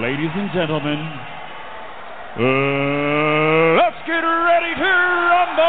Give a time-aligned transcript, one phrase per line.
[0.00, 0.98] Ladies and gentlemen,
[2.40, 4.88] uh, let's get ready to
[5.28, 5.68] rumble!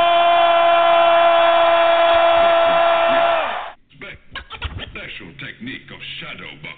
[4.80, 6.73] Special technique of shadow boxing.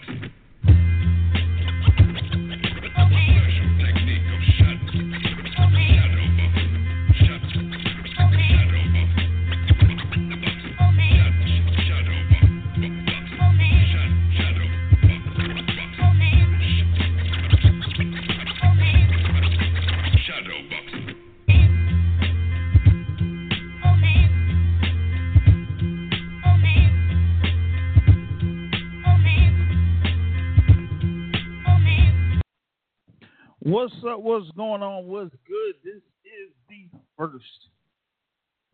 [33.75, 34.21] What's up?
[34.21, 35.05] What's going on?
[35.05, 35.75] What's good?
[35.83, 37.43] This is the first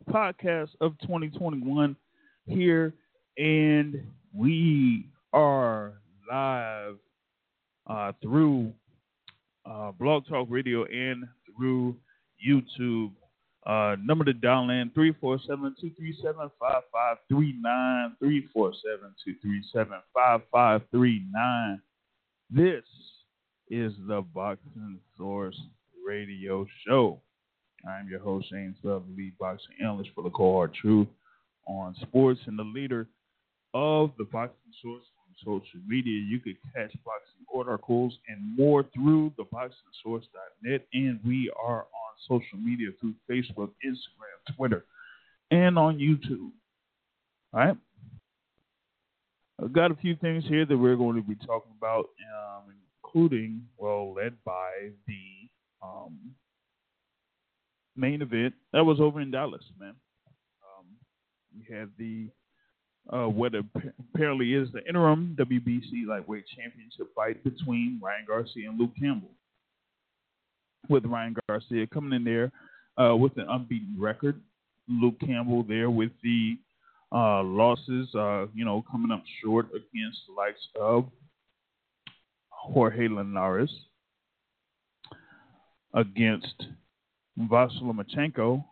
[0.08, 1.96] podcast of 2021
[2.46, 2.94] here,
[3.36, 4.00] and
[4.32, 5.94] we are
[6.30, 6.98] live
[7.88, 8.72] uh, through
[9.68, 11.24] uh, Blog Talk Radio and
[11.56, 11.96] through
[12.40, 13.10] YouTube.
[13.66, 18.14] Uh, number to dial in 347 237 5539.
[18.20, 21.82] 347 237 5539.
[22.54, 22.84] This
[23.72, 25.58] is the Boxing Source
[26.06, 27.18] Radio Show.
[27.88, 31.08] I'm your host, Shane Love, lead boxing analyst for the Cold Truth
[31.66, 33.08] on sports and the leader
[33.72, 36.20] of the Boxing Source on social media.
[36.20, 42.58] You could catch boxing articles and more through the boxingsource.net, and we are on social
[42.58, 44.84] media through Facebook, Instagram, Twitter,
[45.50, 46.50] and on YouTube.
[47.54, 47.76] All right.
[49.62, 52.74] I've got a few things here that we're going to be talking about, um,
[53.12, 54.70] including, well, led by
[55.06, 55.48] the
[55.82, 56.18] um,
[57.96, 59.94] main event that was over in Dallas, man.
[60.62, 60.86] Um,
[61.56, 62.28] we had the
[63.12, 63.52] uh, what
[64.14, 69.30] apparently is the interim WBC lightweight championship fight between Ryan Garcia and Luke Campbell.
[70.88, 72.52] With Ryan Garcia coming in there
[73.04, 74.40] uh, with an unbeaten record,
[74.88, 76.56] Luke Campbell there with the
[77.12, 81.06] uh, losses, uh, you know, coming up short against the likes of
[82.62, 83.70] Jorge Linares,
[85.94, 86.64] against
[87.36, 88.64] Vasily Lomachenko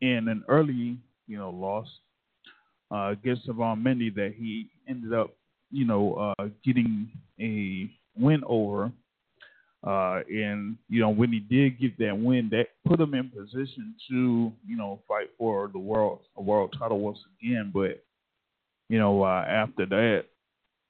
[0.00, 1.88] in an early, you know, loss
[2.90, 5.34] uh, against Yvan Mendy that he ended up,
[5.70, 7.08] you know, uh, getting
[7.40, 8.92] a win over.
[9.86, 13.94] Uh, and you know, when he did get that win, that put him in position
[14.08, 17.70] to, you know, fight for the world a world title once again.
[17.72, 18.02] But
[18.88, 20.24] you know, uh, after that,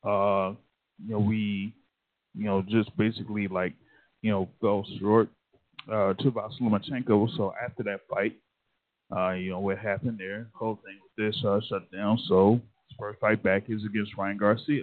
[0.08, 0.54] uh,
[1.04, 1.74] you know, we,
[2.36, 3.74] you know, just basically like,
[4.22, 5.28] you know, fell short
[5.90, 7.34] uh, to Vasily Lomachenko.
[7.36, 8.36] So after that fight,
[9.16, 12.18] uh, you know, what happened there, whole thing with this uh, shut down.
[12.28, 14.82] So his first fight back is against Ryan Garcia.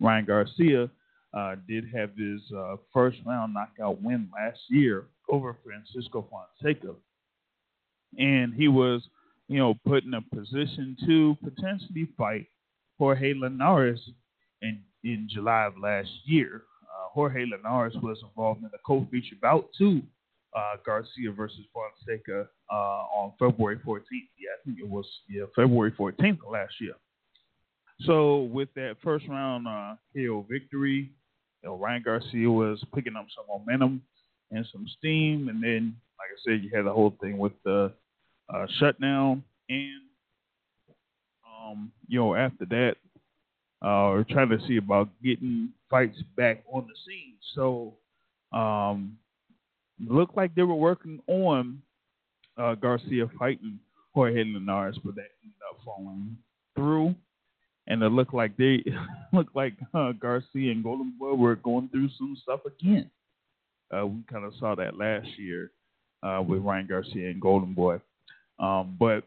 [0.00, 0.90] Ryan Garcia
[1.34, 6.94] uh, did have his uh, first round knockout win last year over Francisco Fonseca.
[8.18, 9.02] And he was,
[9.48, 12.46] you know, put in a position to potentially fight
[12.98, 14.00] Jorge Linares
[14.62, 16.62] in, in July of last year.
[17.12, 20.02] Jorge Linares was involved in a co-feature bout too
[20.56, 24.02] uh, Garcia versus Fonseca uh, on February 14th.
[24.10, 26.94] Yeah, I think it was yeah February 14th of last year.
[28.06, 31.10] So with that first round uh, KO victory,
[31.62, 34.02] you know, Ryan Garcia was picking up some momentum
[34.50, 37.92] and some steam, and then like I said, you had the whole thing with the
[38.52, 40.00] uh, shutdown, and
[41.46, 42.96] um, you know after that,
[43.82, 47.34] uh, we're trying to see about getting fights back on the scene.
[47.54, 47.94] So
[48.52, 49.16] um,
[49.98, 51.80] looked like they were working on
[52.58, 53.78] uh, Garcia fighting
[54.14, 56.36] Jorge Linares, but that ended up falling
[56.74, 57.14] through.
[57.86, 58.84] And it looked like they
[59.32, 63.10] looked like uh, Garcia and Golden Boy were going through some stuff again.
[63.96, 65.72] Uh, we kind of saw that last year
[66.22, 67.98] uh, with Ryan Garcia and Golden Boy,
[68.60, 69.24] um, but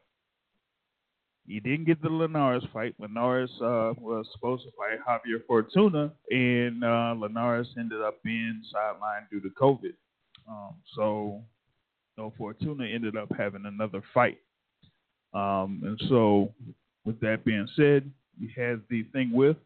[1.45, 2.95] he didn't get the Linares fight.
[2.99, 9.29] Linares uh, was supposed to fight Javier Fortuna, and uh, Linares ended up being sidelined
[9.29, 9.93] due to COVID.
[10.49, 11.41] Um, so,
[12.15, 14.37] you know, Fortuna ended up having another fight.
[15.33, 16.53] Um, and so,
[17.05, 18.09] with that being said,
[18.39, 19.57] we had the thing with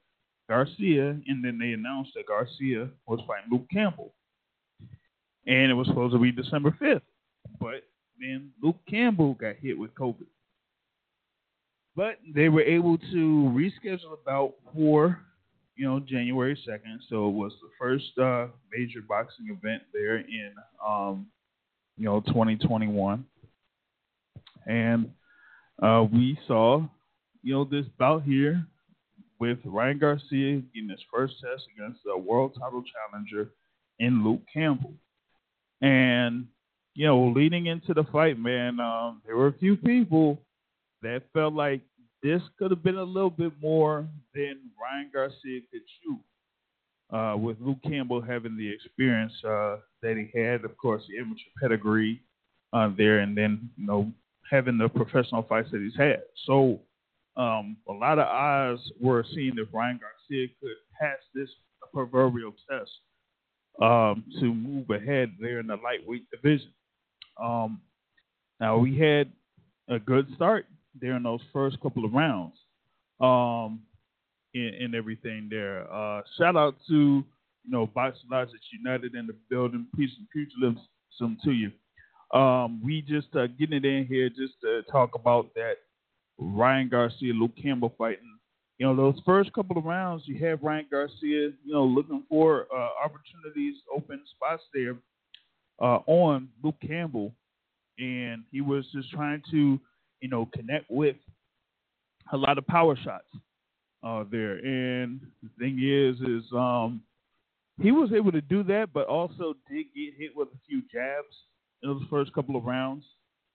[0.50, 4.14] Garcia, and then they announced that Garcia was fighting Luke Campbell.
[5.46, 7.02] And it was supposed to be December 5th.
[7.60, 7.84] But
[8.20, 10.26] then Luke Campbell got hit with COVID.
[11.98, 15.20] But they were able to reschedule about bout for
[15.78, 16.98] you know, January 2nd.
[17.10, 20.52] So it was the first uh, major boxing event there in,
[20.86, 21.28] um,
[21.98, 23.26] you know, 2021.
[24.66, 25.12] And
[25.82, 26.84] uh, we saw,
[27.44, 28.66] you know, this bout here
[29.40, 33.52] with Ryan Garcia getting his first test against the world title challenger
[34.00, 34.94] in Luke Campbell.
[35.82, 36.48] And
[36.96, 40.42] you know, leading into the fight, man, um, there were a few people
[41.02, 41.82] that felt like
[42.24, 46.20] this could have been a little bit more than Ryan Garcia could shoot.
[47.10, 51.40] Uh, with Luke Campbell having the experience uh, that he had, of course, the amateur
[51.62, 52.22] pedigree
[52.74, 54.12] uh, there, and then you know
[54.50, 56.22] having the professional fights that he's had.
[56.46, 56.82] So
[57.38, 61.50] um, a lot of eyes were seeing if Ryan Garcia could pass this
[61.94, 62.92] proverbial test
[63.82, 66.74] um, to move ahead there in the lightweight division.
[67.42, 67.80] Um,
[68.60, 69.32] now we had
[69.88, 70.66] a good start
[71.02, 72.56] in those first couple of rounds,
[73.20, 73.82] um,
[74.54, 75.92] and, everything there.
[75.92, 77.24] Uh, shout out to
[77.64, 78.30] you know Boxing
[78.72, 79.88] United in the building.
[79.96, 81.72] Peace and pugilism to you.
[82.38, 85.76] Um, we just uh, getting it in here just to talk about that
[86.38, 88.38] Ryan Garcia Luke Campbell fighting.
[88.78, 92.68] You know, those first couple of rounds, you have Ryan Garcia, you know, looking for
[92.74, 94.96] uh, opportunities, open spots there
[95.82, 97.34] uh, on Luke Campbell,
[97.98, 99.80] and he was just trying to,
[100.22, 101.16] you know, connect with
[102.32, 103.28] a lot of power shots
[104.04, 104.54] uh, there.
[104.58, 107.02] And the thing is, is um,
[107.82, 111.36] he was able to do that, but also did get hit with a few jabs
[111.84, 113.06] in those first couple of rounds.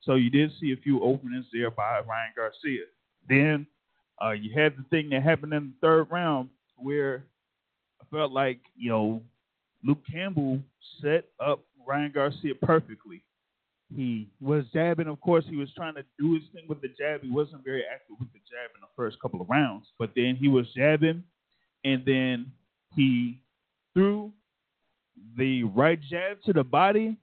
[0.02, 2.84] So you did see a few openings there by Ryan Garcia.
[3.28, 3.66] Then
[4.22, 7.24] uh, you had the thing that happened in the third round where
[8.00, 9.22] I felt like, you know,
[9.84, 10.60] Luke Campbell
[11.00, 13.22] set up Ryan Garcia perfectly.
[13.94, 17.22] He was jabbing, of course, he was trying to do his thing with the jab.
[17.22, 19.86] He wasn't very active with the jab in the first couple of rounds.
[19.98, 21.22] But then he was jabbing
[21.84, 22.52] and then
[22.94, 23.40] he
[23.94, 24.32] threw
[25.36, 27.16] the right jab to the body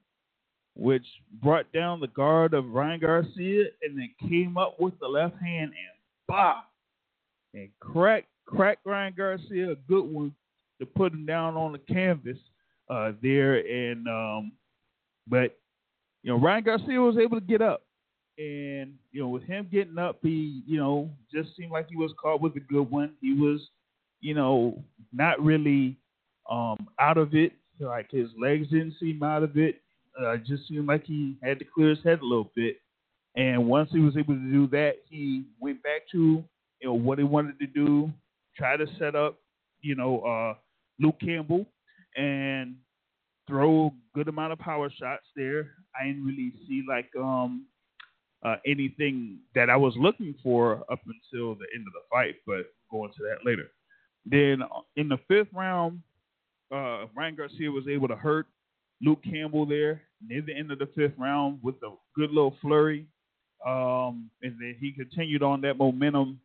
[0.76, 1.04] which
[1.42, 5.70] brought down the guard of Ryan Garcia and then came up with the left hand
[5.70, 6.62] and bah
[7.54, 10.32] and cracked cracked Ryan Garcia a good one
[10.80, 12.38] to put him down on the canvas
[12.88, 14.52] uh, there and um,
[15.26, 15.59] but
[16.22, 17.82] you know Ryan Garcia was able to get up
[18.38, 22.12] and you know with him getting up he you know just seemed like he was
[22.20, 23.60] caught with a good one he was
[24.20, 24.82] you know
[25.12, 25.96] not really
[26.50, 29.80] um, out of it like his legs didn't seem out of it
[30.18, 32.76] uh, just seemed like he had to clear his head a little bit.
[33.36, 36.44] And once he was able to do that, he went back to
[36.80, 38.10] you know what he wanted to do,
[38.56, 39.38] try to set up
[39.80, 40.54] you know uh,
[40.98, 41.66] Luke Campbell
[42.16, 42.76] and
[43.46, 45.70] throw a good amount of power shots there.
[45.98, 47.66] I didn't really see like um,
[48.44, 52.72] uh, anything that I was looking for up until the end of the fight, but
[52.90, 53.70] go into that later.
[54.26, 56.00] Then uh, in the fifth round,
[56.72, 58.46] uh, Ryan Garcia was able to hurt
[59.02, 63.06] Luke Campbell there near the end of the fifth round with a good little flurry.
[63.66, 66.40] Um, and then he continued on that momentum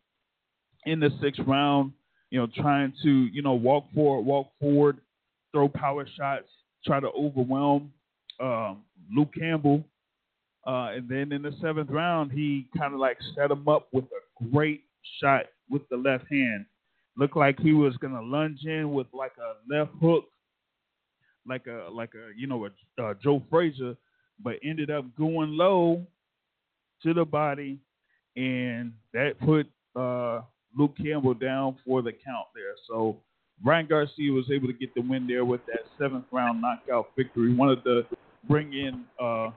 [0.86, 1.94] in the sixth round,
[2.30, 4.98] you know, trying to, you know, walk forward, walk forward,
[5.53, 6.48] throw power shots,
[6.86, 7.91] try to overwhelm
[8.39, 8.83] um,
[9.15, 9.83] Luke Campbell.
[10.65, 14.05] Uh, and then in the seventh round, he kind of like set him up with
[14.05, 14.83] a great
[15.21, 16.65] shot with the left hand.
[17.17, 20.25] Looked like he was going to lunge in with like a left hook
[21.47, 23.95] like a like a you know a uh, Joe Frazier,
[24.43, 26.05] but ended up going low
[27.03, 27.79] to the body,
[28.35, 29.67] and that put
[29.99, 30.41] uh,
[30.77, 32.73] Luke Campbell down for the count there.
[32.88, 33.17] So
[33.63, 37.53] Ryan Garcia was able to get the win there with that seventh round knockout victory.
[37.53, 38.05] One of to
[38.47, 39.51] bring in uh,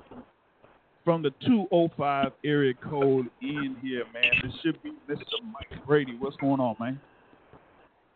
[1.04, 4.30] from the 205 area code in here, man.
[4.42, 5.24] This should be Mr.
[5.52, 6.16] Mike Brady.
[6.18, 7.00] What's going on, man?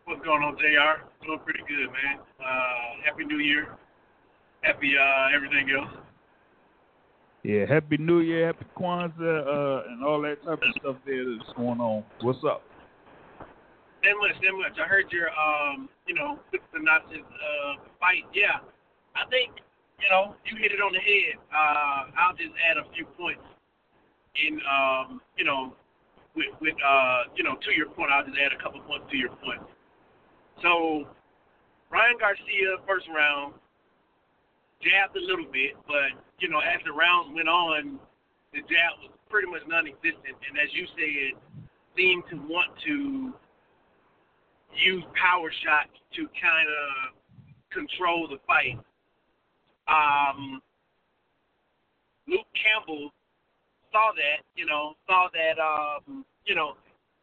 [0.05, 1.05] What's going on, JR?
[1.25, 2.19] Doing pretty good, man.
[2.39, 3.77] Uh, happy New Year.
[4.61, 5.89] Happy uh, everything else.
[7.43, 11.51] Yeah, Happy New Year, Happy Kwanzaa, uh, and all that type of stuff there that's
[11.57, 12.03] going on.
[12.21, 12.63] What's up?
[13.39, 14.79] That much, that much.
[14.79, 16.39] I heard your, um, you know,
[16.73, 18.23] synopsis uh, fight.
[18.33, 18.63] Yeah,
[19.15, 19.59] I think,
[20.03, 21.39] you know, you hit it on the head.
[21.47, 23.43] Uh, I'll just add a few points
[24.35, 25.73] in, um, you know,
[26.35, 28.11] with, with uh, you know, to your point.
[28.11, 29.63] I'll just add a couple points to your point.
[30.61, 31.07] So
[31.87, 33.55] Ryan Garcia, first round,
[34.83, 37.99] jabbed a little bit, but you know, as the rounds went on,
[38.51, 41.39] the jab was pretty much non-existent, and as you said,
[41.95, 43.31] seemed to want to
[44.83, 47.13] use power shots to kind of
[47.71, 48.77] control the fight.
[49.87, 50.61] Um,
[52.27, 53.11] Luke Campbell
[53.91, 56.73] saw that, you know, saw that, um, you know,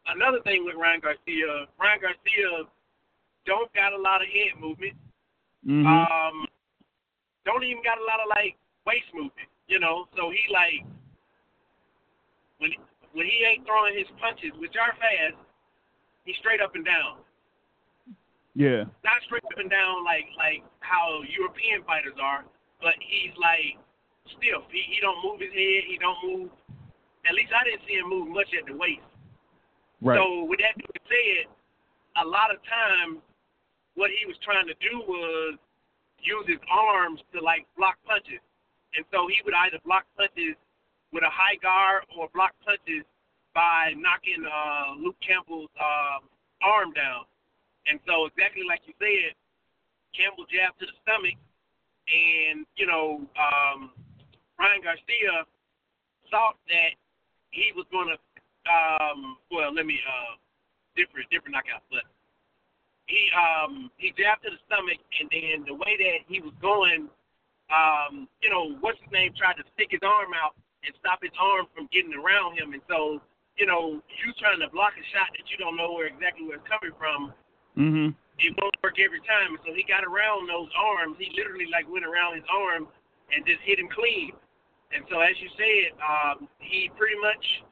[0.07, 2.65] another thing with Ryan Garcia, Ryan Garcia
[3.45, 4.93] don't got a lot of head movement.
[5.65, 5.85] Mm-hmm.
[5.85, 6.45] Um,
[7.45, 9.49] don't even got a lot of like waist movement.
[9.67, 10.85] You know, so he like
[12.59, 12.71] when
[13.13, 15.37] when he ain't throwing his punches, which are fast,
[16.25, 17.23] he's straight up and down.
[18.55, 18.83] Yeah.
[19.03, 22.43] Not straight up and down like like how European fighters are,
[22.81, 23.79] but he's like
[24.35, 24.63] stiff.
[24.71, 25.81] He he don't move his head.
[25.87, 26.49] He don't move.
[27.23, 29.05] At least I didn't see him move much at the waist.
[30.01, 30.17] Right.
[30.17, 31.47] So with that being said,
[32.19, 33.21] a lot of times
[33.95, 35.55] what he was trying to do was
[36.19, 38.41] use his arms to like block punches.
[38.97, 40.59] And so he would either block punches
[41.13, 43.07] with a high guard or block punches
[43.53, 46.19] by knocking uh, Luke Campbell's uh,
[46.63, 47.27] arm down.
[47.89, 49.33] And so exactly like you said,
[50.13, 51.39] Campbell jabbed to the stomach,
[52.11, 53.91] and you know um,
[54.59, 55.47] Ryan Garcia
[56.29, 56.93] thought that
[57.51, 58.17] he was going to.
[58.61, 60.37] Um, well, let me uh,
[60.93, 62.05] different different knockout, but
[63.09, 67.09] he um, he jabbed to the stomach, and then the way that he was going,
[67.73, 70.53] um, you know, what's his name tried to stick his arm out
[70.85, 73.17] and stop his arm from getting around him, and so
[73.57, 76.57] you know, you trying to block a shot that you don't know where exactly where
[76.57, 77.33] it's coming from
[77.77, 78.15] Mhm.
[78.39, 79.57] it won't work every time.
[79.65, 81.15] So he got around those arms.
[81.19, 82.87] He literally like went around his arm
[83.31, 84.33] and just hit him clean.
[84.91, 87.63] And so as you said, um, he pretty much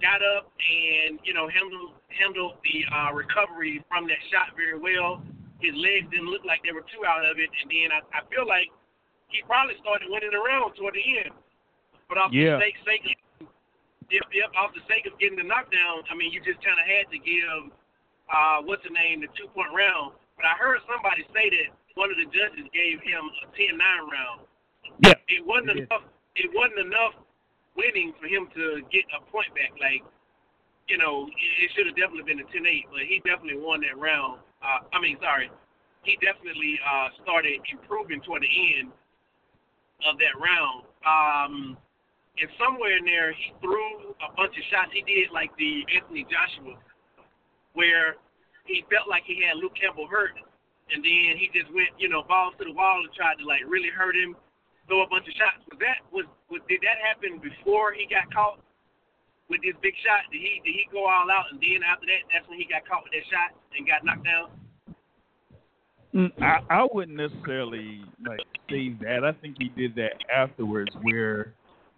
[0.00, 5.22] got up and you know handled handled the uh, recovery from that shot very well.
[5.60, 8.20] His legs didn't look like there were two out of it, and then I, I
[8.32, 8.68] feel like
[9.28, 11.34] he probably started winning around toward the end.
[12.08, 12.56] But off Yeah.
[12.56, 13.16] the sake, sake
[14.10, 16.86] yep, yep, off the sake of getting the knockdown, I mean, you just kind of
[16.86, 17.72] had to give
[18.32, 20.14] uh, what's the name, the two point round.
[20.36, 24.40] But I heard somebody say that one of the judges gave him a 10-9 round.
[25.02, 25.14] Yeah.
[25.28, 26.04] It wasn't It enough.
[26.34, 27.14] It wasn't enough
[27.76, 29.70] winning for him to get a point back.
[29.78, 30.02] Like,
[30.88, 33.94] you know, it, it should have definitely been a 10-8, but he definitely won that
[33.98, 34.42] round.
[34.58, 35.50] Uh, I mean, sorry,
[36.02, 38.90] he definitely uh, started improving toward the end
[40.02, 40.84] of that round.
[41.06, 41.76] Um,
[42.40, 44.90] and somewhere in there, he threw a bunch of shots.
[44.90, 46.74] He did like the Anthony Joshua,
[47.74, 48.16] where
[48.64, 50.34] he felt like he had Luke Campbell hurt,
[50.90, 53.62] and then he just went, you know, balls to the wall and tried to like
[53.68, 54.34] really hurt him,
[54.88, 55.60] throw a bunch of shots.
[55.68, 58.62] Was that was, was did that happen before he got caught
[59.52, 60.24] with this big shot?
[60.32, 62.88] Did he did he go all out, and then after that, that's when he got
[62.88, 64.48] caught with that shot and got knocked down?
[66.14, 68.40] Mm, I, I wouldn't necessarily like
[68.70, 69.24] say that.
[69.24, 71.52] I think he did that afterwards, where,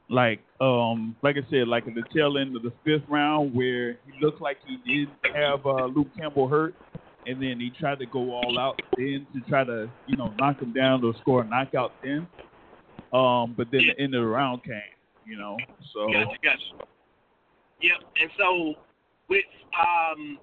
[0.08, 3.92] like, um, like I said, like at the tail end of the fifth round, where
[4.06, 6.74] he looked like he did have uh, Luke Campbell hurt,
[7.26, 10.60] and then he tried to go all out then to try to, you know, knock
[10.60, 12.26] him down or score a knockout then.
[13.12, 14.94] Um, but then the end of the round came,
[15.24, 15.56] you know.
[15.92, 16.86] So Gotcha, gotcha.
[17.80, 17.98] Yep.
[18.20, 18.74] And so
[19.28, 19.44] with
[19.74, 20.38] um,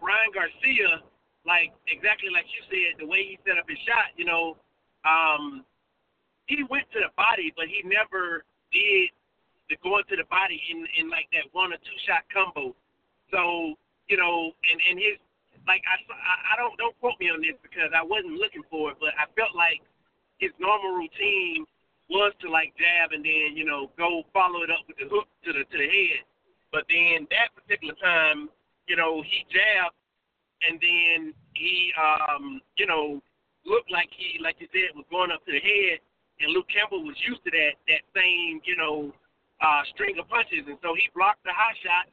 [0.00, 1.02] Ryan Garcia,
[1.44, 4.56] like exactly like you said, the way he set up his shot, you know,
[5.04, 5.64] um,
[6.46, 9.10] he went to the body, but he never did
[9.68, 12.74] the going to the body in in like that one or two shot combo.
[13.30, 13.76] So
[14.08, 15.16] you know, and and his
[15.66, 15.96] like I
[16.52, 19.30] I don't don't quote me on this because I wasn't looking for it, but I
[19.38, 19.80] felt like
[20.38, 21.64] his normal routine
[22.10, 25.28] was to like jab and then you know go follow it up with the hook
[25.44, 26.26] to the to the head.
[26.72, 28.48] But then that particular time,
[28.88, 29.96] you know, he jabbed
[30.68, 33.20] and then he um you know
[33.64, 36.00] looked like he like you said was going up to the head
[36.42, 39.12] and Luke Campbell was used to that that same you know
[39.62, 40.66] uh string of punches.
[40.66, 42.10] And so he blocked the high shot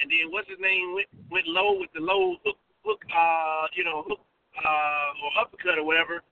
[0.00, 3.84] and then what's his name went went low with the low hook hook uh you
[3.84, 4.22] know hook
[4.62, 6.22] uh or uppercut or whatever.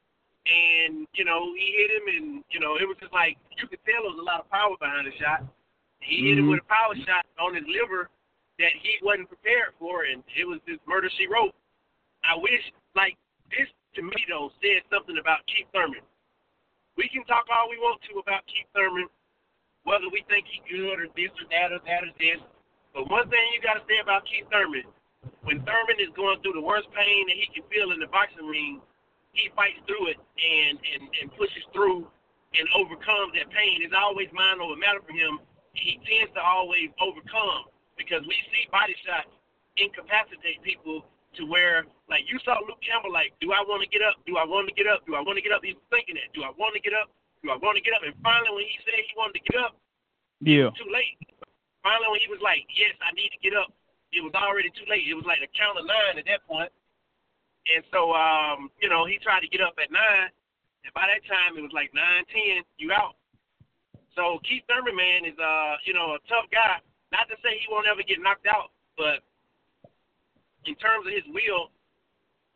[0.48, 3.82] And you know he hit him and you know it was just like you could
[3.84, 5.44] tell there was a lot of power behind the shot.
[6.00, 8.08] He hit him with a power shot on his liver
[8.56, 11.52] that he wasn't prepared for and it was just murder she wrote.
[12.24, 12.60] I wish,
[12.94, 13.16] like,
[13.48, 16.04] this to me, though, said something about Keith Thurman.
[17.00, 19.08] We can talk all we want to about Keith Thurman,
[19.88, 22.36] whether we think he's good or this or that or that or this.
[22.92, 24.84] But one thing you got to say about Keith Thurman,
[25.48, 28.44] when Thurman is going through the worst pain that he can feel in the boxing
[28.44, 28.84] ring,
[29.32, 32.04] he fights through it and, and, and pushes through
[32.52, 33.80] and overcomes that pain.
[33.80, 35.40] It's always mind over matter for him.
[35.72, 39.32] He tends to always overcome because we see body shots
[39.80, 41.08] incapacitate people
[41.38, 44.18] to where, like, you saw Luke Campbell, like, do I want to get up?
[44.26, 45.06] Do I want to get up?
[45.06, 45.62] Do I want to get up?
[45.62, 46.34] He was thinking that.
[46.34, 47.12] Do I want to get up?
[47.42, 48.02] Do I want to get up?
[48.02, 49.78] And finally, when he said he wanted to get up,
[50.42, 51.16] yeah, too late.
[51.86, 53.72] Finally, when he was like, yes, I need to get up,
[54.12, 55.06] it was already too late.
[55.06, 56.72] It was like a count of nine at that point.
[57.70, 60.32] And so, um, you know, he tried to get up at nine,
[60.82, 63.20] and by that time, it was like nine, ten, you out.
[64.16, 66.82] So Keith Thurman, man, is uh, you know, a tough guy.
[67.12, 69.22] Not to say he won't ever get knocked out, but
[70.64, 71.70] in terms of his will,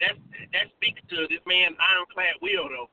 [0.01, 0.17] that
[0.53, 2.91] that speaks to this man's ironclad will, though.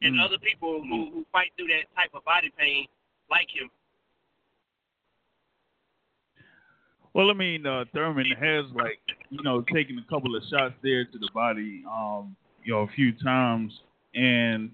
[0.00, 0.24] And Mm.
[0.24, 2.86] other people who, who fight through that type of body pain
[3.28, 3.68] like him.
[7.14, 11.04] Well, I mean, uh, Thurman has like you know taken a couple of shots there
[11.04, 13.72] to the body, um, you know, a few times,
[14.14, 14.70] and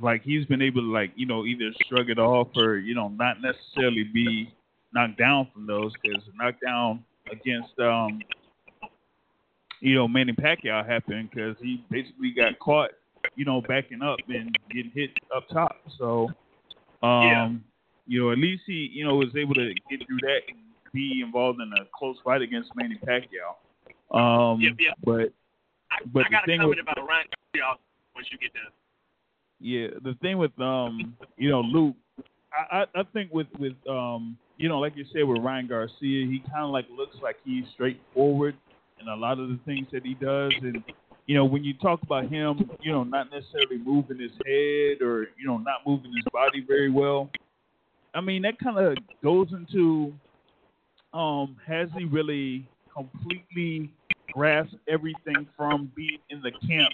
[0.00, 3.08] like he's been able to like you know either shrug it off or you know
[3.08, 4.52] not necessarily be
[4.92, 8.20] knocked down from those because knockdown against um
[9.80, 12.90] you know Manny Pacquiao happened because he basically got caught
[13.34, 15.76] you know backing up and getting hit up top.
[15.98, 16.28] So
[17.02, 17.50] um Yeah.
[18.06, 20.58] you know at least he you know was able to get through that and
[20.92, 23.56] be involved in a close fight against Manny Pacquiao.
[24.16, 24.94] Um Yep, yep.
[25.04, 25.32] but
[25.90, 27.76] I, But I the got a thing comment with- about Ryan Garcia
[28.14, 28.72] once you get done.
[29.62, 31.94] Yeah, the thing with um, you know, Luke,
[32.52, 36.26] I, I I think with with um, you know, like you said with Ryan Garcia,
[36.26, 38.54] he kind of like looks like he's straightforward
[39.00, 40.84] in a lot of the things that he does, and
[41.26, 45.28] you know, when you talk about him, you know, not necessarily moving his head or
[45.38, 47.30] you know, not moving his body very well.
[48.12, 50.12] I mean, that kind of goes into
[51.14, 53.90] um, has he really completely
[54.32, 56.92] grasped everything from being in the camp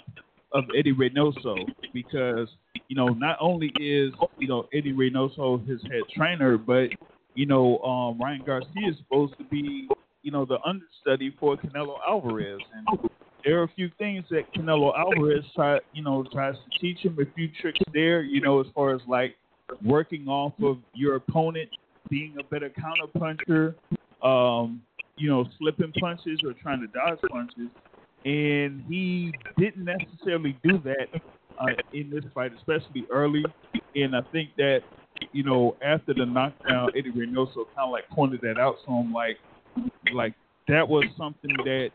[0.53, 2.47] of Eddie Reynoso because
[2.87, 6.91] you know not only is you know Eddie Reynoso his head trainer, but
[7.37, 9.87] you know um, Ryan Garcia is supposed to be
[10.23, 13.09] you know the understudy for Canelo Alvarez, and
[13.45, 17.17] there are a few things that Canelo Alvarez try you know tries to teach him,
[17.21, 19.35] a few tricks there, you know as far as like
[19.83, 21.69] working off of your opponent,
[22.09, 23.75] being a better counter puncher,
[24.23, 24.81] um,
[25.15, 27.69] you know slipping punches or trying to dodge punches
[28.25, 31.07] and he didn't necessarily do that
[31.59, 33.43] uh, in this fight, especially early.
[33.95, 34.81] And I think that
[35.31, 39.13] you know after the knockdown, Eddie Reynoso kind of like pointed that out So I'm
[39.13, 39.37] like
[40.13, 40.33] like
[40.67, 41.89] that was something that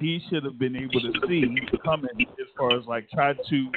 [0.00, 1.44] he should have been able to see
[1.84, 3.68] coming as far as like try to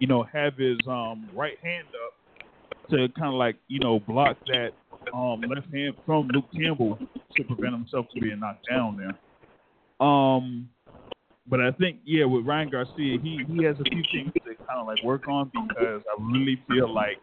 [0.00, 4.36] you know have his um right hand up to kind of like you know block
[4.46, 4.70] that
[5.14, 6.98] um left hand from Luke Campbell
[7.36, 10.06] to prevent himself from being knocked down there.
[10.06, 10.68] Um,
[11.48, 14.80] but I think yeah, with Ryan Garcia, he he has a few things to kind
[14.80, 17.18] of like work on because I really feel like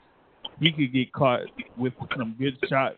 [0.64, 1.42] he could get caught
[1.78, 2.96] with some good shots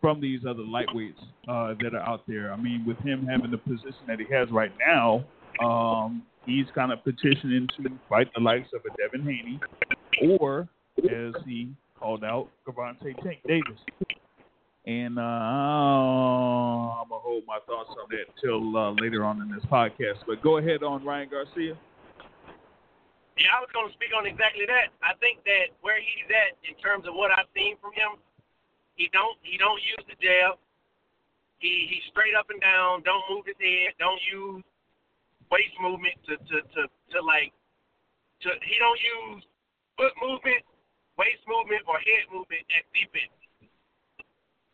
[0.00, 2.52] from these other lightweights uh, that are out there.
[2.52, 5.24] I mean, with him having the position that he has right now,
[5.64, 9.60] um, he's kind of petitioning to fight the likes of a Devin Haney
[10.30, 13.80] or, as he called out, Gervonta Tank Davis.
[14.86, 19.64] And uh, I'm gonna hold my thoughts on that till uh, later on in this
[19.70, 20.20] podcast.
[20.26, 21.76] But go ahead on Ryan Garcia.
[23.38, 24.90] Yeah, I was going to speak on exactly that.
[24.98, 28.18] I think that where he's at in terms of what I've seen from him,
[28.98, 30.58] he don't he don't use the jab.
[31.62, 33.06] He he's straight up and down.
[33.06, 33.94] Don't move his head.
[34.02, 34.66] Don't use
[35.54, 37.54] waist movement to to to, to like
[38.42, 38.50] to.
[38.58, 39.46] He don't use
[39.94, 40.66] foot movement,
[41.14, 43.30] waist movement, or head movement at defense.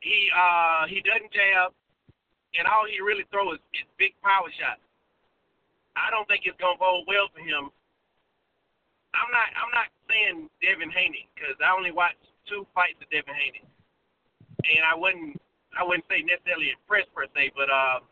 [0.00, 1.76] He uh he doesn't jab,
[2.56, 4.80] and all he really throws is, is big power shots.
[6.00, 7.68] I don't think it's gonna bode well for him
[9.14, 13.34] I'm not I'm not saying Devin Haney because I only watched two fights of Devin
[13.34, 13.64] Haney,
[14.66, 15.38] and I wouldn't
[15.78, 18.02] I wouldn't say necessarily impressed per se, but uh,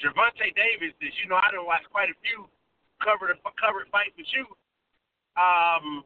[0.00, 2.48] Gervonta Davis, as you know, I done watched quite a few
[3.00, 4.44] covered covered fights with you.
[5.36, 6.04] Um,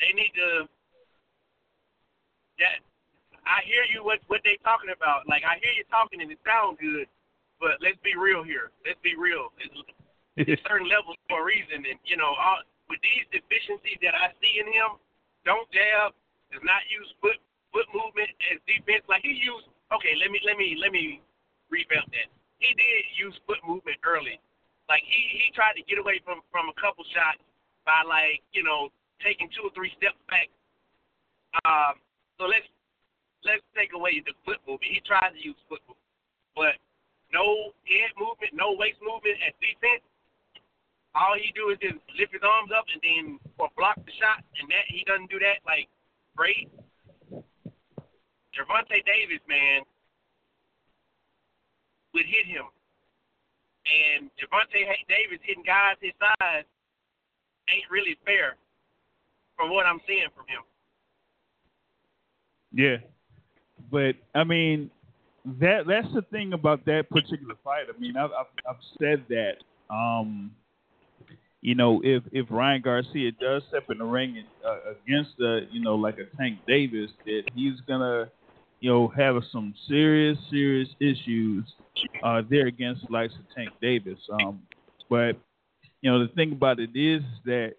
[0.00, 0.68] they need to.
[2.58, 2.84] That
[3.46, 5.28] I hear you what what they talking about.
[5.28, 7.08] Like I hear you talking and it sounds good,
[7.60, 8.70] but let's be real here.
[8.84, 9.52] Let's be real.
[9.60, 9.74] It's,
[10.36, 14.34] it's certain levels for a reason, and you know, all, with these deficiencies that I
[14.42, 14.98] see in him,
[15.46, 16.14] don't jab,
[16.50, 17.38] does not use foot
[17.70, 19.06] foot movement as defense.
[19.06, 19.70] Like he used.
[19.90, 21.22] Okay, let me let me let me
[21.70, 22.28] revamp that.
[22.58, 24.38] He did use foot movement early.
[24.90, 27.42] Like he he tried to get away from from a couple shots
[27.86, 28.90] by like you know
[29.22, 30.50] taking two or three steps back.
[31.66, 31.98] Um,
[32.38, 32.66] so let's
[33.46, 34.90] let's take away the foot movement.
[34.90, 36.10] He tried to use foot movement,
[36.54, 36.74] but
[37.32, 40.02] no head movement, no waist movement at defense.
[41.14, 44.44] All he do is just lift his arms up and then or block the shot,
[44.60, 45.88] and that he doesn't do that like
[46.36, 46.70] great.
[48.54, 49.82] Gervonta Davis, man,
[52.14, 52.66] would hit him,
[53.86, 56.64] and Gervonta Davis hitting guys his size
[57.70, 58.54] ain't really fair
[59.56, 60.62] from what I'm seeing from him.
[62.72, 62.98] Yeah,
[63.90, 64.90] but I mean
[65.58, 67.86] that that's the thing about that particular fight.
[67.92, 69.54] I mean, I've I've, I've said that.
[69.90, 70.52] Um,
[71.62, 75.82] you know, if if Ryan Garcia does step in the ring uh, against the, you
[75.82, 78.30] know, like a Tank Davis, that he's gonna,
[78.80, 81.64] you know, have some serious serious issues
[82.22, 84.18] uh, there against likes of Tank Davis.
[84.32, 84.62] Um,
[85.10, 85.36] but
[86.00, 87.74] you know, the thing about it is that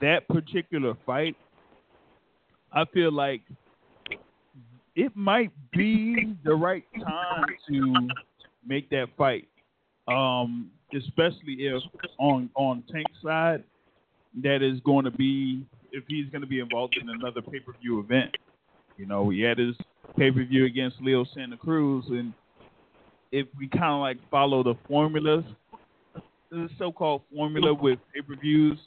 [0.00, 1.36] that particular fight,
[2.70, 3.40] I feel like
[4.94, 8.08] it might be the right time to
[8.66, 9.48] make that fight.
[10.06, 11.82] Um, especially if
[12.18, 13.64] on on Tank's side,
[14.42, 17.72] that is going to be if he's going to be involved in another pay per
[17.80, 18.36] view event.
[18.96, 19.76] You know, he had his
[20.16, 22.32] pay per view against Leo Santa Cruz, and
[23.32, 25.44] if we kind of like follow the formulas,
[26.50, 28.78] the so-called formula with pay-per-views,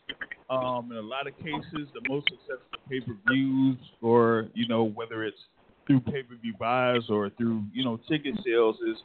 [0.49, 5.37] um, in a lot of cases, the most successful pay-per-views, or you know, whether it's
[5.85, 8.97] through pay-per-view buys or through you know ticket sales, is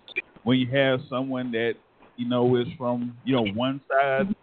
[0.44, 1.74] when you have someone that
[2.16, 4.35] you know is from you know one side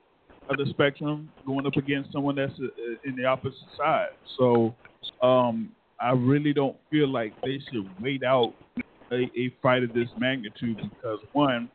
[0.50, 2.68] of the spectrum going up against someone that's uh,
[3.06, 4.10] in the opposite side.
[4.38, 4.76] So
[5.22, 8.54] um, I really don't feel like they should wait out
[9.12, 11.70] a, a fight of this magnitude because one,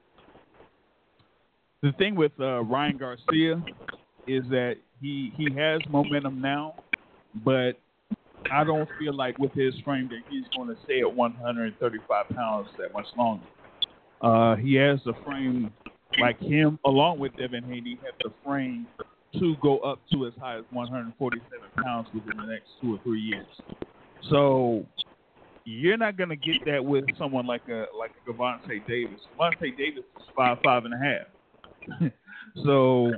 [1.83, 3.63] the thing with uh, Ryan Garcia
[4.27, 6.75] is that he he has momentum now,
[7.45, 7.79] but
[8.51, 12.69] I don't feel like with his frame that he's going to stay at 135 pounds
[12.79, 13.45] that much longer.
[14.25, 15.71] Uh, he has the frame
[16.19, 18.87] like him, along with Devin Haney, have the frame
[19.39, 23.21] to go up to as high as 147 pounds within the next two or three
[23.21, 23.47] years.
[24.31, 24.87] So
[25.67, 29.21] you're not going to get that with someone like a like a Gervonta Davis.
[29.39, 32.11] Gervonta Davis is five five and a half.
[32.65, 33.13] so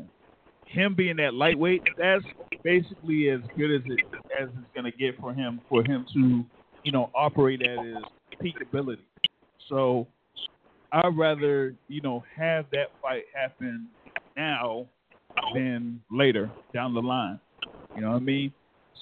[0.64, 2.24] him being that lightweight, that's
[2.64, 4.00] basically as good as it
[4.40, 6.44] as it's going to get for him for him to
[6.82, 7.96] you know operate at his
[8.40, 9.06] peak ability.
[9.68, 10.08] So
[10.92, 13.88] I'd rather you know have that fight happen
[14.36, 14.86] now
[15.54, 17.40] than later down the line.
[17.94, 18.52] You know what I mean?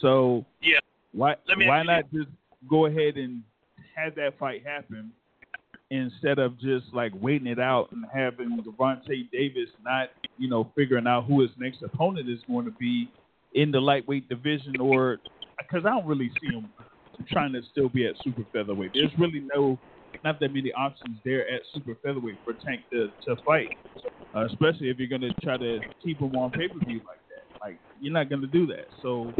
[0.00, 0.78] So Yeah.
[1.12, 2.28] why Let me why not just
[2.68, 3.42] go ahead and
[3.94, 5.12] have that fight happen
[5.90, 11.06] instead of just like waiting it out and having Gervonta Davis not, you know, figuring
[11.06, 13.08] out who his next opponent is going to be
[13.52, 15.18] in the lightweight division or
[15.58, 16.68] because I don't really see him
[17.28, 18.92] trying to still be at super featherweight.
[18.94, 19.78] There's really no
[20.22, 23.76] not that many options there at super featherweight for Tank to, to fight,
[24.34, 27.18] uh, especially if you're going to try to keep him on pay per view like
[27.28, 27.60] that.
[27.60, 28.86] Like you're not going to do that.
[29.02, 29.32] So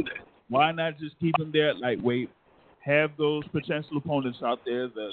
[0.49, 2.31] why not just keep him there at lightweight?
[2.81, 5.11] Have those potential opponents out there, the,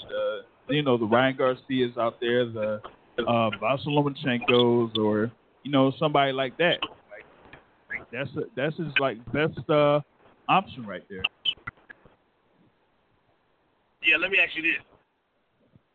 [0.67, 2.81] the you know the Ryan Garcias out there, the
[3.19, 5.31] uh, Vasyl Lomachenko's, or
[5.63, 6.79] you know somebody like that.
[7.89, 10.01] Like that's a, that's his like best uh,
[10.49, 11.23] option right there.
[14.03, 14.90] Yeah, let me ask you this.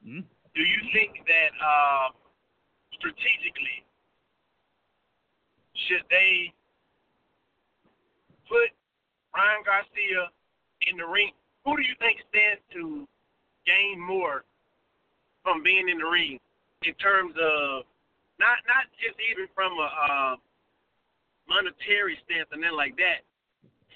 [0.07, 0.23] Hmm?
[0.55, 2.15] Do you think that uh,
[2.95, 3.83] strategically
[5.91, 6.55] should they
[8.47, 8.71] put
[9.35, 10.31] Ryan Garcia
[10.87, 11.35] in the ring?
[11.67, 13.03] Who do you think stands to
[13.67, 14.47] gain more
[15.43, 16.39] from being in the ring
[16.87, 17.83] in terms of
[18.39, 20.35] not not just even from a uh,
[21.51, 23.27] monetary stance and then like that,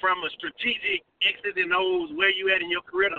[0.03, 3.14] from a strategic X's and O's, where you at in your career,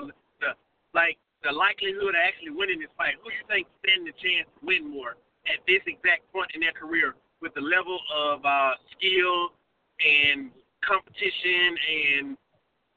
[0.91, 3.15] like the likelihood of actually winning this fight.
[3.23, 5.17] Who do you think stand the chance to win more
[5.49, 9.49] at this exact point in their career with the level of uh, skill
[10.01, 10.51] and
[10.85, 12.37] competition and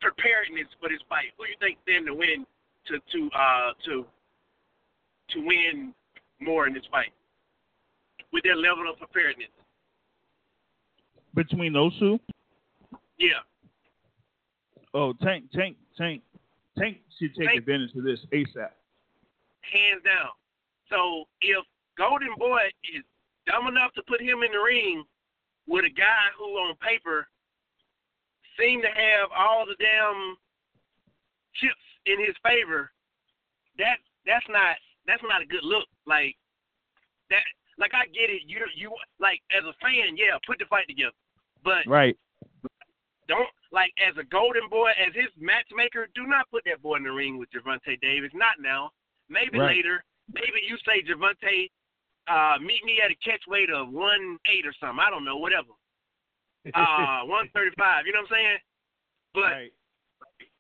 [0.01, 1.33] preparedness for this fight?
[1.39, 2.45] Who do you think stand to win
[2.89, 4.05] to to uh to
[5.33, 5.95] to win
[6.41, 7.13] more in this fight
[8.33, 9.49] with their level of preparedness?
[11.35, 12.21] Between those two,
[13.19, 13.41] Yeah.
[14.93, 16.23] oh Tank Tank Tank
[16.79, 18.71] Tank should take Tank- advantage of this ASAP.
[19.63, 20.31] hands down.
[20.91, 21.65] So if
[21.97, 23.05] Golden Boy is
[23.47, 25.05] dumb enough to put him in the ring
[25.67, 27.27] with a guy who on paper
[28.59, 30.37] seemed to have all the damn
[31.55, 32.91] chips in his favor,
[33.79, 35.87] that that's not that's not a good look.
[36.07, 36.37] Like
[37.31, 37.43] that
[37.79, 41.17] like I get it, you you like as a fan, yeah, put the fight together.
[41.65, 42.17] But Right.
[43.29, 47.05] Don't like as a golden boy, as his matchmaker, do not put that boy in
[47.05, 48.31] the ring with Gervonta Davis.
[48.35, 48.91] Not now.
[49.29, 49.77] Maybe Right.
[49.77, 50.05] later.
[50.33, 51.71] Maybe you say Gervonta,
[52.29, 55.01] uh, meet me at a catch weight of one eight or something.
[55.01, 55.73] I don't know, whatever.
[56.75, 58.07] Uh, one thirty five.
[58.07, 58.59] You know what I'm saying?
[59.35, 59.73] But right.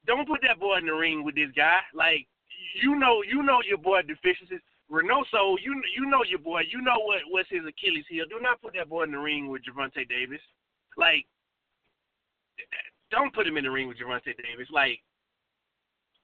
[0.04, 1.80] don't put that boy in the ring with this guy.
[1.94, 2.28] Like
[2.82, 4.60] you know, you know your boy deficiencies.
[4.90, 6.62] Reynoso, you you know your boy.
[6.70, 8.26] You know what what's his Achilles heel.
[8.28, 10.42] Do not put that boy in the ring with Gervonta Davis.
[10.98, 11.24] Like,
[13.10, 14.68] don't put him in the ring with Gervonta Davis.
[14.70, 15.00] Like,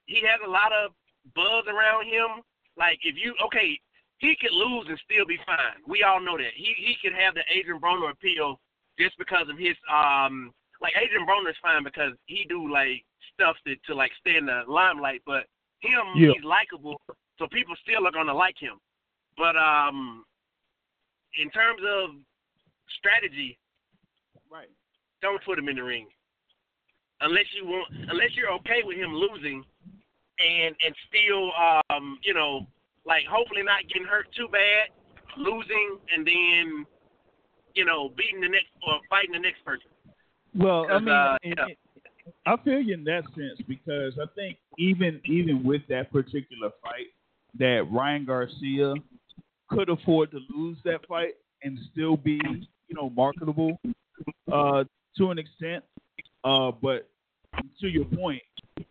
[0.07, 0.92] he has a lot of
[1.35, 2.42] buzz around him.
[2.76, 3.79] Like, if you okay,
[4.18, 5.83] he could lose and still be fine.
[5.87, 6.53] We all know that.
[6.55, 8.61] He he could have the Adrien Broner appeal
[8.98, 13.57] just because of his um like Adrien Broner is fine because he do like stuff
[13.66, 15.44] to to like stay in the limelight, but
[15.81, 16.33] him Yeah.
[16.35, 17.00] he's likable,
[17.38, 18.79] so people still are gonna like him.
[19.37, 20.24] But um
[21.38, 22.16] in terms of
[22.98, 23.59] strategy,
[24.50, 24.68] Right.
[25.22, 26.09] don't put him in the ring.
[27.20, 29.64] Unless you want unless you're okay with him losing
[30.38, 31.52] and and still
[31.90, 32.66] um you know
[33.06, 34.88] like hopefully not getting hurt too bad,
[35.37, 36.87] losing and then
[37.74, 39.90] you know beating the next or fighting the next person.
[40.54, 41.64] Well, I mean, uh, yeah.
[42.46, 47.06] I feel you in that sense because I think even even with that particular fight,
[47.59, 48.94] that Ryan Garcia
[49.68, 52.40] could afford to lose that fight and still be,
[52.88, 53.78] you know, marketable
[54.52, 54.85] uh,
[55.16, 55.85] to an extent.
[56.42, 57.10] Uh, but
[57.81, 58.43] to your point,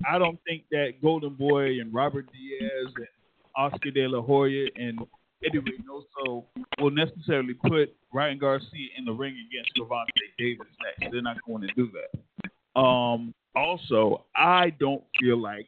[0.09, 3.07] I don't think that Golden Boy and Robert Diaz and
[3.55, 4.99] Oscar De La Hoya and
[5.45, 6.45] Eddie Reynoso
[6.79, 11.11] will necessarily put Ryan Garcia in the ring against Gervonta Davis next.
[11.11, 12.79] They're not going to do that.
[12.79, 15.67] Um, also, I don't feel like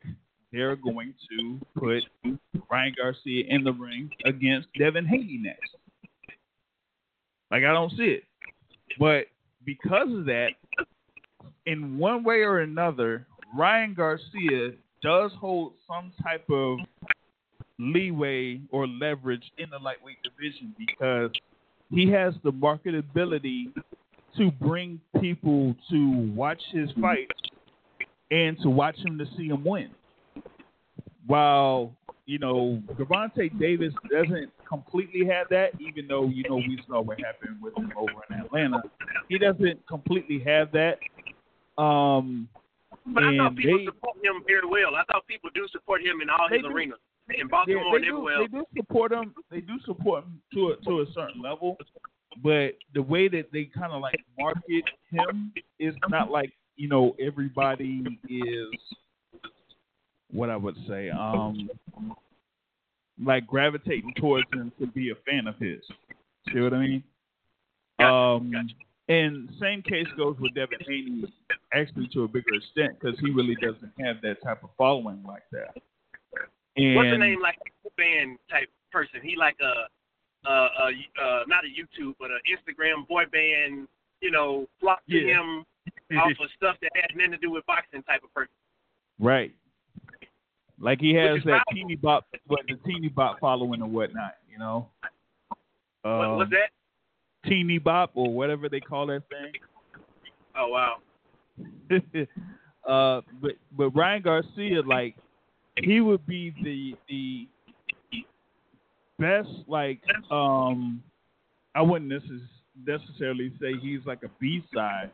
[0.51, 2.03] they're going to put
[2.69, 5.75] Ryan Garcia in the ring against Devin Haney next.
[7.49, 8.23] Like I don't see it.
[8.99, 9.25] But
[9.65, 10.49] because of that,
[11.65, 14.71] in one way or another, Ryan Garcia
[15.03, 16.77] does hold some type of
[17.79, 21.31] leeway or leverage in the lightweight division because
[21.89, 23.73] he has the marketability
[24.37, 27.33] to bring people to watch his fights
[28.29, 29.89] and to watch him to see him win.
[31.27, 31.93] While
[32.25, 37.19] you know Gervonta Davis doesn't completely have that, even though you know we saw what
[37.19, 38.81] happened with him over in Atlanta,
[39.27, 40.97] he doesn't completely have that.
[41.81, 42.47] Um,
[43.07, 44.95] But I thought people they- support him very well.
[44.95, 46.67] I thought people do support him in all his do.
[46.67, 46.99] arenas.
[47.29, 49.33] In Yeah, Baltimore they and do, everywhere they do support him.
[49.49, 51.77] They do support him to a, to a certain level,
[52.43, 57.15] but the way that they kind of like market him is not like you know
[57.19, 58.67] everybody is
[60.31, 61.69] what I would say, um,
[63.23, 65.81] like gravitating towards him to be a fan of his.
[66.51, 67.03] See what I mean?
[67.99, 68.73] Gotcha, Um, gotcha.
[69.09, 71.33] And same case goes with Devin Haney,
[71.73, 75.43] actually to a bigger extent, because he really doesn't have that type of following like
[75.51, 75.75] that.
[76.77, 79.19] And What's the name like a band type person?
[79.23, 79.87] He like a,
[80.49, 80.89] uh, uh,
[81.21, 83.87] uh, not a YouTube, but an Instagram boy band.
[84.21, 85.39] You know, flock to Yeah.
[85.41, 85.65] him
[86.19, 88.53] off of stuff that had nothing to do with boxing type of person.
[89.19, 89.53] Right.
[90.79, 94.89] Like he has that teeny bop, what the teeny bop following and whatnot, you know.
[96.01, 96.69] what, Um, what's that?
[97.45, 99.53] Teeny bop or whatever they call that thing.
[100.55, 100.95] Oh wow.
[102.87, 105.15] uh, but but Ryan Garcia, like
[105.77, 107.47] he would be the the
[109.19, 111.01] best, like um,
[111.75, 112.11] I wouldn't
[112.85, 115.11] necessarily say he's like a B side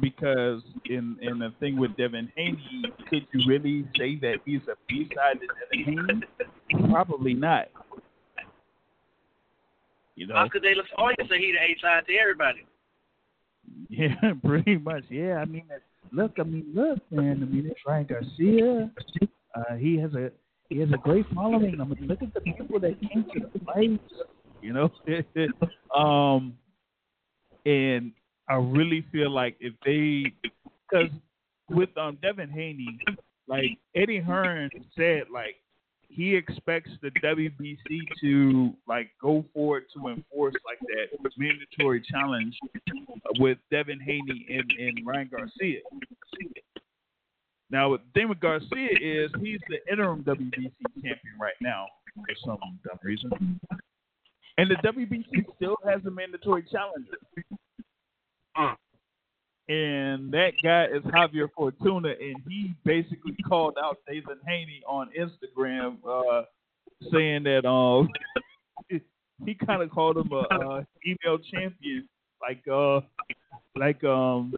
[0.00, 4.76] because in in the thing with Devin Haney, could you really say that he's a
[4.88, 6.22] B side to Devin
[6.70, 6.90] Haney?
[6.90, 7.68] Probably not.
[10.18, 12.66] You know, Oscar De La Hoya say he the A side to everybody.
[13.88, 15.04] yeah, pretty much.
[15.08, 15.62] Yeah, I mean,
[16.10, 17.38] look, I mean, look, man.
[17.40, 18.90] I mean, it's Ryan Garcia.
[19.54, 20.32] Uh, he has a
[20.70, 21.80] he has a great following.
[21.80, 24.12] I mean, look at the people that came to the fights.
[24.60, 24.90] You know,
[25.96, 26.54] um,
[27.64, 28.10] and
[28.48, 30.32] I really feel like if they,
[30.90, 31.10] because
[31.70, 32.98] with um Devin Haney,
[33.46, 35.54] like Eddie Hearn said, like
[36.08, 37.78] he expects the WBC
[38.20, 42.56] to like go forward to enforce like that mandatory challenge
[43.38, 45.80] with Devin Haney and, and Ryan Garcia.
[47.70, 52.58] Now, the thing with Garcia is he's the interim WBC champion right now for some
[52.84, 53.60] dumb reason.
[54.56, 57.18] And the WBC still has a mandatory challenger.
[58.56, 58.74] Uh.
[59.68, 65.98] And that guy is Javier Fortuna, and he basically called out Nathan Haney on Instagram,
[66.08, 66.44] uh,
[67.12, 68.08] saying that um
[69.44, 72.08] he kind of called him a, a female champion,
[72.40, 73.00] like uh
[73.76, 74.54] like um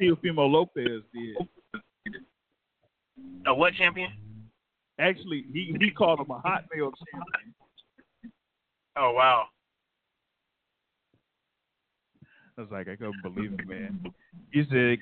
[0.00, 1.36] Teofimo Lopez did.
[3.46, 4.10] A what champion?
[4.98, 7.54] Actually, he he called him a hot male champion.
[8.96, 9.48] Oh wow.
[12.56, 14.04] I was like, I couldn't believe it, man.
[14.52, 14.98] He said,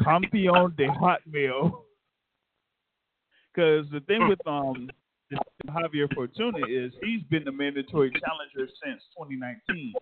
[0.00, 1.84] "Campeón de hot male."
[3.54, 4.90] Because the thing with um
[5.68, 9.94] Javier Fortuna is he's been the mandatory challenger since 2019.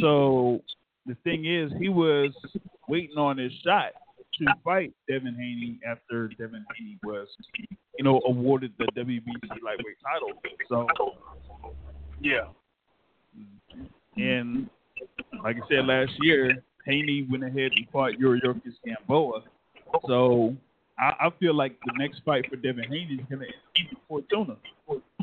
[0.00, 0.60] So
[1.06, 2.32] the thing is, he was
[2.88, 3.92] waiting on his shot
[4.34, 7.28] to fight Devin Haney after Devin Haney was,
[7.98, 10.32] you know, awarded the WBC lightweight title.
[10.68, 10.86] So
[12.20, 12.48] Yeah.
[14.16, 14.68] And
[15.42, 19.42] like I said last year, Haney went ahead and fought Yuriorkis Gamboa.
[20.06, 20.56] So
[20.98, 24.56] I, I feel like the next fight for Devin Haney is going to be Fortuna.
[24.88, 25.20] It's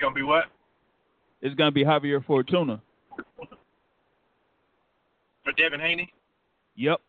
[0.00, 0.44] gonna be what?
[1.40, 2.80] It's going to be Javier Fortuna.
[5.44, 6.12] For Devin Haney?
[6.76, 7.00] Yep.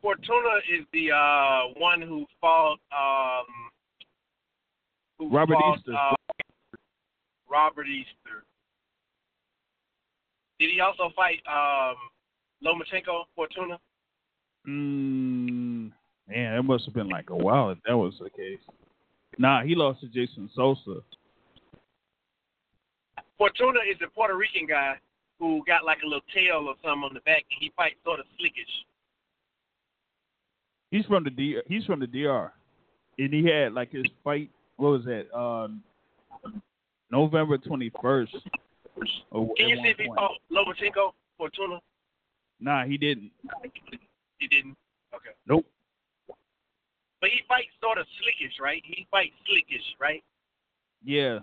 [0.00, 3.46] Fortuna is the uh, one who fought um,
[5.18, 5.94] who Robert fought, Easter.
[5.94, 6.14] Uh,
[7.48, 8.44] Robert Easter.
[10.64, 11.96] Did he also fight um,
[12.64, 13.78] Lomachenko Fortuna?
[14.66, 15.92] Mm,
[16.26, 18.60] man, it must have been like a while if that was the case.
[19.36, 21.00] Nah, he lost to Jason Sosa.
[23.36, 24.94] Fortuna is a Puerto Rican guy
[25.38, 28.20] who got like a little tail or something on the back, and he fights sort
[28.20, 28.64] of slickish.
[30.90, 31.58] He's from the D.
[31.66, 32.52] He's from the DR,
[33.18, 34.48] and he had like his fight.
[34.76, 35.26] What was that?
[35.38, 35.82] Um,
[37.10, 38.34] November twenty first.
[38.96, 41.80] Can you see if he fought Lomachenko Fortuna?
[42.60, 43.30] Nah, he didn't.
[44.38, 44.76] He didn't.
[45.14, 45.30] Okay.
[45.46, 45.66] Nope.
[47.20, 48.82] But he fights sort of slickish, right?
[48.84, 50.22] He fights slickish, right?
[51.04, 51.40] Yeah,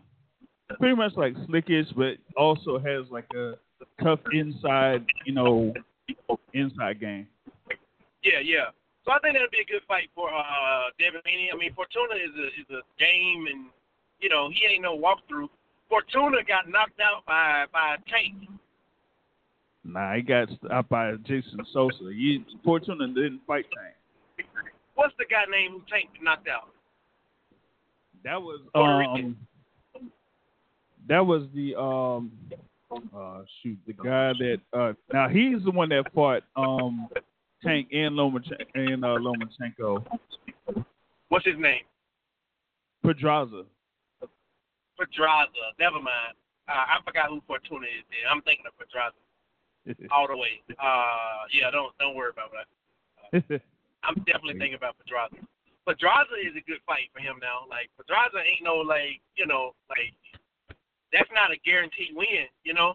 [0.79, 3.53] pretty much like slickish, but also has like a
[4.01, 5.73] tough inside, you know,
[6.53, 7.27] inside game.
[8.23, 8.69] Yeah, yeah.
[9.05, 11.49] So I think that'll be a good fight for uh Devin Haney.
[11.53, 13.65] I mean, Fortuna is a is a game, and
[14.19, 15.49] you know he ain't no walkthrough.
[15.91, 18.49] Fortuna got knocked out by by Tank.
[19.83, 22.11] Nah, he got stopped by Jason Sosa.
[22.13, 24.47] He, Fortuna didn't fight Tank.
[24.95, 26.69] What's the guy named who Tank knocked out?
[28.23, 29.35] That was um,
[31.09, 32.31] that was the um,
[33.13, 37.09] uh, shoot, the guy that uh, now he's the one that fought um,
[37.63, 40.05] Tank and Lomachenko and uh, Lomachenko.
[41.27, 41.81] What's his name?
[43.03, 43.63] Pedraza.
[45.01, 45.73] Pedraza.
[45.81, 46.37] Never mind.
[46.69, 48.05] Uh, I forgot who Fortuna is.
[48.13, 48.29] Then.
[48.29, 49.17] I'm thinking of Pedraza
[50.13, 50.61] all the way.
[50.77, 52.69] Uh, yeah, don't don't worry about that.
[54.05, 55.41] I'm definitely thinking about Pedraza.
[55.85, 57.65] Pedraza is a good fight for him now.
[57.65, 60.13] Like Pedraza ain't no like you know like
[61.11, 62.45] that's not a guaranteed win.
[62.63, 62.93] You know.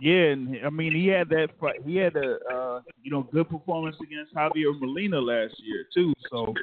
[0.00, 1.80] Yeah, and I mean he had that fight.
[1.84, 6.12] He had a uh, you know good performance against Javier Molina last year too.
[6.30, 6.54] So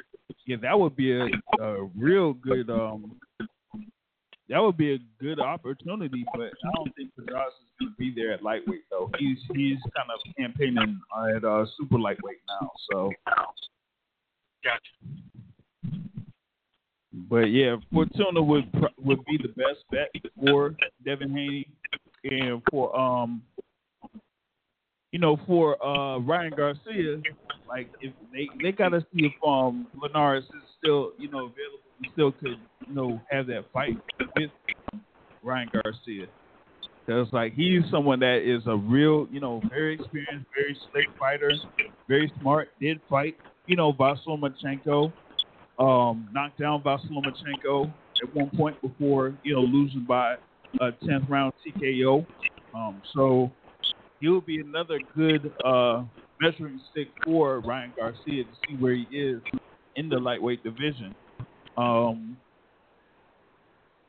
[0.46, 1.26] yeah, that would be a,
[1.60, 3.18] a real good um
[4.48, 6.24] that would be a good opportunity.
[6.34, 9.10] But I don't think Pedraza is going to be there at lightweight though.
[9.18, 11.00] He's he's kind of campaigning
[11.34, 12.70] at uh, super lightweight now.
[12.90, 13.10] So,
[14.62, 15.90] Gotcha.
[17.28, 20.10] but yeah, Fortuna would would be the best bet
[20.44, 21.68] for Devin Haney
[22.24, 23.42] and for um
[25.12, 27.20] you know for uh Ryan Garcia.
[27.68, 31.80] Like if they they gotta see if um Linares is still you know available.
[32.02, 33.96] He still could you know have that fight
[34.36, 34.50] with
[35.42, 36.26] Ryan Garcia.
[37.06, 41.52] Because like he's someone that is a real, you know, very experienced, very slick fighter,
[42.08, 42.70] very smart.
[42.80, 45.12] Did fight, you know, Vasyl Lomachenko,
[45.78, 50.36] um, knocked down Vasyl Lomachenko at one point before, you know, losing by
[50.80, 52.26] a tenth round TKO.
[52.74, 53.52] Um, so
[54.20, 56.02] he'll be another good uh,
[56.40, 59.40] measuring stick for Ryan Garcia to see where he is
[59.94, 61.14] in the lightweight division.
[61.76, 62.36] Um,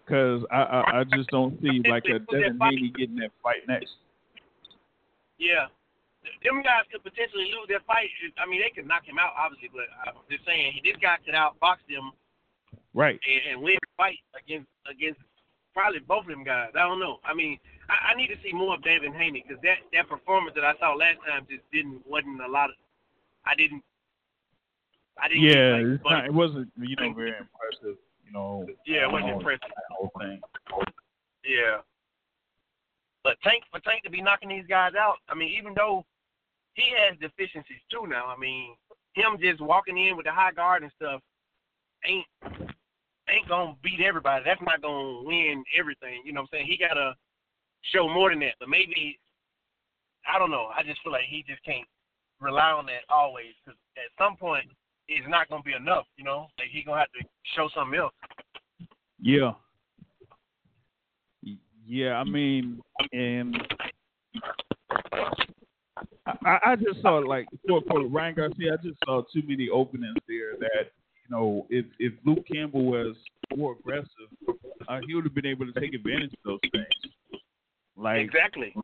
[0.07, 3.91] because I, I I just don't see like a Devin Haney getting that fight next.
[5.37, 5.67] Yeah.
[6.43, 8.09] Them guys could potentially lose their fight.
[8.39, 11.35] I mean, they could knock him out, obviously, but I'm just saying this guy could
[11.35, 12.11] outbox them
[12.93, 13.19] Right.
[13.23, 15.19] and, and win the fight against against
[15.73, 16.71] probably both of them guys.
[16.75, 17.19] I don't know.
[17.23, 20.55] I mean, I, I need to see more of Devin Haney because that that performance
[20.55, 22.75] that I saw last time just didn't wasn't a lot of.
[23.45, 23.83] I didn't.
[25.21, 25.43] I didn't.
[25.43, 28.01] Yeah, like, it's not, it wasn't you know very impressive.
[28.27, 28.67] You know.
[28.85, 29.71] Yeah, it wasn't impressive.
[29.91, 30.41] whole thing.
[31.45, 31.79] Yeah.
[33.23, 36.05] But Tank for Tank to be knocking these guys out, I mean, even though
[36.73, 38.75] he has deficiencies too now, I mean,
[39.13, 41.21] him just walking in with the high guard and stuff
[42.05, 42.25] ain't
[43.29, 44.43] ain't gonna beat everybody.
[44.45, 46.21] That's not gonna win everything.
[46.25, 46.67] You know what I'm saying?
[46.67, 47.15] He gotta
[47.93, 48.55] show more than that.
[48.59, 49.19] But maybe
[50.27, 50.69] I don't know.
[50.75, 51.87] I just feel like he just can't
[52.39, 54.67] rely on that always because at some point
[55.07, 56.05] it's not gonna be enough.
[56.17, 58.13] You know, like he gonna have to show something else.
[59.19, 59.53] Yeah.
[61.89, 62.81] Yeah, I mean,
[63.13, 63.55] and
[66.25, 70.17] I, I just saw like for for Ryan Garcia, I just saw too many openings
[70.27, 70.91] there that
[71.23, 73.15] you know if if Luke Campbell was
[73.55, 74.09] more aggressive,
[74.89, 77.13] uh, he would have been able to take advantage of those things.
[77.95, 78.75] Like Exactly.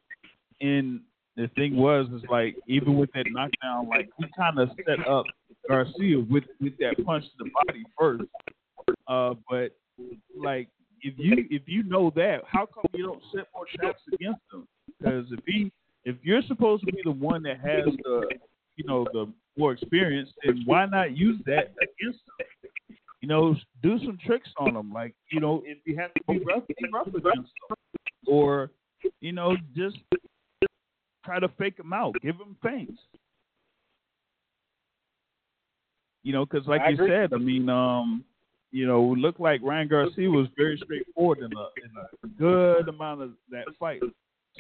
[0.62, 1.02] and
[1.36, 5.26] the thing was is like even with that knockdown, like he kind of set up
[5.68, 8.24] Garcia with with that punch to the body first.
[9.07, 9.72] Uh, but
[10.38, 10.68] like
[11.01, 14.68] if you if you know that, how come you don't set more traps against him?
[14.88, 15.72] Because if he
[16.05, 18.30] if you're supposed to be the one that has the
[18.76, 22.97] you know the more experience, then why not use that against him?
[23.22, 24.91] You know, do some tricks on him.
[24.91, 27.78] Like you know, if you have to be rough, be rough against him,
[28.28, 28.72] or
[29.22, 29.97] you know, just
[31.24, 32.99] try to fake him out, give him feints.
[36.24, 37.09] You know, because like I you agree.
[37.09, 38.24] said, I mean, um,
[38.71, 41.91] you know, it looked like Ryan Garcia was very straightforward in a in
[42.24, 44.01] a good amount of that fight.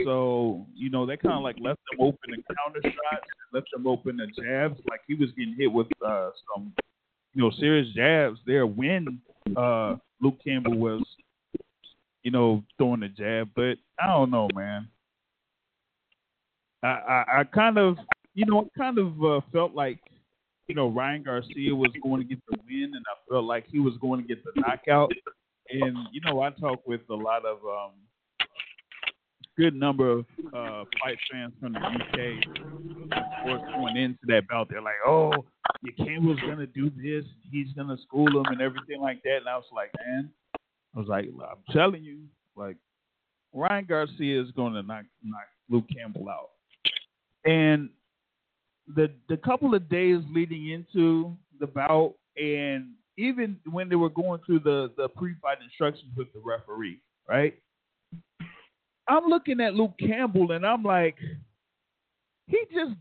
[0.03, 3.87] So you know, that kind of like left him open to counter shots, left him
[3.87, 4.79] open to jabs.
[4.89, 6.73] Like he was getting hit with uh, some,
[7.33, 9.21] you know, serious jabs there when
[9.55, 11.03] uh, Luke Campbell was,
[12.23, 13.49] you know, throwing the jab.
[13.55, 14.87] But I don't know, man.
[16.83, 17.97] I I, I kind of,
[18.33, 19.99] you know, I kind of uh, felt like,
[20.73, 23.77] you know, Ryan Garcia was going to get the win, and I felt like he
[23.77, 25.11] was going to get the knockout.
[25.69, 27.91] And you know, I talk with a lot of um,
[29.55, 32.43] good number of uh, fight fans from the UK.
[33.11, 35.31] Of course, going into that bout, they're like, "Oh,
[35.95, 37.23] Campbell's gonna do this.
[37.51, 40.31] He's gonna school him and everything like that." And I was like, "Man,"
[40.95, 42.21] I was like, "I'm telling you,
[42.55, 42.77] like,
[43.53, 46.49] Ryan Garcia is going to knock knock Luke Campbell out."
[47.45, 47.91] And
[48.95, 54.41] the the couple of days leading into the bout, and even when they were going
[54.45, 57.55] through the the pre-fight instructions with the referee, right?
[59.07, 61.17] I'm looking at Luke Campbell and I'm like,
[62.47, 62.93] he just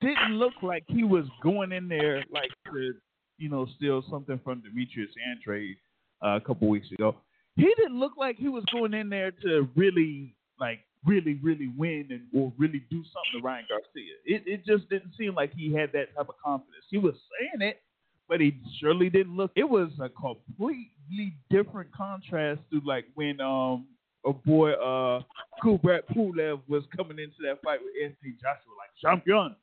[0.00, 2.94] didn't look like he was going in there like to,
[3.38, 5.76] you know, steal something from Demetrius Andrade
[6.24, 7.16] uh, a couple weeks ago.
[7.56, 12.08] He didn't look like he was going in there to really, like, really, really win
[12.10, 14.14] and or really do something to Ryan Garcia.
[14.24, 16.84] It it just didn't seem like he had that type of confidence.
[16.88, 17.82] He was saying it,
[18.28, 19.52] but he surely didn't look.
[19.54, 23.86] It was a completely different contrast to like when um
[24.26, 25.22] a boy uh
[25.62, 29.54] Kubrat Pulev was coming into that fight with Anthony Joshua, like champion,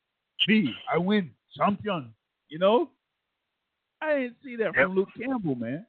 [0.48, 2.12] me, I win, champion.
[2.48, 2.90] You know,
[4.00, 5.86] I didn't see that from Luke Campbell, man.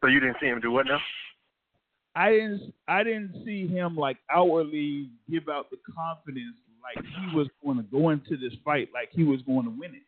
[0.00, 1.00] So you didn't see him do what now?
[2.14, 7.48] I didn't I didn't see him like outwardly give out the confidence like he was
[7.64, 10.02] going to go into this fight like he was going to win it.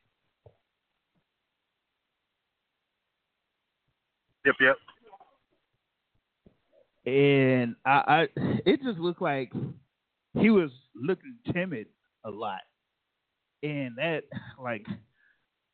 [4.44, 4.76] Yep, yep.
[7.06, 8.28] and I, I
[8.66, 9.52] it just looked like
[10.38, 11.86] he was looking timid
[12.24, 12.60] a lot,
[13.62, 14.24] and that
[14.62, 14.86] like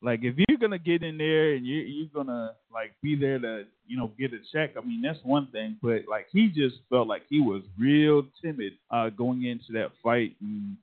[0.02, 3.64] like if you're gonna get in there and you you're gonna like be there to
[3.86, 7.06] you know get a check, I mean that's one thing, but like he just felt
[7.06, 10.76] like he was real timid uh, going into that fight, and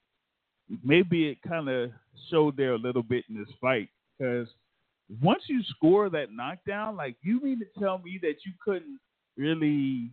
[0.84, 1.92] maybe it kind of
[2.30, 4.48] showed there a little bit in this fight because
[5.22, 9.00] once you score that knockdown, like you mean to tell me that you couldn't
[9.38, 10.12] really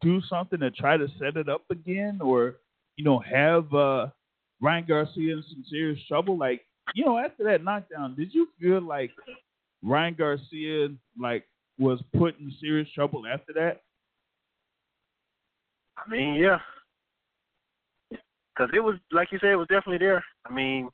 [0.00, 2.56] do something to try to set it up again or
[2.96, 4.08] you know have uh
[4.60, 6.36] Ryan Garcia in some serious trouble?
[6.36, 6.62] Like
[6.94, 9.10] you know after that knockdown did you feel like
[9.82, 11.44] Ryan Garcia like
[11.78, 13.82] was put in serious trouble after that
[15.98, 16.58] I mean, yeah.
[18.10, 20.24] Because it was, like you said, it was definitely there.
[20.46, 20.88] I mean,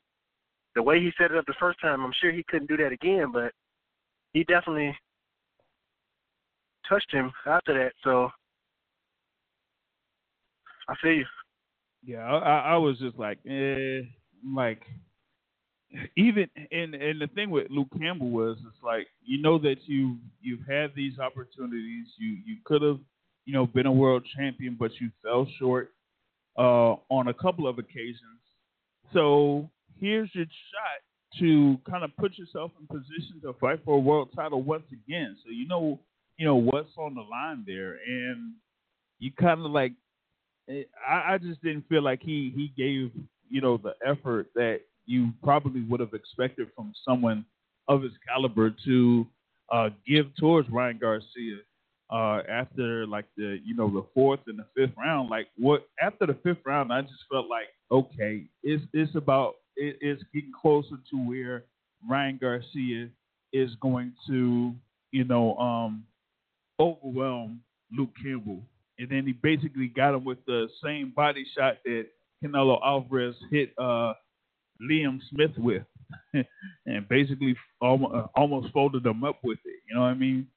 [0.75, 2.91] the way he set it up the first time, I'm sure he couldn't do that
[2.91, 3.51] again, but
[4.33, 4.95] he definitely
[6.87, 7.93] touched him after that.
[8.03, 8.29] So
[10.87, 11.25] I feel you.
[12.03, 14.01] yeah I, I I was just like eh
[14.53, 14.83] like
[16.17, 20.17] even and and the thing with Luke Campbell was it's like you know that you
[20.41, 22.07] you've had these opportunities.
[22.17, 22.99] You you could have
[23.45, 25.91] you know been a world champion but you fell short
[26.57, 28.41] uh on a couple of occasions.
[29.13, 29.69] So
[29.99, 34.29] here's your shot to kind of put yourself in position to fight for a world
[34.35, 35.37] title once again.
[35.43, 35.99] So you know
[36.37, 38.53] you know what's on the line there and
[39.19, 39.93] you kind of like
[40.69, 43.11] eh, I, I just didn't feel like he he gave
[43.49, 47.45] you know the effort that you probably would have expected from someone
[47.87, 49.25] of his caliber to
[49.71, 51.57] uh, give towards Ryan Garcia
[52.09, 55.29] uh, after like the you know the fourth and the fifth round.
[55.29, 59.97] Like what after the fifth round, I just felt like okay, it's it's about it,
[60.01, 61.63] it's getting closer to where
[62.07, 63.09] Ryan Garcia
[63.53, 64.73] is going to
[65.11, 66.03] you know um,
[66.79, 67.61] overwhelm
[67.95, 68.61] Luke Campbell,
[68.99, 72.05] and then he basically got him with the same body shot that
[72.43, 74.13] Canelo Alvarez hit uh,
[74.81, 75.83] Liam Smith with,
[76.85, 79.79] and basically almost, uh, almost folded them up with it.
[79.89, 80.47] You know what I mean?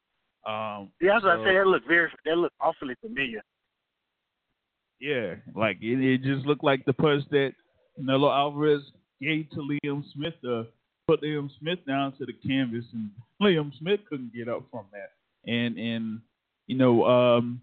[0.46, 1.56] Um, Yeah, that's what so- I said.
[1.56, 3.42] That looked very, that looked awfully familiar.
[5.00, 7.52] Yeah, like it, it just looked like the punch that
[7.98, 8.82] Canelo Alvarez
[9.20, 10.66] gave to Liam Smith to
[11.06, 13.10] put Liam Smith down to the canvas, and
[13.40, 15.12] Liam Smith couldn't get up from that.
[15.50, 16.20] And and
[16.66, 17.60] you know, um,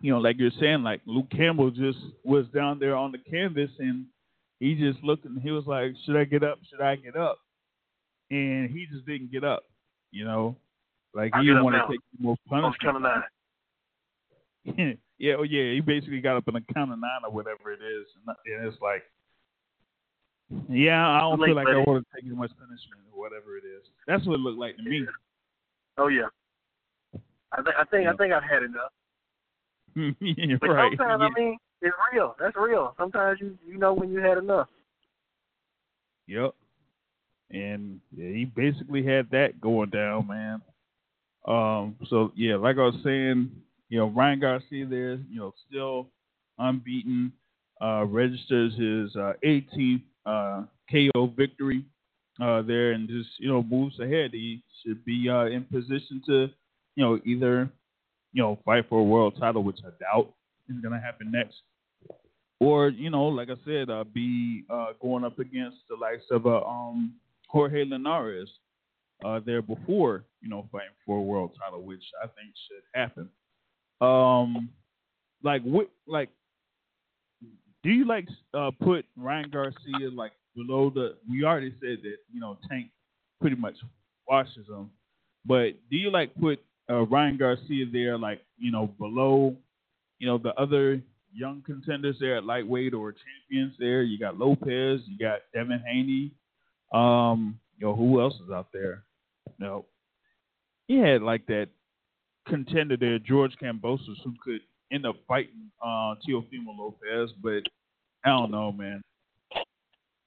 [0.00, 3.70] you know, like you're saying, like Luke Campbell just was down there on the canvas,
[3.78, 4.06] and
[4.60, 6.58] he just looked and he was like, "Should I get up?
[6.70, 7.38] Should I get up?"
[8.30, 9.64] And he just didn't get up.
[10.10, 10.56] You know,
[11.14, 12.80] like he didn't want to take more On punishment.
[12.82, 14.98] count of nine.
[15.18, 17.80] yeah, oh yeah, he basically got up in a count of nine or whatever it
[17.82, 19.02] is, and, and it's like
[20.68, 23.64] Yeah, I don't feel like I want to take as much punishment or whatever it
[23.64, 23.84] is.
[24.06, 25.04] That's what it looked like to me.
[25.98, 26.28] Oh yeah.
[27.52, 28.90] I think I think I think I've had enough.
[30.20, 30.90] Yeah, But right.
[30.96, 31.28] sometimes yeah.
[31.28, 32.36] I mean, it's real.
[32.40, 32.94] That's real.
[32.98, 34.68] Sometimes you you know when you had enough.
[36.26, 36.54] Yep.
[37.50, 40.62] And yeah, he basically had that going down, man.
[41.46, 43.50] Um, so yeah, like I was saying,
[43.88, 46.08] you know, Ryan Garcia there, you know, still
[46.58, 47.32] unbeaten,
[47.80, 51.84] uh, registers his uh, 18th uh, KO victory
[52.40, 54.30] uh, there, and just you know moves ahead.
[54.32, 56.48] He should be uh, in position to,
[56.96, 57.70] you know, either
[58.32, 60.32] you know fight for a world title, which I doubt
[60.68, 61.62] is going to happen next,
[62.60, 66.46] or you know, like I said, uh, be uh, going up against the likes of
[66.46, 67.14] uh, um,
[67.48, 68.48] Jorge Linares
[69.24, 73.28] uh, there before you know fighting for a world title, which I think should happen.
[74.00, 74.70] Um,
[75.42, 76.30] like what, like,
[77.82, 81.16] do you like uh, put Ryan Garcia like below the?
[81.28, 82.88] We already said that you know Tank
[83.40, 83.74] pretty much
[84.28, 84.90] washes him,
[85.44, 86.60] but do you like put
[86.90, 89.56] uh, Ryan Garcia there like you know below
[90.18, 91.00] you know the other
[91.32, 94.02] young contenders there at lightweight or champions there?
[94.02, 96.32] You got Lopez, you got Devin Haney.
[96.92, 99.02] Um, you know who else is out there?
[99.58, 99.84] No,
[100.86, 101.68] he had like that
[102.46, 104.60] contender there, George Kambosos, who could
[104.92, 107.62] end up fighting uh, Teofimo Lopez, but
[108.24, 109.02] I don't know, man.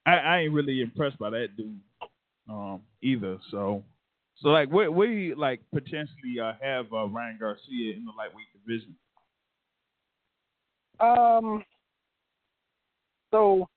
[0.05, 1.79] I, I ain't really impressed by that dude
[2.49, 3.37] um, either.
[3.51, 3.83] So,
[4.37, 8.95] so like, where you like potentially uh, have uh, Ryan Garcia in the lightweight division?
[10.99, 11.63] Um.
[13.31, 13.67] So,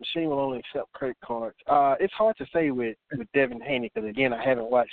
[0.00, 1.56] machine will only accept credit cards.
[1.68, 4.90] Uh, it's hard to say with with Devin Haney because again, I haven't watched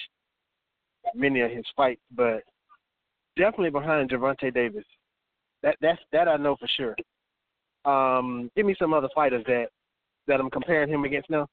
[1.16, 2.44] many of his fights, but
[3.36, 4.86] definitely behind Gervonta Davis.
[5.64, 6.96] That that's that I know for sure.
[7.84, 9.68] Um, give me some other fighters that
[10.28, 11.48] that I'm comparing him against now.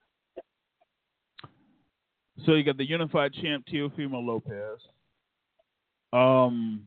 [2.46, 4.78] So you got the unified champ Teofimo Lopez.
[6.12, 6.86] Um,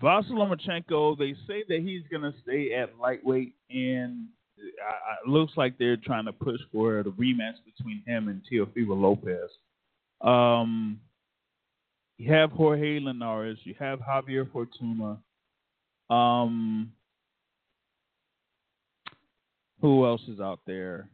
[0.00, 1.18] Vasyl Lomachenko.
[1.18, 4.26] They say that he's gonna stay at lightweight, and
[4.58, 9.00] uh, it looks like they're trying to push for the rematch between him and Teofimo
[9.00, 9.50] Lopez.
[10.20, 11.00] Um,
[12.18, 13.58] you have Jorge Linares.
[13.64, 15.18] You have Javier Fortuna.
[16.10, 16.92] Um,
[19.80, 21.08] who else is out there?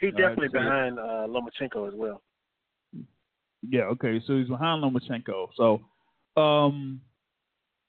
[0.00, 2.22] He's definitely say- behind uh, Lomachenko as well.
[3.66, 4.20] Yeah, okay.
[4.26, 5.48] So he's behind Lomachenko.
[5.56, 5.80] So
[6.36, 7.00] um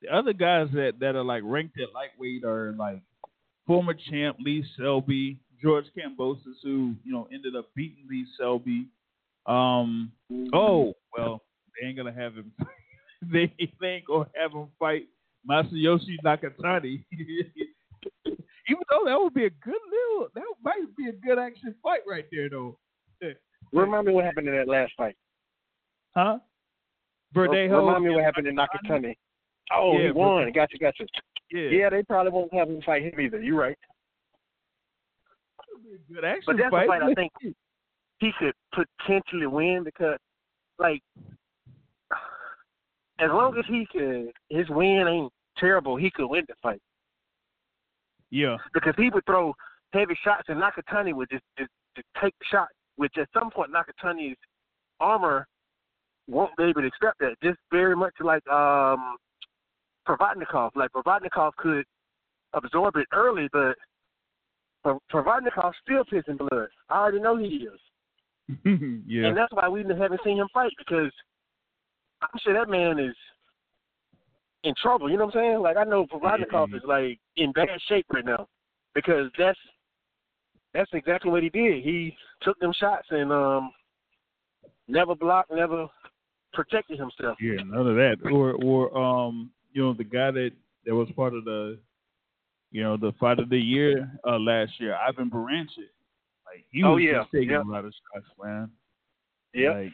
[0.06, 3.02] the other guys that, that are like ranked at lightweight are like
[3.66, 8.88] former champ Lee Selby, George Kambosos, who, you know, ended up beating Lee Selby.
[9.46, 10.12] Um
[10.54, 11.42] oh, well,
[11.80, 12.52] they ain't gonna have him
[13.32, 15.08] they, they ain't gonna have him fight
[15.50, 17.04] Masayoshi Nakatani.
[18.68, 22.02] Even though that would be a good little that might be a good action fight
[22.08, 22.78] right there though.
[23.74, 25.16] Remind me what happened in that last fight.
[26.16, 26.40] Huh?
[27.36, 27.80] Verdejo.
[27.80, 29.16] Remind me what happened in Nakatani.
[29.74, 30.52] Oh, Yeah, he won.
[30.52, 31.06] Gotcha, gotcha.
[31.52, 31.62] Yeah.
[31.70, 33.42] Yeah, they probably won't have him fight him either.
[33.42, 33.78] You're right.
[36.14, 36.86] Good action But that's fight.
[36.86, 37.32] a fight I think
[38.20, 40.18] he could potentially win because,
[40.80, 41.02] like,
[43.20, 45.96] as long as he could, his win ain't terrible.
[45.96, 46.82] He could win the fight
[48.30, 48.58] Yeah.
[48.74, 49.54] because he would throw
[49.94, 52.68] heavy shots, and Nakatani would just just, just take the shot.
[52.98, 54.38] Which at some point Nakatani's
[55.00, 55.48] armor
[56.28, 57.36] won't be able to accept that.
[57.44, 59.18] Just very much like um
[60.08, 60.72] Provodnikov.
[60.76, 61.86] Like Provodnikov could
[62.54, 63.76] absorb it early, but
[64.84, 66.68] Pro- Provodnikov still pissing blood.
[66.90, 67.80] I already know he is.
[69.08, 69.28] yeah.
[69.28, 71.12] And that's why we haven't seen him fight because
[72.22, 73.16] I'm sure that man is
[74.64, 75.10] in trouble.
[75.10, 75.60] You know what I'm saying?
[75.62, 78.48] Like I know Provodnikov is like in bad shape right now
[78.94, 79.60] because that's
[80.74, 81.84] that's exactly what he did.
[81.84, 83.72] He took them shots and um
[84.88, 85.88] never blocked, never
[86.54, 87.38] protected himself.
[87.40, 88.18] Yeah, none of that.
[88.32, 90.52] Or or um, you know, the guy that
[90.86, 91.78] that was part of the
[92.72, 95.92] you know, the fight of the year uh last year, Ivan Baranchyk.
[96.46, 97.24] Like he was Oh, yeah.
[97.34, 97.62] taking Yeah.
[97.62, 98.72] a lot of shots, man.
[99.54, 99.74] Yep.
[99.76, 99.94] Like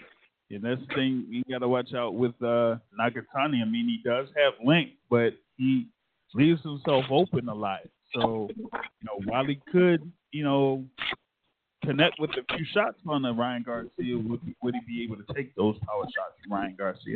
[0.51, 3.61] and that's the thing you gotta watch out with uh Nakatani.
[3.61, 5.87] I mean he does have length, but he
[6.33, 7.81] leaves himself open a lot.
[8.15, 8.69] So, you
[9.03, 10.01] know, while he could,
[10.31, 10.83] you know,
[11.85, 15.33] connect with a few shots on the Ryan Garcia, would, would he be able to
[15.33, 17.15] take those power shots from Ryan Garcia?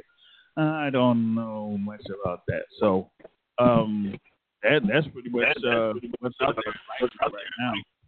[0.58, 2.64] I don't know much about that.
[2.80, 3.10] So,
[3.58, 4.16] um,
[4.64, 7.12] that that's pretty much uh, what's out there right,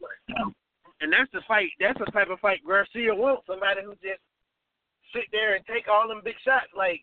[0.01, 0.51] right now.
[1.01, 1.69] And that's the fight.
[1.79, 3.43] That's the type of fight Garcia wants.
[3.47, 4.21] Somebody who just
[5.13, 6.67] sit there and take all them big shots.
[6.75, 7.01] Like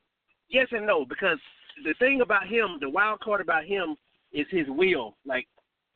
[0.49, 1.39] yes and no, because
[1.85, 3.97] the thing about him, the wild card about him,
[4.33, 5.17] is his will.
[5.25, 5.47] Like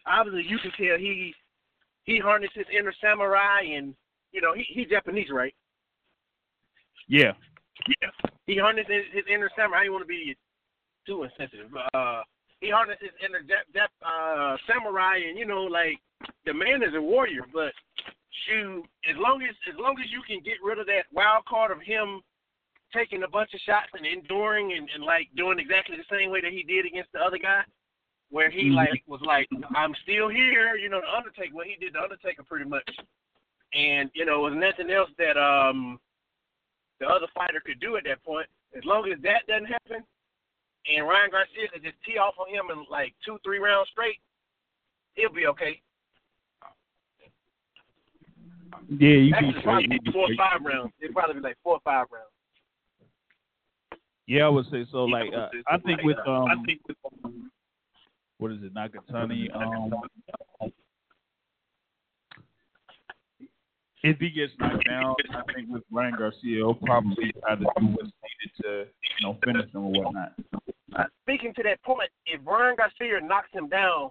[0.07, 1.35] obviously you can tell he
[2.05, 3.95] he harnessed his inner samurai, and
[4.33, 5.55] you know he he's Japanese, right?
[7.09, 7.33] Yeah.
[7.89, 8.31] Yeah.
[8.49, 9.81] He harnessed his, his inner samurai.
[9.81, 10.35] I didn't want to be
[11.07, 11.69] too insensitive.
[11.71, 12.23] but, Uh,
[12.61, 16.01] he harnessed his inner Jap- Jap- uh, samurai, and you know, like
[16.45, 17.45] the man is a warrior.
[17.53, 17.73] But
[18.47, 21.71] shoot, as long as as long as you can get rid of that wild card
[21.71, 22.21] of him
[22.93, 26.41] taking a bunch of shots and enduring and, and like doing exactly the same way
[26.41, 27.63] that he did against the other guy,
[28.31, 28.75] where he Mhm.
[28.75, 29.47] like was like,
[29.77, 31.55] I'm still here, you know, the Undertaker.
[31.55, 32.89] What he did, the Undertaker, pretty much.
[33.75, 36.01] And you know, it was nothing else that um
[37.01, 38.47] the other fighter could do at that point.
[38.77, 40.05] As long as that doesn't happen,
[40.87, 44.19] and Ryan Garcia could just tee off on him in like two, three rounds straight,
[45.15, 45.81] he'll be okay.
[48.89, 50.93] Yeah, you Actually, can probably four or five rounds.
[51.01, 52.33] It'll probably be like four or five rounds.
[54.27, 55.05] Yeah, I would say so.
[55.05, 56.97] Like, uh, I think with um, I think with
[58.39, 59.55] what is it, Nakatani?
[59.55, 59.93] Um,
[64.03, 67.87] if he gets knocked down, I think with Ryan Garcia, he'll probably try to do
[67.87, 70.33] what's needed to, you know, finish him or whatnot.
[71.23, 74.11] speaking to that point, if Ryan Garcia knocks him down,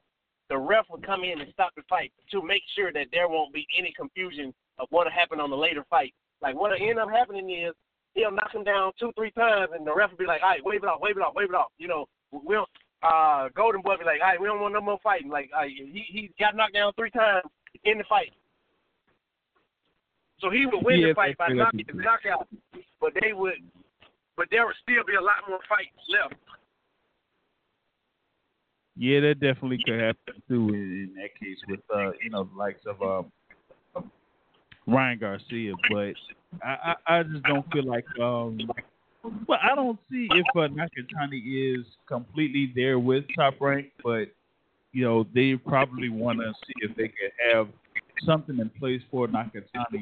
[0.49, 3.53] the ref would come in and stop the fight to make sure that there won't
[3.53, 6.13] be any confusion of what happened on the later fight.
[6.41, 7.73] Like what'll end up happening is
[8.13, 10.63] he'll knock him down two, three times, and the ref will be like, "All right,
[10.63, 12.65] wave it off, wave it off, wave it off." You know, we'll
[13.03, 15.69] uh Golden Boy be like, "All right, we don't want no more fighting." Like, right,
[15.69, 17.43] he he got knocked down three times
[17.83, 18.31] in the fight,
[20.39, 21.57] so he would win Yeah, the fight by good.
[21.93, 22.47] knockout.
[22.99, 23.53] But they would,
[24.35, 26.35] but there would still be a lot more fights left.
[28.95, 32.57] Yeah, that definitely could happen too in, in that case with uh, you know, the
[32.57, 33.31] likes of um
[34.87, 36.13] Ryan Garcia, but
[36.63, 38.57] I, I, I just don't feel like um
[39.47, 44.29] well I don't see if uh, Nakatani is completely there with top rank, but
[44.93, 47.67] you know, they probably wanna see if they can have
[48.25, 50.01] something in place for Nakatani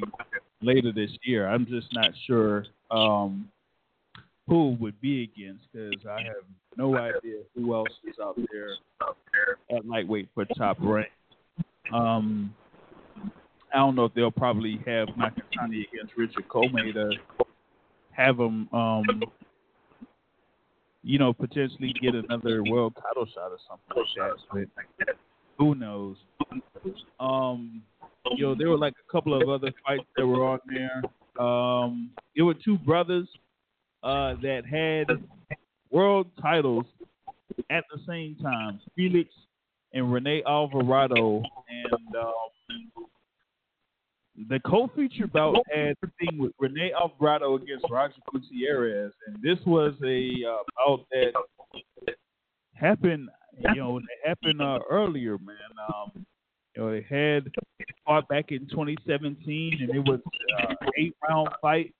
[0.62, 1.48] later this year.
[1.48, 3.48] I'm just not sure um
[4.48, 6.44] who would be against because I have
[6.76, 11.08] no idea who else is out there at lightweight for top rank.
[11.92, 12.54] Um,
[13.74, 17.10] I don't know if they'll probably have Nakatani against Richard Commey to
[18.12, 19.04] have him, um,
[21.02, 24.04] you know, potentially get another world title shot or something
[24.54, 25.06] like that.
[25.06, 25.16] But
[25.58, 26.16] who knows?
[27.18, 27.82] Um,
[28.34, 31.02] you know, there were like a couple of other fights that were on there.
[31.44, 33.28] Um, there were two brothers
[34.02, 35.08] uh, that had
[35.90, 36.86] world titles
[37.70, 39.30] at the same time, Felix
[39.92, 43.06] and Rene Alvarado, and um,
[44.48, 49.94] the co-feature bout had a thing with Rene Alvarado against Roger Gutierrez, and this was
[50.04, 51.32] a uh, bout that
[52.74, 53.28] happened,
[53.74, 55.56] you know, it happened uh, earlier, man.
[55.88, 56.26] Um,
[56.76, 57.50] you know, it had
[58.04, 60.20] fought back in 2017, and it was
[60.62, 61.94] uh, eight round fight.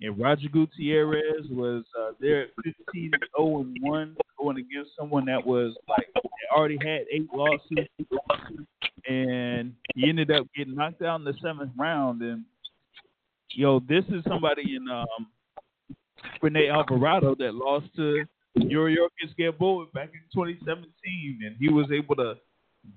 [0.00, 5.44] And Roger Gutierrez was uh, there at 15 0 and 1, going against someone that
[5.44, 6.06] was like
[6.56, 7.86] already had eight losses,
[9.08, 12.22] and he ended up getting knocked out in the seventh round.
[12.22, 12.44] And
[13.50, 15.26] yo, this is somebody in um,
[16.40, 18.24] Rene Alvarado that lost to
[18.58, 22.36] Yuriorkis Gamboa back in 2017, and he was able to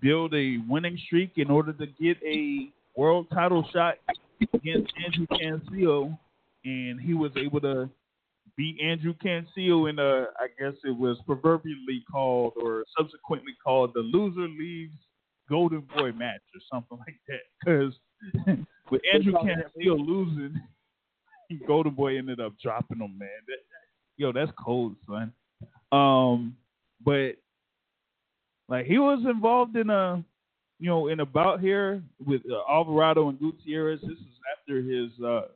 [0.02, 3.96] build a winning streak in order to get a world title shot
[4.54, 6.18] against Andrew Cancio,
[6.66, 7.90] and he was able to
[8.58, 14.02] beat Andrew Cancio in a, I guess it was proverbially called or subsequently called the
[14.02, 14.98] loser leaves
[15.50, 17.94] Golden Boy match or something like that.
[18.46, 18.58] Because
[18.92, 20.62] with Andrew Cancio losing,
[21.68, 23.30] Golden Boy ended up dropping him, man.
[23.48, 23.60] That,
[24.18, 25.34] yo, that's cold, son.
[25.92, 26.56] Um,
[27.04, 27.36] but
[28.70, 30.24] like he was involved in a,
[30.80, 34.00] you know, in a bout here with uh, Alvarado and Gutierrez.
[34.02, 34.26] This is
[34.58, 35.48] after his uh,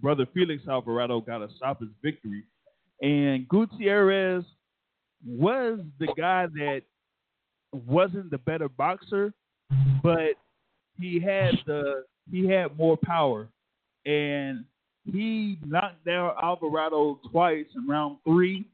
[0.00, 2.42] brother Felix Alvarado got a stoppage victory,
[3.02, 4.44] and Gutierrez
[5.26, 6.82] was the guy that
[7.86, 9.32] wasn't the better boxer,
[10.02, 10.34] but
[10.98, 13.48] he had the he had more power,
[14.06, 14.64] and
[15.04, 18.64] he knocked down Alvarado twice in round three.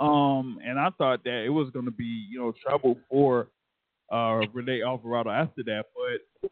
[0.00, 3.48] Um, and I thought that it was going to be, you know, trouble for
[4.10, 6.50] uh, Rene Alvarado after that, but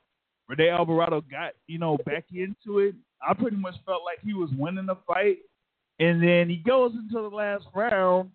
[0.49, 2.95] Rene Alvarado got, you know, back into it.
[3.27, 5.39] I pretty much felt like he was winning the fight,
[5.99, 8.31] and then he goes into the last round,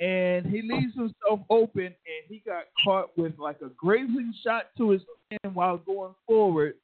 [0.00, 1.94] and he leaves himself open, and
[2.28, 6.74] he got caught with like a grazing shot to his chin while going forward,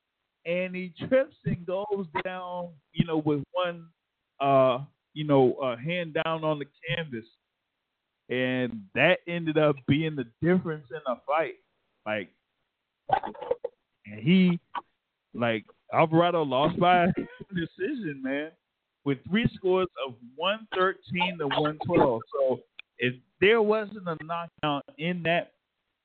[0.46, 3.86] and he trips and goes down, you know, with one,
[4.40, 4.78] uh,
[5.12, 7.26] you know, uh, hand down on the canvas
[8.28, 11.54] and that ended up being the difference in the fight.
[12.06, 12.30] Like,
[14.06, 14.58] and he,
[15.34, 17.06] like, Alvarado lost by
[17.54, 18.50] decision, man,
[19.04, 22.20] with three scores of 113 to 112.
[22.32, 22.60] So
[22.98, 25.52] if there wasn't a knockout in that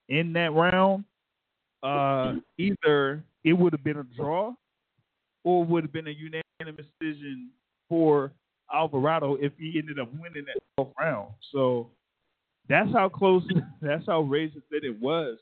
[0.10, 1.06] in that round,
[1.82, 4.54] uh, either it would have been a draw
[5.44, 7.50] or would have been a unanimous decision
[7.90, 8.32] for
[8.74, 11.34] Alvarado if he ended up winning that 12th round.
[11.52, 11.90] So
[12.70, 13.43] that's how close,
[13.82, 15.38] that's how razor thin it was.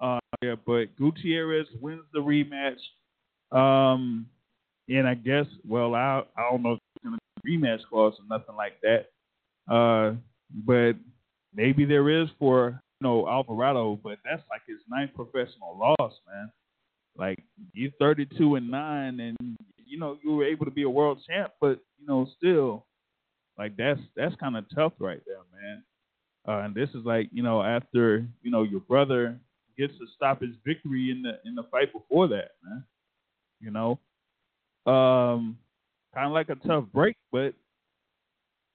[0.00, 2.80] Uh, yeah, but Gutierrez wins the rematch.
[3.56, 4.26] Um,
[4.88, 7.80] and I guess, well, I I don't know if it's going to be a rematch
[7.88, 9.06] clause or nothing like that.
[9.72, 10.16] Uh,
[10.66, 10.94] but
[11.54, 16.50] maybe there is for you know Alvarado, but that's like his ninth professional loss, man.
[17.16, 17.42] Like
[17.72, 19.36] you're 32 and nine, and
[19.86, 22.86] you know you were able to be a world champ, but you know still,
[23.58, 25.84] like that's that's kind of tough right there, man.
[26.46, 29.38] Uh, and this is like you know after you know your brother
[29.78, 32.84] gets to stop his victory in the in the fight before that, man.
[33.60, 33.98] You know,
[34.92, 35.56] um,
[36.12, 37.54] kind of like a tough break, but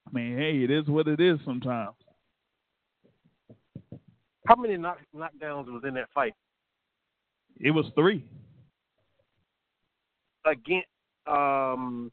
[0.06, 1.94] I mean, hey, it is what it is sometimes.
[4.46, 6.32] How many knock, knockdowns was in that fight
[7.60, 8.24] It was three.
[10.46, 10.88] against
[11.26, 12.10] um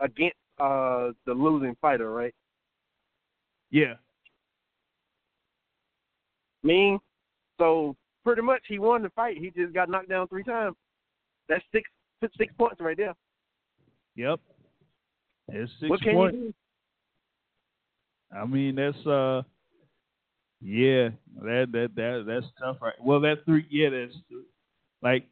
[0.00, 2.34] against uh the losing fighter, right?
[3.70, 3.94] Yeah,
[6.62, 6.98] mean,
[7.58, 9.38] so pretty much he won the fight.
[9.38, 10.76] He just got knocked down three times.
[11.48, 11.88] That's six
[12.38, 13.14] six points right there.
[14.14, 14.40] yep.
[15.48, 16.36] It's six what can points.
[16.36, 16.54] you do?
[18.38, 19.42] I mean, that's uh,
[20.60, 21.10] yeah,
[21.42, 22.94] that that that that's tough, right?
[23.02, 24.14] Well, that three, yeah, that's
[25.02, 25.26] like,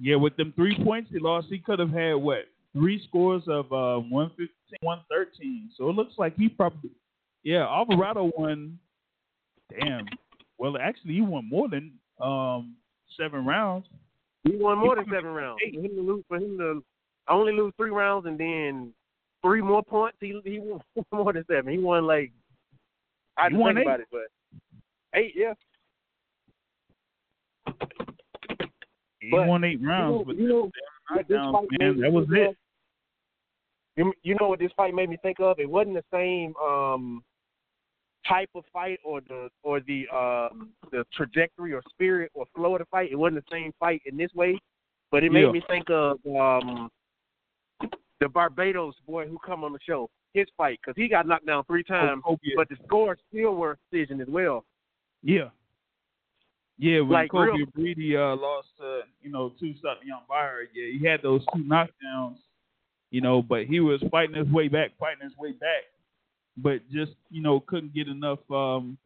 [0.00, 3.66] yeah, with them three points he lost, he could have had what three scores of
[3.66, 4.48] uh 115,
[4.80, 5.70] 113.
[5.78, 6.90] So it looks like he probably,
[7.44, 8.78] yeah, Alvarado won.
[9.80, 10.06] Damn.
[10.58, 12.76] Well, actually, he won more than um
[13.16, 13.86] seven rounds.
[14.44, 15.60] He won more than won seven rounds.
[15.66, 15.74] eight.
[15.74, 16.82] For him to lose, for him to
[17.28, 18.92] only lose three rounds and then
[19.42, 20.80] three more points, he he won
[21.12, 21.72] more than seven.
[21.72, 22.32] He won like
[23.36, 23.82] I He didn't think eight.
[23.82, 24.20] about it, but
[25.14, 25.54] eight, yeah.
[29.20, 30.70] He But, won eight rounds, but you know,
[31.08, 32.56] what this knockdowns, fight man, that was it.
[33.96, 35.58] You, you know what this fight made me think of?
[35.58, 37.22] It wasn't the same um
[38.28, 40.48] type of fight or the or the uh
[40.90, 43.10] the trajectory or spirit or flow of the fight.
[43.12, 44.58] It wasn't the same fight in this way,
[45.10, 45.52] but it made Yeah.
[45.52, 46.90] me think of um
[48.20, 50.08] the Barbados boy who come on the show.
[50.32, 53.78] His fight because he got knocked down three times, Kobe- but the score still were
[53.92, 54.64] decision as well.
[55.22, 55.50] Yeah.
[56.76, 60.66] Yeah, when Like, Kobe real- Brady uh, lost to, you know, two something young Byron,
[60.74, 62.38] yeah, he had those two knockdowns,
[63.12, 65.84] you know, but he was fighting his way back, fighting his way back.
[66.56, 68.96] But just, you know, couldn't get enough um,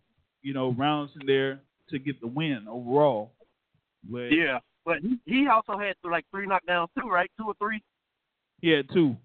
[0.42, 3.32] you know, rounds in there to get the win overall.
[4.10, 7.30] But Yeah, but he, he also had like three knockdowns too, right?
[7.38, 7.82] Two or three.
[8.60, 9.16] he had two.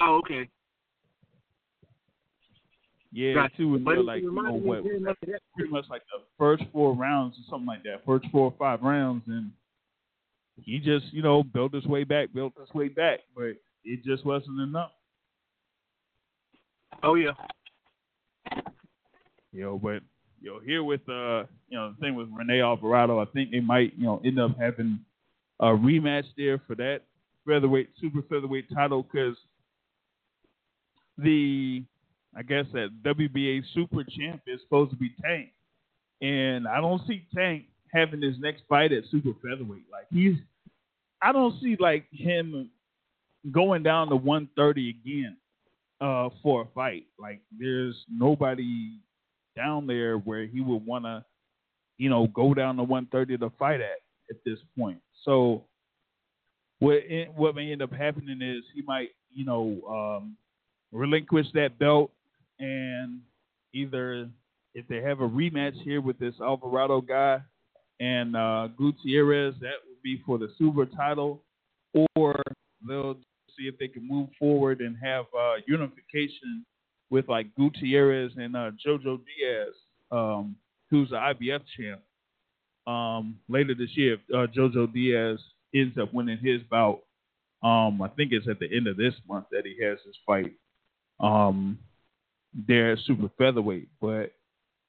[0.00, 0.48] Oh, okay.
[3.10, 3.56] Yeah, Gotcha.
[3.56, 5.40] two was But like, you know, what, very much of that.
[5.56, 8.04] pretty much like the first four rounds or something like that.
[8.04, 9.50] First four or five rounds, and
[10.62, 13.54] he just you know built his way back, built his way back, but
[13.84, 14.92] it just wasn't enough.
[17.02, 17.32] Oh yeah.
[19.52, 20.02] You know, but
[20.40, 23.60] you know here with uh you know the thing with Rene Alvarado, I think they
[23.60, 25.00] might you know end up having
[25.60, 27.02] a rematch there for that
[27.46, 29.36] featherweight super featherweight title because
[31.16, 31.84] the
[32.36, 35.50] I guess that WBA super champ is supposed to be Tank,
[36.20, 39.86] and I don't see Tank having his next fight at super featherweight.
[39.90, 40.34] Like he's,
[41.22, 42.70] I don't see like him
[43.50, 45.36] going down to 130 again
[46.00, 47.06] uh, for a fight.
[47.18, 48.98] Like there's nobody
[49.56, 51.24] down there where he would want to,
[51.96, 53.98] you know, go down to 130 to fight at
[54.30, 55.00] at this point.
[55.24, 55.64] So
[56.78, 60.36] what en- what may end up happening is he might, you know, um,
[60.92, 62.10] relinquish that belt
[62.58, 63.20] and
[63.72, 64.28] either
[64.74, 67.40] if they have a rematch here with this Alvarado guy
[68.00, 71.42] and uh, Gutierrez, that would be for the super title,
[72.14, 72.40] or
[72.86, 73.16] they'll
[73.58, 76.64] see if they can move forward and have uh, unification
[77.10, 79.74] with like Gutierrez and uh, Jojo Diaz,
[80.12, 80.56] um,
[80.90, 82.00] who's the IBF champ.
[82.86, 85.38] Um, later this year, if uh, Jojo Diaz
[85.74, 87.00] ends up winning his bout,
[87.62, 90.52] um, I think it's at the end of this month that he has his fight.
[91.20, 91.78] Um,
[92.66, 94.32] there at super featherweight, but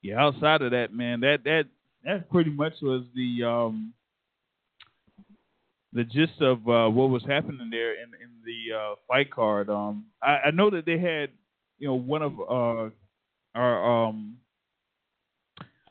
[0.01, 1.65] yeah, outside of that, man, that that
[2.05, 3.93] that pretty much was the um
[5.93, 9.69] the gist of uh, what was happening there in in the uh, fight card.
[9.69, 11.29] Um, I, I know that they had
[11.77, 12.89] you know one of uh
[13.55, 14.37] our um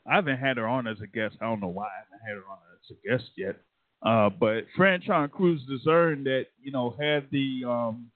[0.05, 1.35] I haven't had her on as a guest.
[1.41, 3.57] I don't know why I haven't had her on as a guest yet.
[4.01, 8.09] Uh, but Franchon Crews-Dezurn that you know had the um,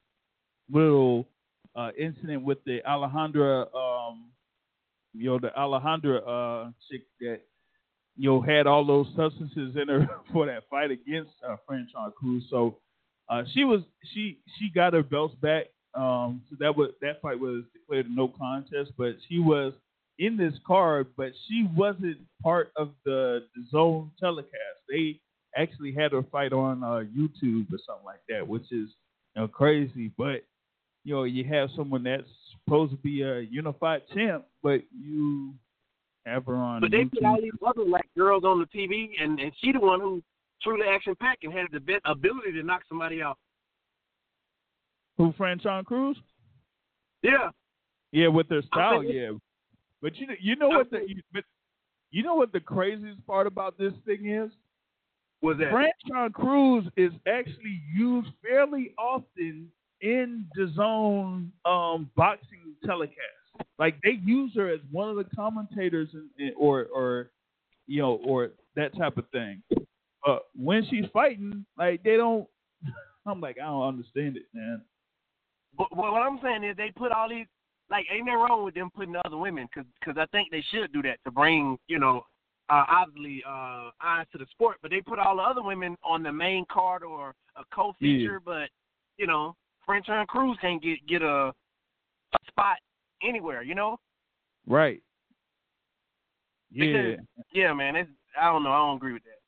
[0.72, 1.28] little
[1.76, 4.26] uh, incident with the Alejandra, um,
[5.14, 6.22] you know, the Alejandra
[6.68, 7.42] uh, chick that
[8.16, 12.44] you know had all those substances in her for that fight against uh, Franchon Crews.
[12.50, 12.78] So
[13.30, 13.82] uh, she was
[14.14, 15.66] she she got her belts back.
[15.96, 19.74] Um, so that was that fight was declared a no contest, but she was
[20.20, 23.44] in this card, but she wasn't part of the,
[23.74, 24.52] DAZN telecast.
[24.90, 25.20] They
[25.56, 28.90] actually had her fight on uh, YouTube or something like that, which is
[29.36, 30.12] you know crazy.
[30.18, 30.44] But
[31.04, 32.28] you know you have someone that's
[32.66, 35.54] supposed to be a unified champ, but you
[36.26, 36.82] have her on.
[36.82, 37.84] But they put all these other
[38.18, 40.22] girls on the TV, and and she the one who
[40.62, 43.38] truly action packed and had the bit ability to knock somebody out.
[45.18, 46.18] Who Franchon Crews?
[47.22, 47.50] Yeah,
[48.12, 49.32] Yeah, with their style, yeah.
[50.02, 51.44] But you know, you know what the you, but
[52.12, 54.52] you know what the craziest part about this thing is?
[55.44, 59.68] was that Franchon Crews is actually used fairly often
[60.02, 63.18] in DAZN um, boxing telecast.
[63.78, 67.30] Like they use her as one of the commentators, in, in, or or
[67.88, 69.62] you know, or that type of thing.
[70.26, 72.48] But when she's fighting, like they don't.
[73.26, 74.82] I'm like, I don't understand it, man.
[75.78, 77.46] But what I'm saying is they put all these
[77.90, 80.64] like ain't nothing wrong with them putting the other women because cause I think they
[80.72, 82.26] should do that to bring you know
[82.70, 84.78] uh, obviously uh, eyes to the sport.
[84.82, 88.40] But they put all the other women on the main card or a co-feature.
[88.44, 88.70] But
[89.18, 89.56] you know
[89.88, 92.78] Franchon Crews can't get get a, a spot
[93.24, 93.64] anywhere.
[93.64, 94.00] You know.
[94.68, 95.02] Right.
[96.74, 96.86] Yeah.
[96.86, 97.96] Because- Yeah, man.
[97.96, 98.10] It's
[98.40, 98.72] I don't know.
[98.72, 99.40] I don't agree with that.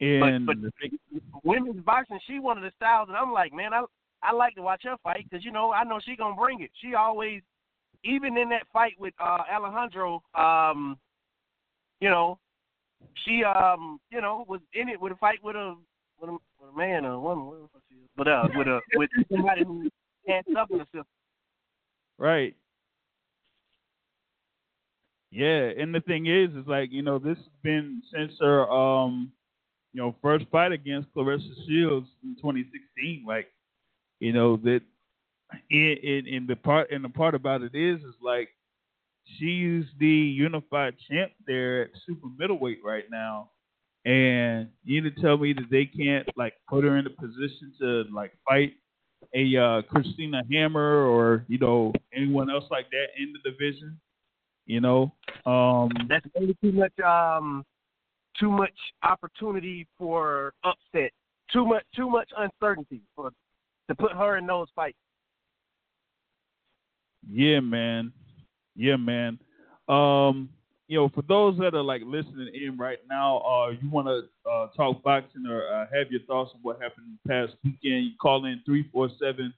[0.00, 0.98] And but thing-
[1.42, 3.84] women's boxing, she one of the styles, and I'm like, man, I
[4.22, 6.70] I like to watch her fight because you know I know she gonna bring it.
[6.80, 7.42] She always,
[8.04, 10.96] even in that fight with uh Alejandro, um,
[12.00, 12.38] you know,
[13.24, 15.74] she um, you know, was in it with a fight with a
[16.20, 18.08] with a, with a man or a woman, whatever the fuck she is.
[18.16, 19.88] but uh, with a with somebody who
[20.28, 21.04] had stuff in the system.
[22.18, 22.54] Right.
[25.30, 29.30] Yeah, and the thing is, is like you know, this has been since her um,
[29.92, 33.24] you know, first fight against Claressa Shields in 2016.
[33.26, 33.48] Like,
[34.20, 34.80] you know that,
[35.70, 38.48] in, in the part and the part about it is, is like
[39.38, 43.50] she's the unified champ there at super middleweight right now,
[44.04, 47.72] and you need to tell me that they can't like put her in a position
[47.80, 48.74] to like fight
[49.34, 53.98] a uh, Christina Hammer or you know anyone else like that in the division.
[54.68, 55.12] You know,
[55.46, 57.64] um, That's maybe too much um,
[58.38, 61.10] too much opportunity for upset.
[61.50, 63.30] Too much too much uncertainty for
[63.88, 64.98] to put her in those fights.
[67.30, 68.12] yeah, man,
[68.76, 69.38] yeah, man.
[69.88, 70.50] Um,
[70.86, 74.50] you know, for those that are like listening in right now, uh, you want to
[74.50, 78.44] uh, talk boxing or uh, have your thoughts on what happened past weekend, you call
[78.44, 79.54] in 347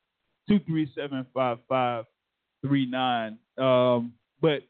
[0.49, 3.39] 237 5539.
[3.59, 4.63] Um, but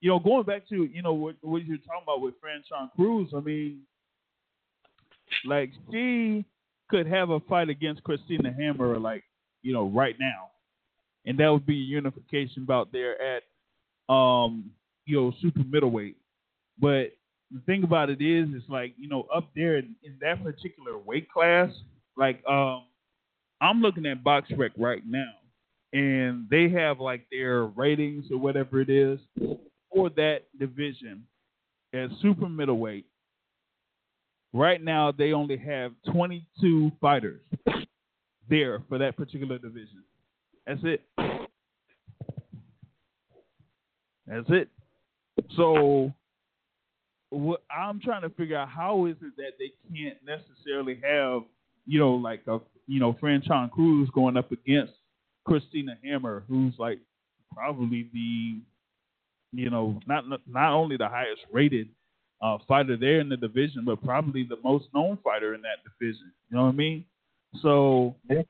[0.00, 3.30] you know, going back to you know what what you're talking about with Franchon Crews,
[3.36, 3.80] I mean,
[5.44, 6.44] like she
[6.88, 9.24] could have a fight against Christina Hammer, like
[9.62, 10.50] you know, right now,
[11.26, 13.42] and that would be a unification bout there at
[14.12, 14.70] um
[15.04, 16.16] you know super middleweight.
[16.78, 17.12] But
[17.52, 20.96] the thing about it is, it's like you know up there in, in that particular
[20.96, 21.70] weight class,
[22.16, 22.84] like um
[23.60, 25.34] I'm looking at BoxRec right now,
[25.92, 29.18] and they have like their ratings or whatever it is
[29.92, 31.24] for that division
[31.92, 33.06] at super middleweight.
[34.52, 37.40] Right now, they only have 22 fighters
[38.48, 40.02] there for that particular division.
[40.66, 41.02] That's it.
[44.26, 44.68] That's it.
[45.56, 46.12] So,
[47.30, 51.42] what I'm trying to figure out how is it that they can't necessarily have,
[51.86, 54.92] you know, like a, you know, Franchon Crews going up against
[55.46, 56.98] Christina Hammer, who's like
[57.54, 58.58] probably the,
[59.52, 61.88] you know, not not only the highest rated
[62.42, 66.32] uh, fighter there in the division, but probably the most known fighter in that division.
[66.50, 67.04] You know what I mean?
[67.62, 68.42] So Yeah.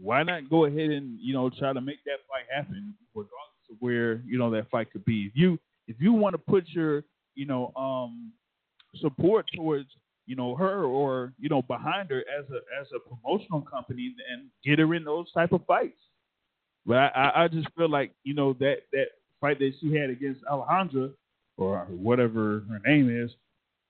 [0.00, 3.76] why not go ahead and you know try to make that fight happen, regardless of
[3.80, 5.26] where you know that fight could be.
[5.26, 5.58] If you
[5.88, 7.04] if you want to put your
[7.34, 8.32] you know um
[9.00, 9.88] support towards
[10.26, 14.48] you know her or you know behind her as a as a promotional company and
[14.64, 15.98] get her in those type of fights.
[16.86, 19.08] But I, I, I just feel like you know that that
[19.42, 21.12] fight that she had against Alejandra
[21.58, 23.30] or whatever her name is,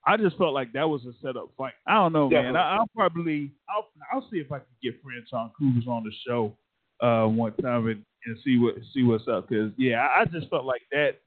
[0.05, 1.73] I just felt like that was a setup fight.
[1.87, 2.53] I don't know, man.
[2.53, 2.59] Definitely.
[2.59, 6.53] I, I'll probably I'll I'll see if I can get Franchon Crews on the show
[6.99, 9.47] uh one time and, and see what see what's up.
[9.47, 11.21] Cause yeah, I, I just felt like that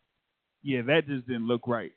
[0.62, 1.92] yeah, that just didn't look right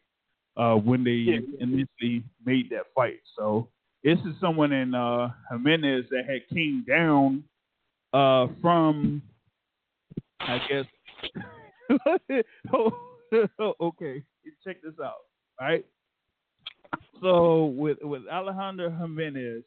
[0.55, 1.39] uh, when they Yeah.
[1.59, 3.19] initially made that fight.
[3.35, 3.67] So
[4.03, 7.43] this is someone in uh, Jimenez that had came down
[8.13, 9.21] uh, from,
[10.41, 10.85] I guess.
[13.81, 14.23] okay,
[14.63, 15.15] check this out.
[15.59, 15.85] All right.
[17.21, 19.63] So with with Alejandro Jimenez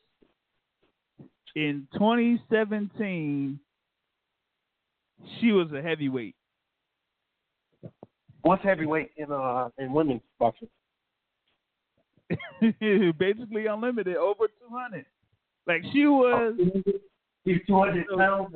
[1.55, 3.59] in 2017,
[5.41, 6.35] she was a heavyweight.
[8.43, 10.69] What's heavyweight in uh in women's boxing?
[13.19, 15.05] basically unlimited, over 200.
[15.67, 16.55] Like she was
[17.45, 18.55] He's two hundred pounds.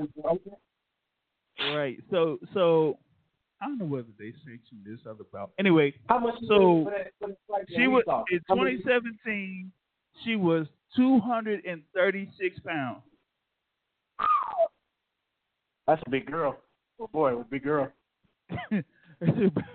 [1.74, 1.98] right.
[2.10, 2.98] So so
[3.66, 5.50] I don't know whether they sanctioned this other bout.
[5.58, 6.34] Anyway, How much?
[6.46, 9.72] So, for that, for that fight that she was in 2017.
[10.24, 13.02] She was 236 pounds.
[15.88, 16.56] That's a big girl.
[17.00, 17.90] Oh boy, a big girl.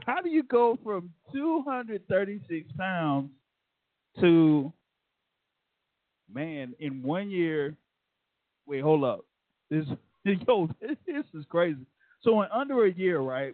[0.05, 3.29] How do you go from 236 pounds
[4.21, 4.71] to
[6.33, 7.75] man in one year?
[8.65, 9.25] Wait, hold up.
[9.69, 9.85] This
[10.23, 11.85] yo, this is crazy.
[12.21, 13.53] So in under a year, right?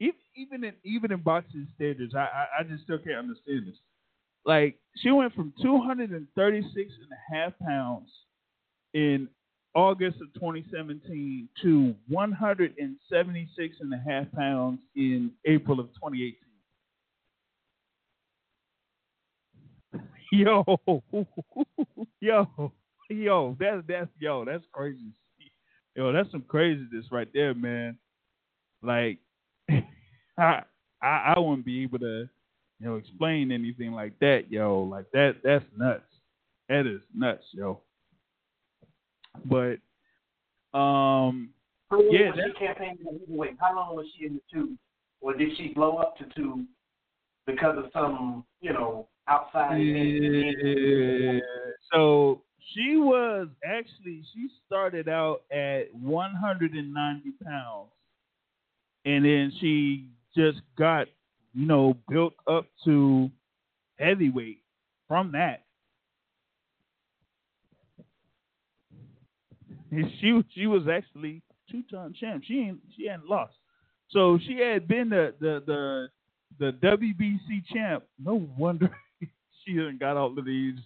[0.00, 3.76] Even in even in boxing standards, I, I I just still can't understand this.
[4.44, 8.08] Like she went from 236 and a half pounds
[8.94, 9.28] in
[9.74, 16.36] August of 2017 to 176 and a half pounds in April of 2018.
[20.32, 20.64] Yo,
[22.20, 22.72] yo,
[23.08, 25.12] yo, that's that's yo, that's crazy.
[25.96, 27.96] Yo, that's some craziness right there, man.
[28.82, 29.18] Like,
[30.38, 30.62] I
[31.02, 32.28] I, I wouldn't be able to,
[32.80, 34.82] you know, explain anything like that, yo.
[34.82, 36.02] Like that that's nuts.
[36.68, 37.80] That is nuts, yo.
[39.44, 39.78] But
[40.74, 41.50] um
[41.90, 43.56] How long Yeah, was she campaigning in?
[43.60, 44.76] How long was she in the two,
[45.20, 46.64] or did she blow up to two
[47.46, 49.76] because of some, you know, outside?
[49.76, 51.40] Yeah.
[51.92, 52.42] So
[52.74, 57.90] she was actually she started out at 190 pounds,
[59.04, 61.08] and then she just got
[61.52, 63.30] you know built up to
[63.98, 64.60] heavyweight
[65.08, 65.64] from that.
[69.90, 72.44] And she she was actually two time champ.
[72.46, 73.54] She ain't she hadn't lost.
[74.10, 76.08] So she had been the the the
[76.58, 78.04] the WBC champ.
[78.22, 78.90] No wonder
[79.64, 80.76] she done got all of these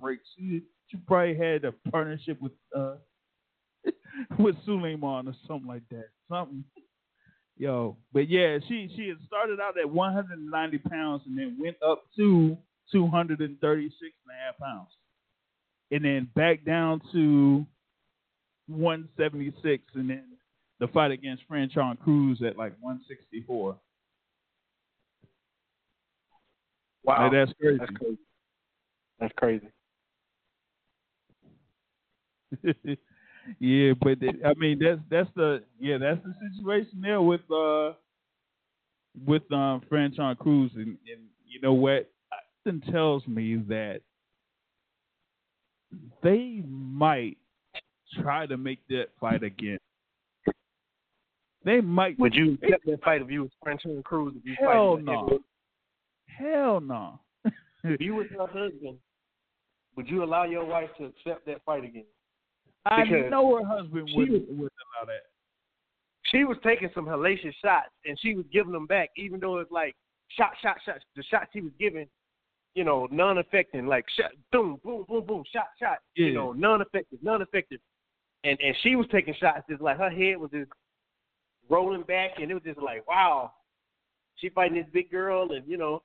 [0.00, 0.24] breaks.
[0.38, 2.94] She she probably had a partnership with uh
[4.38, 6.08] with Sulaiman or something like that.
[6.30, 6.64] Something.
[7.56, 12.02] Yo, but yeah, she she had started out at 190 pounds and then went up
[12.16, 12.56] to
[12.90, 14.88] 236 and a half pounds,
[15.90, 17.64] and then back down to
[18.68, 20.24] 176, and then
[20.80, 23.76] the fight against Franchon Crews at like 164.
[27.04, 27.78] Wow, that's crazy.
[27.78, 28.18] that's crazy.
[29.20, 29.66] That's crazy.
[33.58, 37.92] yeah, but it- I mean that's that's the yeah that's the situation there with uh
[39.26, 42.10] with um Franchon Crews and, and you know what
[42.64, 44.00] something tells me that
[46.22, 47.36] they might
[48.22, 49.78] try to make that fight again.
[51.64, 52.18] They might.
[52.18, 54.34] Would you accept that fight if you was Franchon Crews?
[54.36, 55.38] If you Hell no.
[56.26, 57.20] Hell no.
[57.84, 58.98] If you was her husband,
[59.96, 62.04] would you allow your wife to accept that fight again?
[62.84, 65.22] I know her husband wouldn't, was- wouldn't allow that.
[66.26, 69.70] She was taking some hellacious shots, and she was giving them back, even though it's
[69.70, 69.94] like
[70.28, 70.96] shot, shot, shot.
[71.16, 72.06] The shots she was giving,
[72.74, 75.98] you know, non-affecting, like shot, boom, boom, boom, boom, shot, shot.
[76.16, 76.26] Yeah.
[76.26, 77.80] You know, non-effective, non-effective.
[78.44, 80.70] And and she was taking shots, just like her head was just
[81.68, 83.52] rolling back, and it was just like, wow,
[84.36, 86.02] she fighting this big girl, and you know,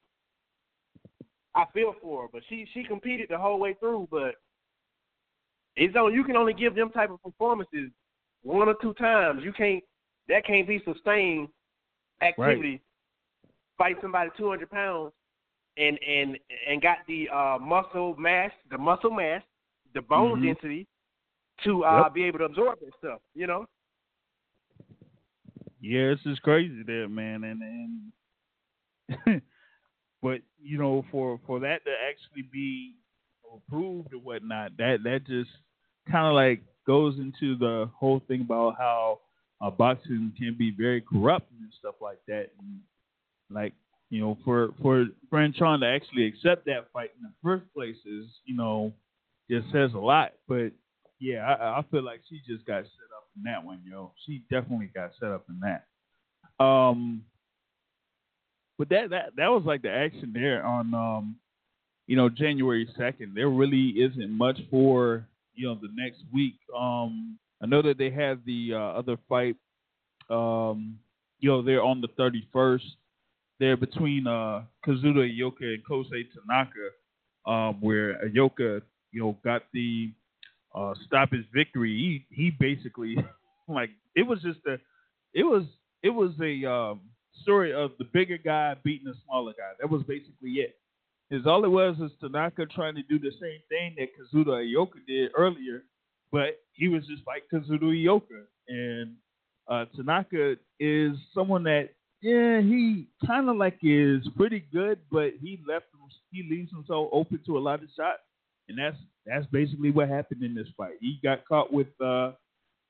[1.56, 4.36] I feel for her, but she she competed the whole way through, but
[5.78, 6.14] it's on.
[6.14, 7.92] You can only give them type of performances
[8.44, 9.44] one or two times.
[9.44, 9.84] You can't.
[10.28, 11.48] That can't be sustained
[12.22, 12.82] activity.
[13.78, 15.14] Fight somebody two hundred pounds
[15.78, 19.44] and and and got the uh, muscle mass, the muscle mass,
[19.94, 20.44] the bone Mhm.
[20.44, 20.88] density
[21.64, 22.14] to uh, Yep.
[22.14, 23.22] be able to absorb that stuff.
[23.36, 23.66] You know.
[25.80, 27.62] Yeah, it's just crazy there, man, and
[29.20, 29.42] and
[30.22, 32.96] but you know, for for that to actually be
[33.56, 35.52] approved or whatnot, that that just
[36.12, 39.20] kind of like goes into the whole thing about how
[39.62, 42.80] uh, boxing can be very corrupt and stuff like that, and
[43.50, 43.74] like
[44.10, 48.26] you know, for for Franchon to actually accept that fight in the first place is
[48.46, 48.94] you know
[49.50, 50.72] just says a lot, but
[51.20, 54.12] yeah, I, I feel like she just got set up in that one, yo.
[54.26, 56.64] She definitely got set up in that.
[56.64, 57.24] Um,
[58.78, 61.36] but that that that was like the action there on um,
[62.08, 63.34] you know, January second.
[63.36, 65.28] There really isn't much for
[65.58, 66.56] you know the next week.
[66.78, 69.56] Um, I know that they have the uh, other fight.
[70.30, 71.00] Um,
[71.40, 72.86] you know, they're on the thirty first.
[73.60, 76.90] They're between uh, Kazuto Ioka and Kosei Tanaka,
[77.52, 78.82] um, where Ioka,
[79.12, 80.12] you know, got the
[80.76, 82.26] uh, stop his victory.
[82.30, 83.18] He he basically
[83.68, 84.78] like it was just a
[85.34, 85.64] it was
[86.04, 87.02] it was a um,
[87.42, 89.72] story of the bigger guy beating the smaller guy.
[89.80, 90.78] That was basically it.
[91.30, 95.06] Is all it was is Tanaka trying to do the same thing that Kazuto Ioka
[95.06, 95.84] did earlier,
[96.32, 98.46] but he was just like Kazuto Ioka.
[98.70, 99.16] And
[99.68, 101.90] uh, Tanaka is someone that
[102.22, 105.86] yeah he kind of like is pretty good, but he left
[106.32, 108.22] he leaves himself open to a lot of shots,
[108.70, 110.94] and that's that's basically what happened in this fight.
[111.02, 112.32] He got caught with uh,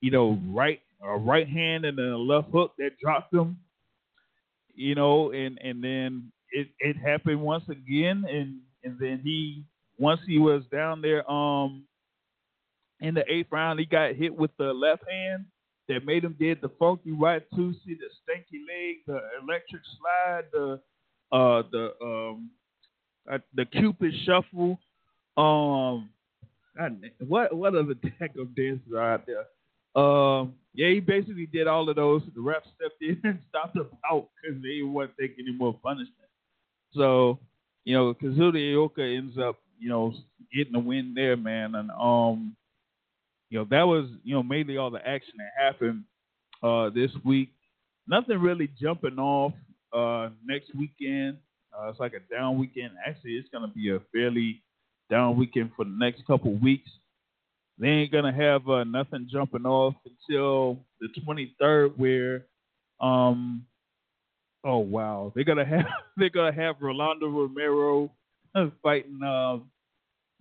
[0.00, 3.58] you know right a right hand and a left hook that dropped him,
[4.74, 9.64] you know, and and then it it happened once again, and and then he
[9.98, 11.84] once he was down there um
[13.00, 15.44] in the eighth round, he got hit with the left hand
[15.88, 20.44] that made him did the funky right two, see the stinky leg, the electric slide,
[20.52, 20.80] the
[21.32, 22.50] uh the um
[23.30, 24.78] uh, the cupid shuffle.
[25.36, 26.10] Um,
[27.26, 29.46] what what other deck of dances are out there?
[30.00, 32.22] Um, yeah, he basically did all of those.
[32.34, 36.27] The ref stepped in and stopped the bout because they weren't taking any more punishment.
[36.94, 37.38] So,
[37.84, 40.14] you know, Kazuto Ioka ends up, you know,
[40.54, 41.74] getting the win there, man.
[41.74, 42.56] And um,
[43.50, 46.04] you know, that was, you know, mainly all the action that happened
[46.62, 47.50] uh this week.
[48.06, 49.52] Nothing really jumping off
[49.92, 51.38] uh next weekend.
[51.78, 52.92] Uh, it's like a down weekend.
[53.06, 54.62] Actually, it's gonna be a fairly
[55.10, 56.90] down weekend for the next couple weeks.
[57.78, 62.44] They ain't gonna have uh, nothing jumping off until the 23rd, where
[63.00, 63.64] um
[64.64, 65.86] oh wow they're gonna have
[66.16, 68.10] they're gonna have Rolando Romero
[68.82, 69.58] fighting uh,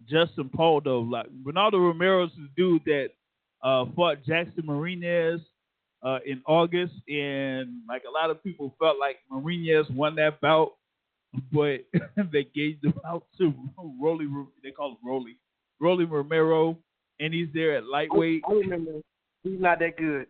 [0.05, 1.09] Justin Pauldo.
[1.09, 3.09] Like Ronaldo Romero's the dude that
[3.63, 5.41] uh, fought Jackson Marinez
[6.03, 10.73] uh, in August, and like a lot of people felt like Marinez won that bout,
[11.51, 11.79] but
[12.31, 13.53] they gave the bout to
[14.01, 14.27] Rolly.
[14.63, 15.37] They call him Rolly,
[15.79, 16.77] Rolly Romero,
[17.19, 18.43] and he's there at lightweight.
[18.47, 18.91] I remember
[19.43, 20.27] he's not that good.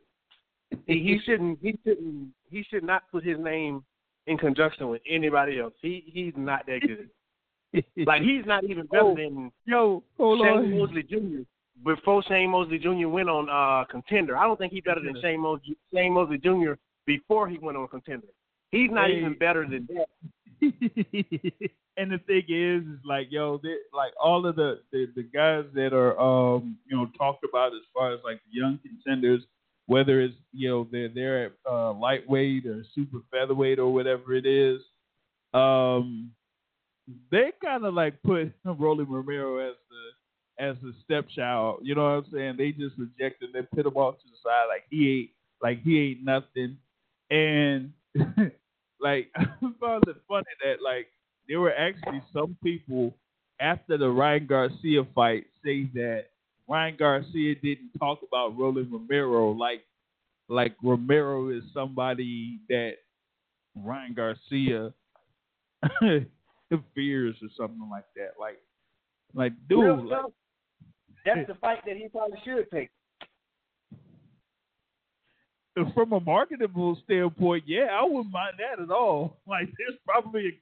[0.86, 1.60] He, he shouldn't.
[1.62, 2.30] He shouldn't.
[2.50, 3.84] He should not put his name
[4.28, 5.74] in conjunction with anybody else.
[5.82, 7.10] He he's not that good.
[8.08, 10.78] like he's not even better Oh, than Yo, hold Shane on.
[10.80, 11.42] Mosley Jr.
[11.86, 13.08] Before Shane Mosley Jr.
[13.08, 16.74] went on uh contender, I don't think he's better than Shane Mosley, Shane Mosley Jr.
[17.06, 18.28] before he went on contender.
[18.72, 19.18] He's not Hey.
[19.20, 20.08] even better than that.
[21.98, 25.66] and the thing is, is like, yo, they, like all of the, the the guys
[25.76, 29.44] that are, um, you know, talked about as far as like the young contenders,
[29.88, 34.82] whether it's you know they're they're uh, lightweight or super featherweight or whatever it is,
[35.54, 36.32] um,
[37.32, 41.80] they kind of like put Rolly Romero as the as the stepchild.
[41.84, 42.56] You know what I'm saying?
[42.58, 45.30] They just rejected him, put him off to the side like he ain't
[45.62, 46.78] like he ain't nothing,
[47.30, 47.92] and
[49.00, 49.46] like I
[49.80, 51.08] found it funny that like
[51.48, 53.14] there were actually some people
[53.60, 56.26] after the Ryan Garcia fight say that
[56.68, 59.84] Ryan Garcia didn't talk about Roland Romero like
[60.50, 62.94] like Romero is somebody that
[63.76, 64.94] Ryan Garcia
[66.96, 68.32] fears or something like that.
[68.40, 68.58] Like
[69.34, 70.26] like dude, Real like,
[71.26, 72.90] that's the fight that he probably should take.
[75.94, 79.38] from a marketable standpoint, yeah, I wouldn't mind that at all.
[79.48, 80.60] Like there's probably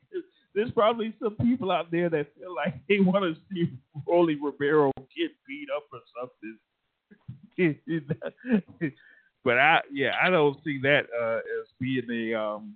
[0.56, 3.70] there's probably some people out there that feel like they want to see
[4.08, 6.58] Rolly Romero get beat up or something.
[9.44, 12.76] but I yeah, I don't see that uh, as being a um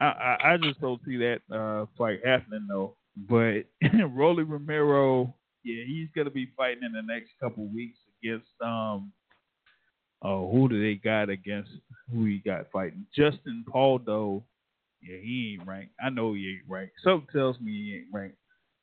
[0.00, 2.96] I, I I just don't see that uh fight happening though.
[3.28, 3.64] But
[4.10, 5.34] Rolly Romero,
[5.64, 9.12] yeah, he's gonna be fighting in the next couple weeks against um
[10.22, 11.70] Oh, who do they got against
[12.12, 13.06] who he got fighting?
[13.14, 14.42] Justin Pauldo.
[15.02, 15.92] Yeah, he ain't ranked.
[16.04, 16.94] I know he ain't ranked.
[17.04, 18.36] Something tells me he ain't ranked.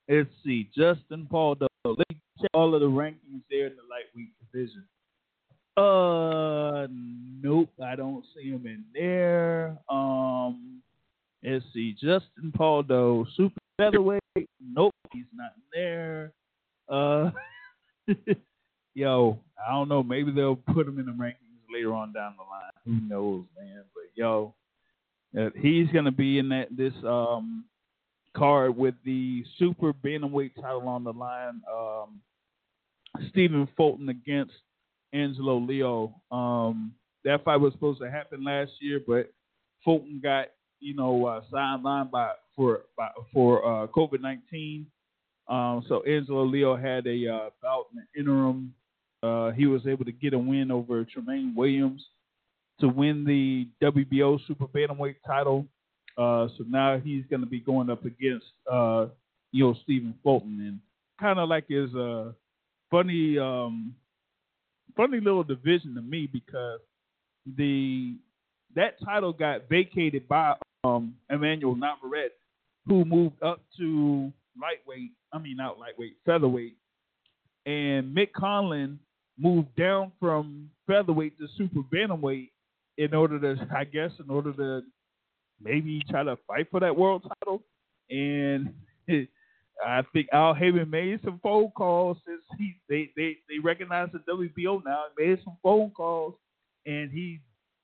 [0.09, 0.69] Let's see.
[0.75, 1.67] Justin Pauldo.
[1.83, 4.85] Let me check all of the rankings there in the lightweight division.
[5.77, 9.77] Uh nope, I don't see him in there.
[9.89, 10.81] Um
[11.43, 11.93] let's see.
[11.93, 14.21] Justin Pauldo, super featherweight.
[14.61, 16.31] Nope, he's not in there.
[16.87, 17.31] Uh
[18.93, 19.37] yo,
[19.67, 20.01] I don't know.
[20.01, 21.35] Maybe they'll put him in the rankings
[21.73, 22.71] later on down the line.
[22.85, 23.83] Who knows, man?
[23.93, 24.53] But yo,
[25.37, 27.65] uh, he's gonna be in that this um
[28.35, 31.61] card with the super bantamweight title on the line.
[31.73, 32.21] Um,
[33.29, 34.53] Stephen Fulton against
[35.13, 36.13] Angelo Leo.
[36.31, 36.93] Um,
[37.23, 39.31] that fight was supposed to happen last year, but
[39.83, 40.47] Fulton got
[40.79, 44.85] you know, uh, sidelined by for by, for uh, COVID nineteen.
[45.47, 48.73] Um, so Angelo Leo had a uh, bout in the interim.
[49.23, 52.05] Uh, he was able to get a win over Tremaine Williams
[52.79, 55.65] to win the WBO super bantamweight title.
[56.17, 59.07] Uh, so now he's going to be going up against uh,
[59.51, 60.79] you know Stephen Fulton, and
[61.19, 62.31] kind of like his uh,
[62.89, 63.93] funny um,
[64.95, 66.79] funny little division to me because
[67.57, 68.15] the
[68.75, 72.33] that title got vacated by um, Emmanuel Navarrete,
[72.87, 74.31] who moved up to
[74.61, 75.11] lightweight.
[75.33, 76.77] I mean, not lightweight, featherweight,
[77.65, 78.99] and Mick Conlan
[79.37, 82.49] moved down from featherweight to super bantamweight
[82.97, 84.83] in order to, I guess, in order to
[85.61, 87.63] maybe try to fight for that world title.
[88.09, 88.73] And
[89.85, 94.19] I think Al Haymon made some phone calls since he they they they recognize the
[94.19, 95.03] WBO now.
[95.17, 96.35] Made some phone calls,
[96.85, 97.39] and he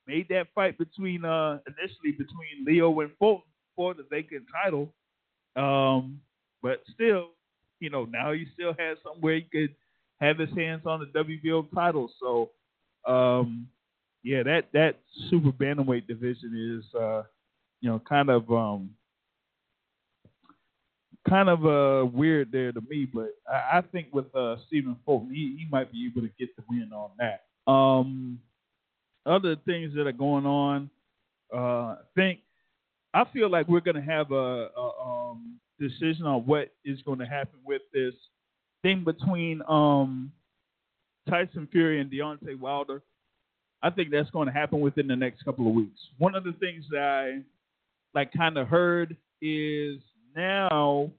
[0.07, 3.43] made that fight between uh initially between Leo and Fulton
[3.75, 4.93] for the vacant title.
[5.55, 6.21] Um,
[6.61, 7.29] but still,
[7.79, 9.75] you know, now he still has somewhere he could
[10.19, 12.09] have his hands on the WBO title.
[12.19, 12.51] So,
[13.11, 13.67] um,
[14.23, 14.99] yeah, that that
[15.29, 17.23] super bantamweight division is, uh,
[17.81, 18.91] you know, kind of um,
[21.27, 23.07] kind of uh, weird there to me.
[23.11, 26.55] But I, I think with uh, Stephen Fulton, he, he might be able to get
[26.55, 27.71] the win on that.
[27.71, 28.39] Um,
[29.25, 30.89] other things that are going on,
[31.53, 32.39] uh, I think
[33.13, 37.19] I feel like we're going to have a, a um, decision on what is going
[37.19, 38.13] to happen with this
[38.83, 40.31] thing between um,
[41.29, 43.01] Tyson Fury and Deontay Wilder.
[43.83, 45.99] I think that's going to happen within the next couple of weeks.
[46.17, 47.41] One of the things that I
[48.13, 49.97] like kind of heard is
[50.35, 51.09] now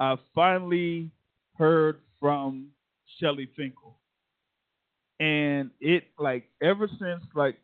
[0.00, 1.10] I finally
[1.58, 2.68] heard from
[3.18, 3.96] Shelly Finkel.
[5.20, 7.56] And it like ever since like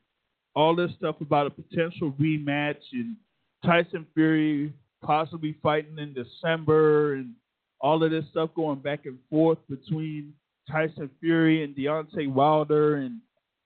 [0.55, 3.17] all this stuff about a potential rematch and
[3.65, 4.73] Tyson Fury
[5.03, 7.33] possibly fighting in December and
[7.81, 10.35] all of this stuff going back and forth between
[10.71, 13.21] Tyson Fury and Deontay Wilder and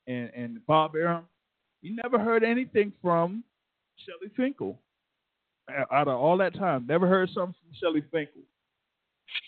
[0.07, 1.25] and, and Bob Arum,
[1.83, 3.45] you never heard anything from
[3.97, 4.79] Shelly Finkel.
[5.91, 8.43] Out of all that time, never heard something from Shelly Finkel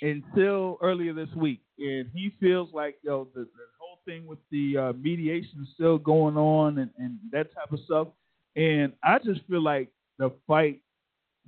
[0.00, 4.76] until earlier this week, and he feels like yo the, the whole thing with the
[4.76, 8.08] uh, mediation still going on and, and that type of stuff,
[8.56, 10.80] and I just feel like the fight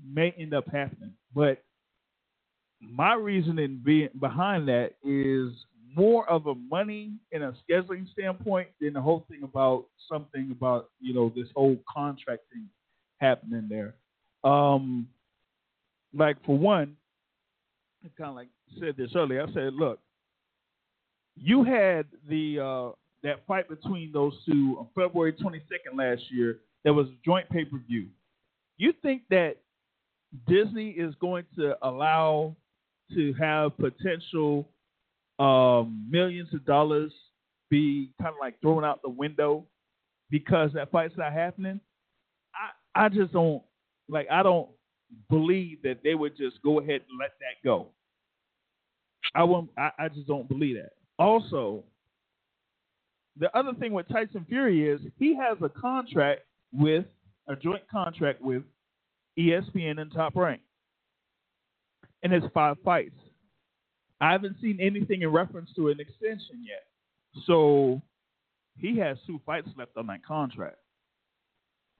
[0.06, 1.62] may end up happening, but
[2.80, 5.52] my reasoning being behind that is
[5.98, 10.90] more of a money and a scheduling standpoint than the whole thing about something about
[11.00, 12.68] you know this whole contract thing
[13.18, 13.94] happening there.
[14.48, 15.08] Um,
[16.14, 16.96] like for one,
[18.04, 18.48] I kind of like
[18.78, 19.42] said this earlier.
[19.42, 19.98] I said, look,
[21.36, 22.90] you had the uh,
[23.24, 26.58] that fight between those two on February 22nd last year.
[26.84, 28.06] There was a joint pay per view.
[28.76, 29.56] You think that
[30.46, 32.54] Disney is going to allow
[33.14, 34.68] to have potential
[35.39, 37.12] um, millions of dollars
[37.70, 39.65] be kind of like thrown out the window
[40.31, 41.81] because that fight's not happening.
[42.55, 43.62] I I just don't
[44.09, 44.69] like I don't
[45.31, 47.89] believe that they would just go ahead and let that go.
[49.35, 50.93] I won't I, I just don't believe that.
[51.19, 51.85] Also,
[53.39, 56.43] the other thing with Tyson Fury is he has a contract
[56.73, 57.05] with
[57.48, 58.62] a joint contract with
[59.39, 60.60] ESPN and Top Rank.
[62.23, 63.15] And it's five fights.
[64.20, 66.85] I haven't seen anything in reference to an extension yet.
[67.47, 68.03] So
[68.77, 70.78] he has two fights left on that contract.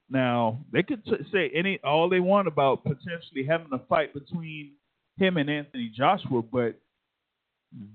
[0.09, 4.71] Now they could t- say any all they want about potentially having a fight between
[5.17, 6.75] him and Anthony Joshua, but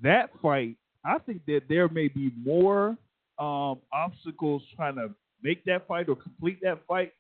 [0.03, 2.97] that fight, I think that there may be more
[3.39, 5.11] um, obstacles trying to
[5.43, 7.13] make that fight or complete that fight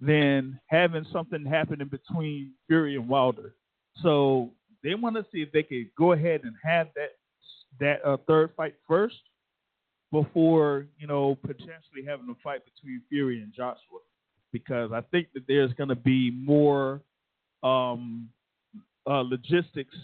[0.00, 3.54] than having something happen in between Fury and Wilder.
[4.02, 4.50] So
[4.82, 7.10] they want to see if they could go ahead and have that
[7.80, 9.16] that uh, third fight first
[10.10, 14.00] before you know potentially having a fight between Fury and Joshua,
[14.52, 17.00] because I think that there's going to be more
[17.62, 18.28] um,
[19.06, 19.94] uh, logistics,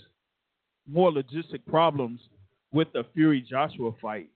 [0.91, 2.21] more logistic problems
[2.73, 4.29] with the Fury Joshua fight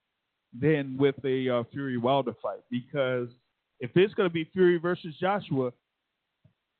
[0.59, 3.27] than with a uh, Fury Wilder fight, because
[3.79, 5.71] if it's going to be Fury versus Joshua,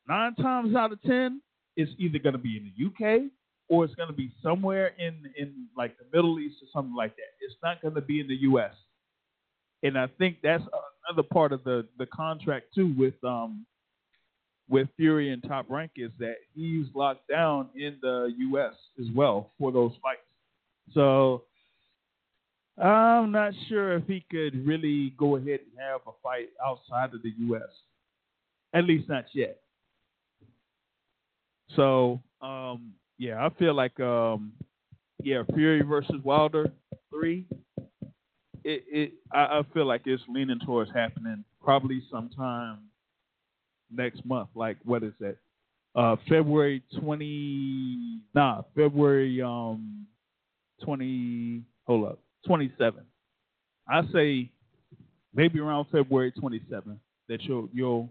[0.08, 1.42] nine times out of ten,
[1.76, 3.30] it's either going to be in the UK
[3.70, 7.16] or it's going to be somewhere in in like the Middle East or something like
[7.16, 7.32] that.
[7.40, 8.74] It's not going to be in the U.S.
[9.84, 10.64] And I think that's
[11.10, 13.66] another part of the the contract too with um
[14.70, 18.74] with Fury and Top Rank is that he's locked down in the U.S.
[19.00, 20.22] as well for those fights.
[20.94, 21.44] So
[22.78, 27.22] I'm not sure if he could really go ahead and have a fight outside of
[27.24, 27.70] the U.S.
[28.74, 29.58] At least not yet.
[31.76, 34.54] So, um, yeah, I feel like, um,
[35.22, 36.72] yeah, Fury versus Wilder
[37.12, 37.46] three.
[38.64, 42.80] It, it, I, I feel like it's leaning towards happening probably sometime
[43.92, 44.50] next month.
[44.56, 45.38] Like, what is that?
[45.96, 48.20] Uh, February twenty.
[48.34, 50.06] Nah, February um
[50.84, 51.64] twenty.
[51.86, 53.04] Hold up, twenty seven.
[53.88, 54.52] I say
[55.34, 58.10] maybe around February twenty seventh that you'll you'll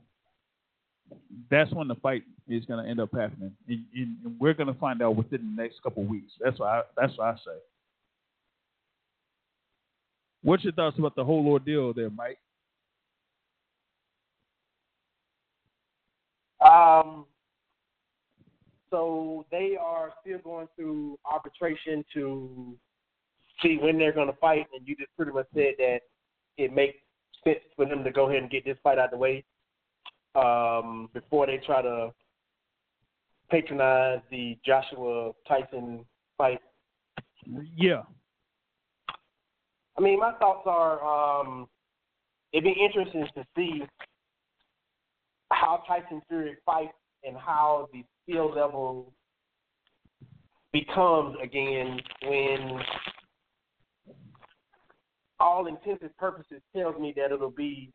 [1.51, 4.73] that's when the fight is going to end up happening, and, and, and we're going
[4.73, 6.33] to find out within the next couple weeks.
[6.41, 7.59] That's what I, that's what I say.
[10.43, 12.39] What's your thoughts about the whole ordeal there, Mike?
[16.65, 17.27] Um,
[18.91, 22.75] so they are still going through arbitration to
[23.63, 26.01] see when they're going to fight, and you just pretty much said that
[26.57, 26.99] it makes
[27.45, 29.45] sense for them to go ahead and get this fight out of the way
[30.35, 32.13] um, before they try to
[33.51, 36.05] patronize the Joshua Tyson
[36.37, 36.61] fight.
[37.77, 38.03] Yeah.
[39.97, 41.67] I mean, my thoughts are um,
[42.53, 43.83] it'd be interesting to see
[45.51, 46.93] how Tyson Fury fights
[47.25, 49.13] and how the skill level
[50.73, 52.81] becomes again when
[55.41, 57.91] all intents and purposes tells me that it'll be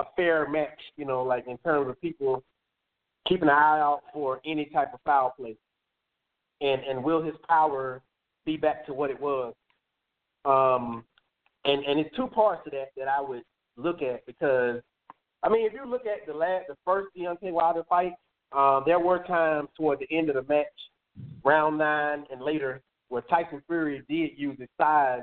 [0.00, 2.42] a fair match, you know, like in terms of people
[3.26, 5.56] keeping an eye out for any type of foul play.
[6.60, 8.02] And and will his power
[8.44, 9.54] be back to what it was?
[10.44, 11.04] Um
[11.64, 13.42] and and it's two parts to that that I would
[13.76, 14.80] look at because
[15.42, 18.14] I mean if you look at the last the first Deontay Wilder fight,
[18.52, 20.66] um, there were times toward the end of the match,
[21.44, 25.22] round nine and later, where Tyson Fury did use his size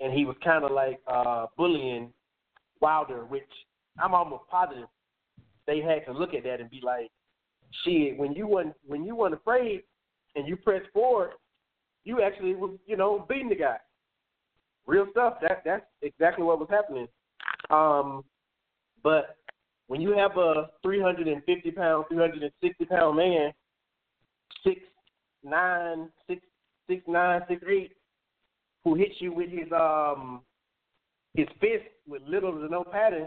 [0.00, 2.12] and he was kind of like uh, bullying
[2.80, 3.48] Wilder, which
[4.02, 4.88] I'm almost positive
[5.66, 7.10] they had to look at that and be like,
[7.84, 9.82] shit, when you weren't when you weren't afraid
[10.34, 11.30] and you pressed forward,
[12.04, 13.76] you actually was, you know, beating the guy.
[14.86, 15.38] Real stuff.
[15.42, 17.08] That that's exactly what was happening.
[17.70, 18.24] Um,
[19.02, 19.36] but
[19.88, 23.52] when you have a 350 pound, 360 pound man,
[24.64, 24.80] six
[25.42, 26.42] nine, six
[26.88, 27.92] six nine, six eight,
[28.84, 30.42] who hits you with his um
[31.34, 33.26] his fist with little to no padding,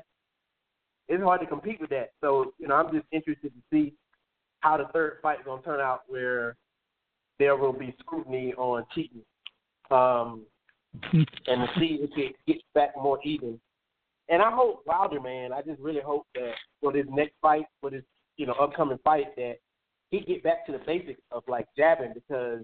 [1.10, 2.12] it's hard to compete with that.
[2.22, 3.94] So, you know, I'm just interested to see
[4.62, 6.56] how the third fight is gonna turn out where
[7.40, 9.24] there will be scrutiny on cheating.
[9.92, 10.46] Um
[11.14, 13.60] and to see if it gets back more even.
[14.28, 17.90] And I hope Wilder, man, I just really hope that for this next fight, for
[17.90, 18.04] this,
[18.38, 19.56] you know, upcoming fight that
[20.12, 22.64] he get back to the basics of like jabbing because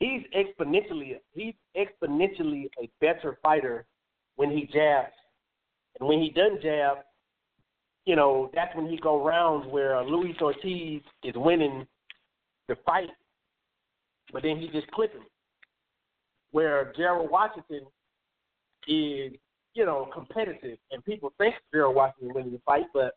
[0.00, 3.86] he's exponentially he's exponentially a better fighter
[4.36, 5.12] when he jabs.
[5.98, 6.98] And when he doesn't jab,
[8.06, 11.86] you know, that's when he go rounds where uh, Luis Ortiz is winning
[12.68, 13.10] the fight,
[14.32, 15.24] but then he just clipping.
[16.52, 17.82] Where Gerald Washington
[18.86, 19.32] is,
[19.74, 23.16] you know, competitive, and people think Gerald Washington is winning the fight, but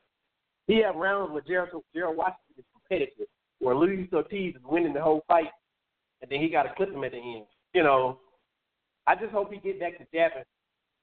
[0.67, 3.27] he have rounds where Gerald, Gerald Washington is competitive,
[3.59, 5.51] where Luis Ortiz is winning the whole fight,
[6.21, 7.45] and then he got to clip him at the end.
[7.73, 8.19] You know,
[9.05, 10.43] I just hope he get back to jabbing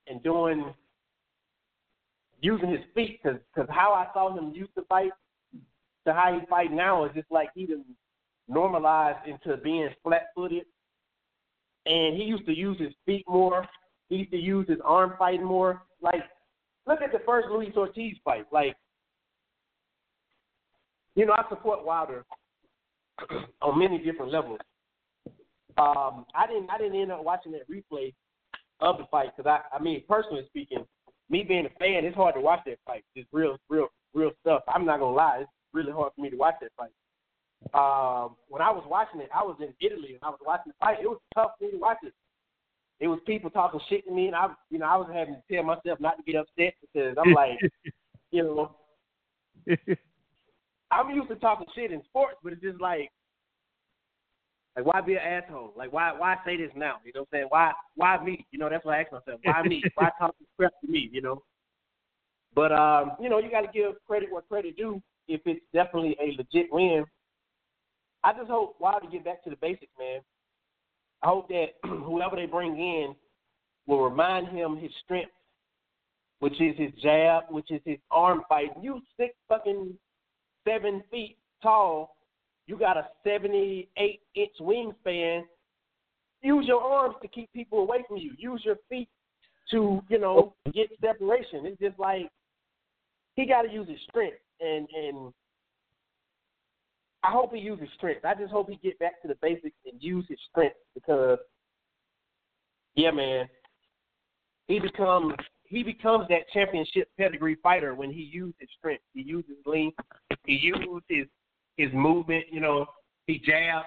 [0.08, 0.74] and doing
[2.40, 5.12] using his feet because cause how I saw him used to fight
[6.06, 7.84] to how he fight now is just like he done
[8.48, 10.64] normalized into being flat footed.
[11.84, 13.66] And he used to use his feet more.
[14.08, 15.82] He used to use his arm fighting more.
[16.00, 16.22] Like,
[16.86, 18.46] look at the first Luis Ortiz fight.
[18.52, 18.76] Like,
[21.14, 22.24] you know, I support Wilder
[23.62, 24.58] on many different levels.
[25.78, 28.14] Um, I didn't, I didn't end up watching that replay
[28.80, 30.84] of the fight because I, I mean, personally speaking,
[31.28, 33.04] me being a fan, it's hard to watch that fight.
[33.14, 34.62] It's real, real, real stuff.
[34.68, 36.92] I'm not gonna lie, it's really hard for me to watch that fight.
[37.74, 40.84] Um, when I was watching it, I was in Italy and I was watching the
[40.84, 40.98] fight.
[41.02, 42.12] It was tough for me to watch it.
[43.00, 45.54] It was people talking shit to me, and I, you know, I was having to
[45.54, 47.58] tell myself not to get upset because I'm like,
[48.30, 48.76] you know,
[50.90, 53.10] I'm used to talking shit in sports, but it's just like,
[54.76, 55.72] like why be an asshole?
[55.76, 56.96] Like why why say this now?
[57.04, 57.46] You know what I'm saying?
[57.48, 58.46] Why why me?
[58.50, 59.40] You know, that's what I ask myself.
[59.42, 59.82] Why me?
[59.94, 61.42] why talk this crap to me, you know?
[62.54, 66.36] But um, you know, you gotta give credit where credit due if it's definitely a
[66.36, 67.04] legit win.
[68.22, 70.20] I just hope Wilder get back to the basics, man.
[71.22, 73.14] I hope that whoever they bring in
[73.86, 75.32] will remind him his strength,
[76.40, 78.70] which is his jab, which is his arm fight.
[78.80, 79.94] You six fucking
[80.66, 82.15] seven feet tall,
[82.66, 85.42] you got a seventy eight inch wingspan.
[86.42, 88.32] Use your arms to keep people away from you.
[88.38, 89.08] Use your feet
[89.70, 91.66] to, you know, get separation.
[91.66, 92.28] It's just like
[93.34, 95.32] he got to use his strength, and and
[97.22, 98.24] I hope he uses strength.
[98.24, 101.38] I just hope he get back to the basics and use his strength because,
[102.94, 103.48] yeah, man,
[104.68, 105.34] he becomes
[105.64, 109.02] he becomes that championship pedigree fighter when he uses his strength.
[109.12, 109.98] He uses length.
[110.44, 111.26] He uses his
[111.76, 112.44] his movement.
[112.50, 112.86] You know,
[113.26, 113.86] he jabs.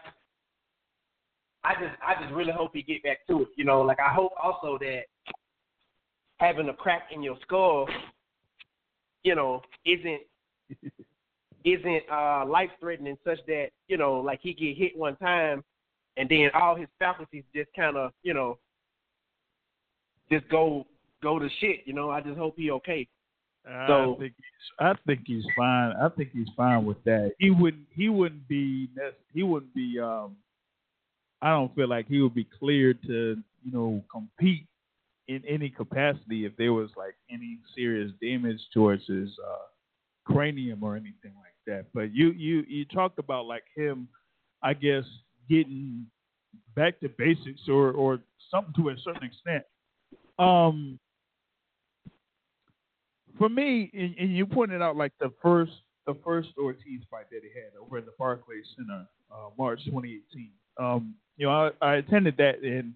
[1.63, 3.47] I just I just really hope he get back to it.
[3.55, 5.03] You know, like I hope also that
[6.37, 7.87] having a crack in your skull,
[9.23, 10.21] you know, isn't
[11.65, 15.63] isn't uh life threatening such that, you know, like he get hit one time
[16.17, 18.57] and then all his faculties just kinda, you know,
[20.31, 20.85] just go
[21.21, 22.09] go to shit, you know.
[22.09, 23.07] I just hope he okay.
[23.87, 25.93] So- I think he's, I think he's fine.
[26.01, 27.33] I think he's fine with that.
[27.39, 27.85] He wouldn't.
[27.91, 28.89] He wouldn't be.
[29.33, 29.99] He wouldn't be.
[29.99, 30.35] Um,
[31.41, 34.65] I don't feel like he would be cleared to, you know, compete
[35.27, 40.95] in any capacity if there was like any serious damage towards his uh, cranium or
[40.95, 41.85] anything like that.
[41.93, 44.07] But you, you, you talked about like him,
[44.63, 45.03] I guess,
[45.49, 46.07] getting
[46.75, 48.19] back to basics or or
[48.51, 49.63] something to a certain extent.
[50.39, 50.99] Um,
[53.37, 55.71] for me, and, and you pointed out like the first
[56.05, 60.49] the first Ortiz fight that he had over at the Barclays Center, uh, March 2018.
[60.79, 62.93] Um, you know, I, I attended that, and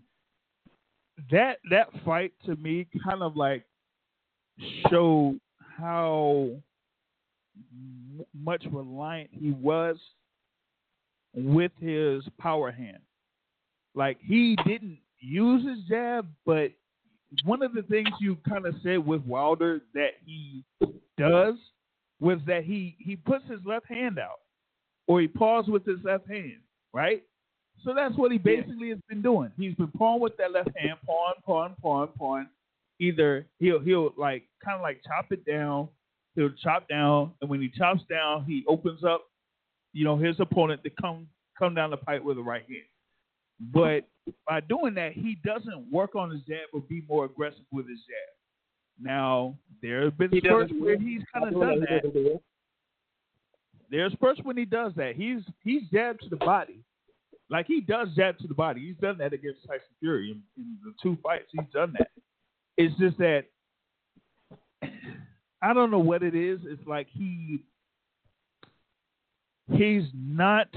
[1.31, 3.63] that that fight to me kind of like
[4.89, 5.39] showed
[5.77, 6.49] how
[8.33, 9.97] much reliant he was
[11.33, 12.99] with his power hand.
[13.95, 16.71] Like he didn't use his jab, but
[17.43, 20.63] one of the things you kind of said with Wilder that he
[21.17, 21.55] does
[22.19, 24.39] was that he he puts his left hand out
[25.07, 26.59] or he paws with his left hand,
[26.93, 27.23] right?
[27.83, 28.61] So that's what he Yeah.
[28.61, 29.51] basically has been doing.
[29.57, 32.49] He's been pawing with that left hand, pawing, pawing, pawing, pawing.
[32.99, 35.89] Either he'll he'll like kind of like chop it down,
[36.35, 39.25] he'll chop down, and when he chops down, he opens up,
[39.91, 41.27] you know, his opponent to come
[41.57, 42.85] come down the pipe with the right hand.
[43.59, 44.07] But
[44.47, 47.99] by doing that, he doesn't work on his jab or be more aggressive with his
[47.99, 48.33] jab.
[49.01, 52.13] Now there have been He spurts where he's kind of done that.
[52.13, 52.39] do.
[53.89, 55.15] There's spurts when he does that.
[55.15, 56.79] He's he's jabbed to the body.
[57.49, 58.81] Like he does jab to the body.
[58.87, 61.49] He's done that against Tyson Fury in, in the two fights.
[61.51, 62.09] He's done that.
[62.77, 63.45] It's just that
[65.61, 66.59] I don't know what it is.
[66.63, 67.63] It's like he
[69.73, 70.67] he's not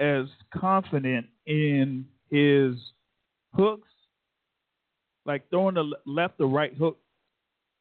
[0.00, 2.74] as confident in his
[3.54, 3.88] hooks,
[5.24, 6.98] like throwing the left or right hook.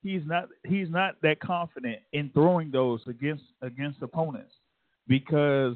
[0.04, 4.54] He's not he's not that confident in throwing those against against opponents
[5.08, 5.76] because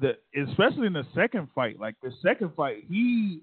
[0.00, 0.16] the
[0.48, 3.40] especially in the second fight, like the second fight, he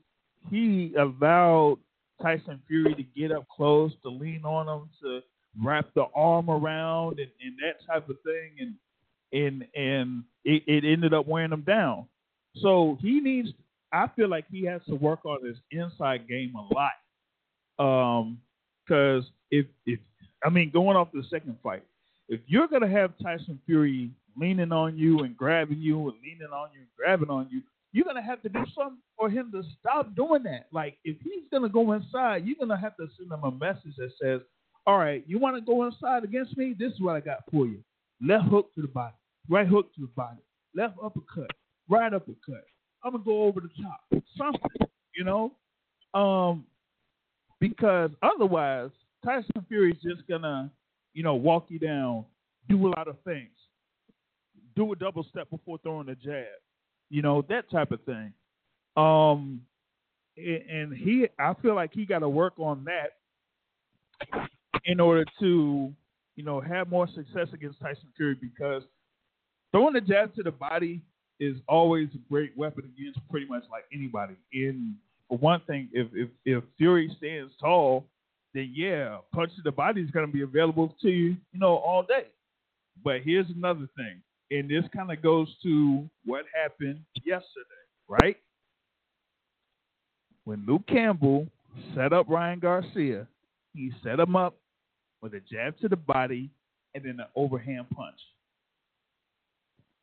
[0.49, 1.77] he allowed
[2.21, 5.21] Tyson Fury to get up close, to lean on him, to
[5.63, 8.73] wrap the arm around and, and that type of thing and
[9.31, 12.05] and and it, it ended up wearing him down.
[12.61, 13.49] So he needs
[13.95, 16.91] I feel like he has to work on his inside game a lot.
[17.79, 18.39] Um
[18.85, 19.99] because if if
[20.43, 21.83] I mean going off the second fight,
[22.27, 26.69] if you're gonna have Tyson Fury leaning on you and grabbing you and leaning on
[26.73, 27.61] you and grabbing on you,
[27.93, 30.67] you're gonna have to do something for him to stop doing that.
[30.71, 34.11] Like if he's gonna go inside, you're gonna have to send him a message that
[34.21, 34.41] says,
[34.85, 36.75] All right, you wanna go inside against me?
[36.77, 37.79] This is what I got for you.
[38.21, 39.15] Left hook to the body,
[39.49, 40.41] right hook to the body,
[40.75, 41.51] left uppercut,
[41.89, 42.65] right uppercut.
[43.05, 44.01] I'm gonna go over the top.
[44.37, 45.53] Something, you know?
[46.19, 46.65] Um
[47.59, 48.89] because otherwise
[49.23, 50.71] Tyson Fury's just gonna,
[51.13, 52.25] you know, walk you down,
[52.67, 53.49] do a lot of things.
[54.75, 56.47] Do a double step before throwing a jab.
[57.09, 58.33] You know, that type of thing.
[58.97, 59.61] Um
[60.37, 63.11] and he I feel like he gotta work on that
[64.85, 65.93] in order to,
[66.35, 68.83] you know, have more success against Tyson Fury because
[69.71, 71.01] throwing a jab to the body
[71.39, 74.35] is always a great weapon against pretty much like anybody.
[74.51, 74.95] In
[75.27, 78.05] for one thing, if if, if Fury stands tall,
[78.53, 81.75] then yeah, punch to the body is going to be available to you, you know,
[81.77, 82.27] all day.
[83.03, 84.21] But here's another thing,
[84.51, 88.37] and this kind of goes to what happened yesterday, right?
[90.45, 91.47] When Luke Campbell
[91.95, 93.27] set up Ryan Garcia,
[93.73, 94.55] he set him up
[95.21, 96.49] with a jab to the body
[96.93, 98.19] and then an overhand punch.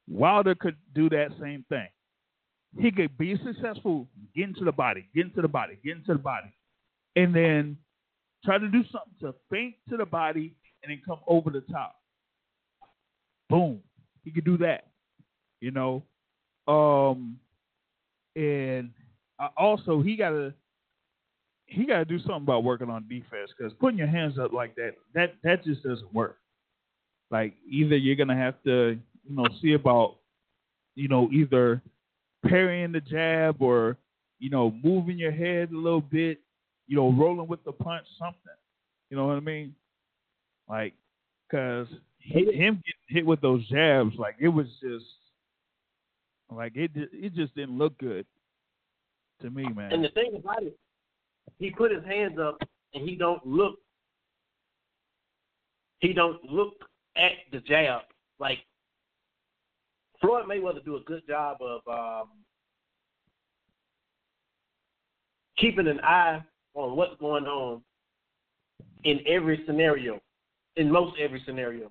[0.09, 1.89] Wilder could do that same thing.
[2.79, 6.19] He could be successful get into the body, get into the body, get into the
[6.19, 6.53] body,
[7.17, 7.77] and then
[8.45, 11.97] try to do something to faint to the body and then come over the top.
[13.49, 13.81] Boom.
[14.25, 14.89] He could do that.
[15.61, 16.03] You know?
[16.67, 17.39] Um
[18.37, 18.91] and
[19.57, 20.55] also he gotta
[21.67, 24.93] he gotta do something about working on defense because putting your hands up like that
[25.15, 26.39] that that just doesn't work.
[27.31, 30.17] Like either you're gonna have to, you know, see about,
[30.95, 31.83] you know, either
[32.47, 33.97] parrying the jab or,
[34.39, 36.41] you know, moving your head a little bit,
[36.87, 38.39] you know, rolling with the punch, something.
[39.11, 39.75] You know what I mean?
[40.69, 40.95] Like,
[41.51, 41.87] cause
[42.19, 45.05] him getting hit with those jabs, like it was just,
[46.51, 48.27] like it, it just didn't look good
[49.41, 49.93] to me, man.
[49.93, 50.79] And the thing about it,
[51.59, 52.59] he put his hands up
[52.95, 53.79] and he don't look.
[56.01, 56.75] He don't look
[57.17, 58.03] at the jab
[58.39, 58.59] like
[60.23, 62.29] Floyd Mayweather do a good job of um,
[65.59, 66.43] keeping an eye
[66.75, 67.83] on what's going on
[69.05, 70.21] in every scenario,
[70.77, 71.91] in most every scenario.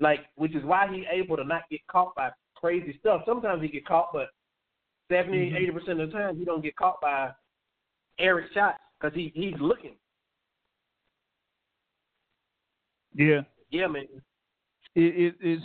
[0.00, 3.22] Like, which is why he's able to not get caught by crazy stuff.
[3.26, 4.28] Sometimes he get caught, but
[5.10, 5.56] 70, Mhm.
[5.56, 7.32] 80 percent of the time he don't get caught by
[8.18, 9.96] Eric shots because he he's looking.
[13.14, 14.06] yeah, Yeah, man.
[14.94, 15.62] it, it is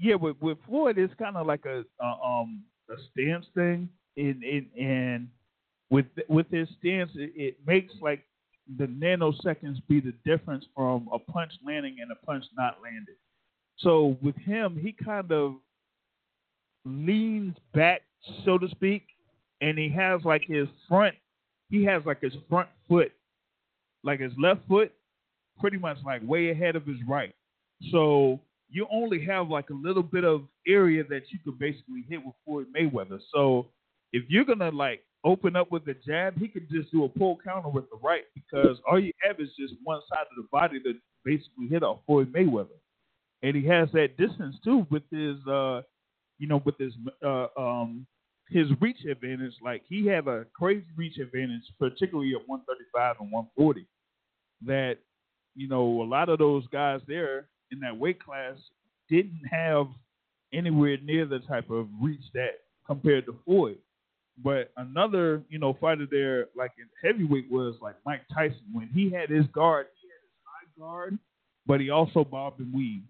[0.00, 4.42] yeah with with Floyd it's kind of like a uh, um a stance thing in
[4.42, 5.28] in and
[5.90, 8.24] with with his stance it, it makes like
[8.78, 13.16] the nanoseconds be the difference from a punch landing and a punch not landing.
[13.78, 15.54] So with him, he kind of
[16.84, 18.02] leans back,
[18.44, 19.02] so to speak,
[19.60, 21.14] and he has like his front,
[21.70, 23.12] he has like his front foot,
[24.04, 24.92] like his left foot,
[25.58, 27.34] pretty much like way ahead of his right.
[27.90, 28.40] So
[28.70, 32.34] you only have like a little bit of area that you could basically hit with
[32.44, 33.18] Floyd Mayweather.
[33.32, 33.66] So
[34.12, 37.38] if you're gonna like open up with a jab, he could just do a pull
[37.44, 40.80] counter with the right because all you have is just one side of the body
[40.80, 40.94] to
[41.24, 42.78] basically hit off Floyd Mayweather,
[43.42, 45.82] and he has that distance too with his, uh,
[46.38, 46.94] you know, with his,
[47.24, 48.06] uh, um,
[48.48, 49.54] his reach advantage.
[49.62, 53.86] Like he had a crazy reach advantage, particularly at 135 and 140.
[54.66, 54.98] That
[55.56, 58.56] you know, a lot of those guys there in that weight class
[59.08, 59.86] didn't have
[60.52, 63.78] anywhere near the type of reach that compared to Floyd.
[64.42, 68.62] But another, you know, fighter there, like in heavyweight, was like Mike Tyson.
[68.72, 71.18] When he had his guard, he had his high guard,
[71.66, 73.04] but he also bobbed and weaved,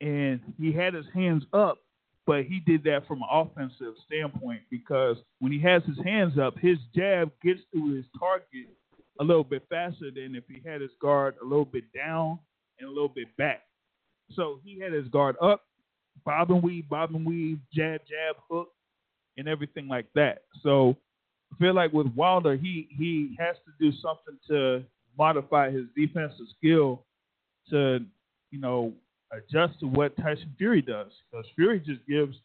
[0.00, 1.78] and he had his hands up.
[2.26, 6.58] But he did that from an offensive standpoint because when he has his hands up,
[6.58, 8.68] his jab gets to his target
[9.18, 12.38] a little bit faster than if he had his guard a little bit down
[12.78, 13.62] and a little bit back.
[14.34, 15.64] So he had his guard up,
[16.24, 18.68] bob and weave, bob and weave, jab, jab, hook,
[19.36, 20.42] and everything like that.
[20.62, 20.96] So
[21.52, 24.84] I feel like with Wilder, he he has to do something to
[25.18, 27.04] modify his defensive skill
[27.70, 28.00] to,
[28.50, 28.92] you know,
[29.32, 31.10] adjust to what Tyson Fury does.
[31.30, 32.36] Because Fury just gives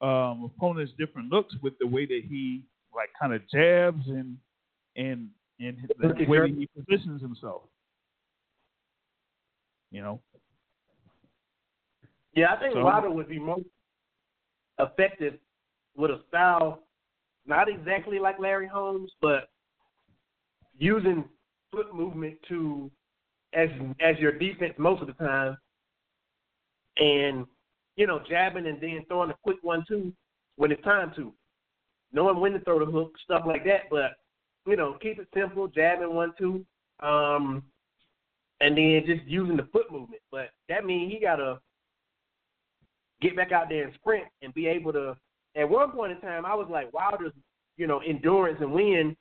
[0.00, 2.62] um, opponents different looks with the way that he
[2.94, 4.36] like kind of jabs and
[4.96, 5.28] and
[5.60, 7.62] and the way that he positions himself.
[9.90, 10.20] You know.
[12.34, 13.66] Yeah, I think So- Wilder would be most
[14.78, 15.38] effective
[15.96, 16.84] with a style
[17.48, 19.48] not exactly like Larry Holmes, but
[20.78, 21.24] using
[21.72, 22.90] foot movement to
[23.54, 25.56] as as your defense most of the time,
[26.98, 27.46] and
[27.96, 30.12] you know jabbing and then throwing a quick one two
[30.56, 31.32] when it's time to,
[32.12, 33.88] knowing when to throw the hook, stuff like that.
[33.90, 34.12] But
[34.66, 36.66] you know, keep it simple, jabbing one two,
[37.00, 37.62] um,
[38.60, 40.20] and then just using the foot movement.
[40.30, 41.60] But that means he gotta
[43.20, 45.16] get back out there and sprint and be able to.
[45.56, 47.32] At one point in time, I was like, Wilder's,
[47.76, 49.16] you know, endurance and win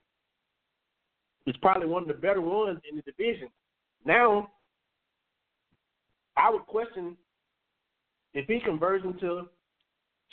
[1.48, 3.48] is probably one of the better ones in the division.
[4.06, 4.52] Now,
[6.36, 7.18] I would question
[8.34, 9.48] if he converts into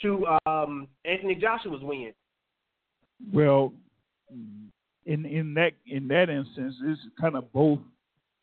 [0.01, 2.13] to um, Anthony Joshua's win.
[3.33, 3.73] Well,
[5.05, 7.79] in in that in that instance, it's kind of both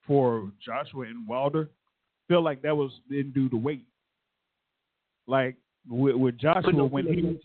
[0.06, 1.68] for Joshua and Wilder.
[2.28, 3.84] Feel like that was didn't do the weight.
[5.26, 5.56] Like
[5.88, 7.40] with, with Joshua, when he's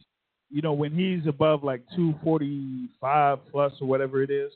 [0.50, 4.52] you know when he's above like two forty five plus or whatever it is,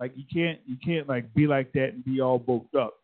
[0.00, 2.94] like you can't you can't like be like that and be all bulked up.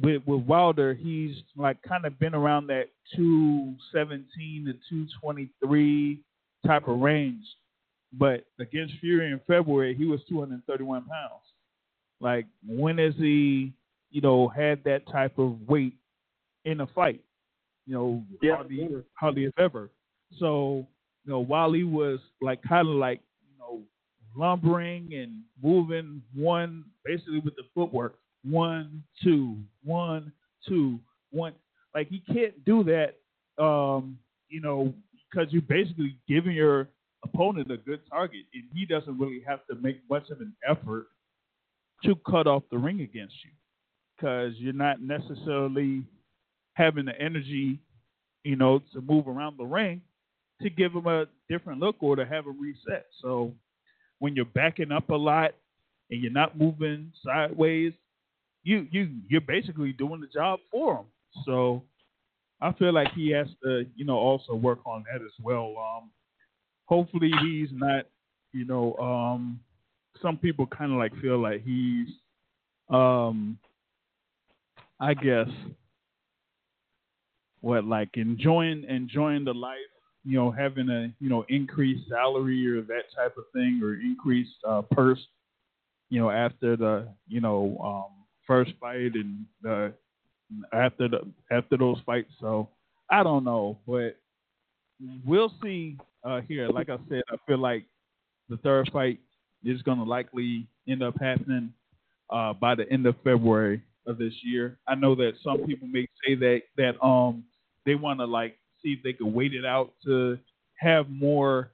[0.00, 5.50] With with Wilder, he's like kind of been around that two seventeen to two twenty
[5.64, 6.20] three
[6.66, 7.44] type of range.
[8.18, 11.42] But against Fury in February, he was 231 pounds.
[12.20, 13.72] Like, when has he,
[14.10, 15.94] you know, had that type of weight
[16.64, 17.20] in a fight?
[17.86, 18.56] You know, Yeah.
[18.56, 19.90] hardly, hardly if ever.
[20.38, 20.86] So,
[21.24, 23.20] you know, while he was like kind of like,
[23.50, 23.82] you know,
[24.34, 30.32] lumbering and moving one, basically with the footwork, one, two, one,
[30.66, 30.98] two,
[31.30, 31.54] one.
[31.94, 33.16] Like he can't do that,
[33.62, 34.92] um, you know,
[35.30, 36.88] because you're basically giving your
[37.24, 41.06] opponent a good target, and he doesn't really have to make much of an effort
[42.04, 43.50] to cut off the ring against you,
[44.16, 46.04] because you're not necessarily
[46.74, 47.78] having the energy,
[48.44, 50.02] you know, to move around the ring
[50.62, 53.06] to give him a different look or to have a reset.
[53.20, 53.52] So
[54.18, 55.52] when you're backing up a lot
[56.10, 57.92] and you're not moving sideways,
[58.62, 61.04] you you you're basically doing the job for him.
[61.44, 61.82] So
[62.60, 65.74] I feel like he has to, you know, also work on that as well.
[65.78, 66.10] Um,
[66.86, 68.06] hopefully he's not,
[68.52, 69.60] you know, um,
[70.22, 72.08] some people kind of like feel like he's,
[72.88, 73.58] um,
[75.00, 75.48] I guess,
[77.64, 79.78] what like enjoying enjoying the life,
[80.22, 84.56] you know, having a you know increased salary or that type of thing or increased
[84.68, 85.20] uh, purse,
[86.10, 89.94] you know, after the you know um, first fight and the
[90.74, 91.20] after the
[91.50, 92.30] after those fights.
[92.38, 92.68] So
[93.10, 94.18] I don't know, but
[95.24, 96.68] we'll see uh, here.
[96.68, 97.86] Like I said, I feel like
[98.50, 99.20] the third fight
[99.64, 101.72] is going to likely end up happening
[102.28, 104.76] uh, by the end of February of this year.
[104.86, 107.42] I know that some people may say that that um
[107.86, 110.38] they want to like see if they could wait it out to
[110.76, 111.70] have more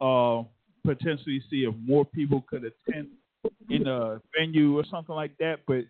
[0.00, 0.42] uh
[0.84, 3.08] potentially see if more people could attend
[3.70, 5.60] in a venue or something like that.
[5.66, 5.84] But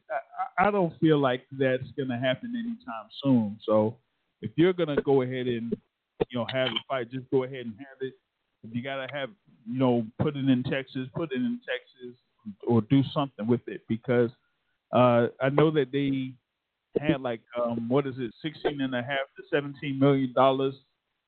[0.58, 3.58] I, I don't feel like that's going to happen anytime soon.
[3.64, 3.96] So
[4.42, 5.74] if you're going to go ahead and
[6.30, 8.14] you know have the fight, just go ahead and have it.
[8.64, 9.30] If you got to have
[9.70, 12.18] you know put it in Texas, put it in Texas,
[12.66, 14.30] or do something with it because
[14.92, 16.32] uh, I know that they
[17.00, 20.74] had like um, what is it, sixteen and a half to seventeen million dollars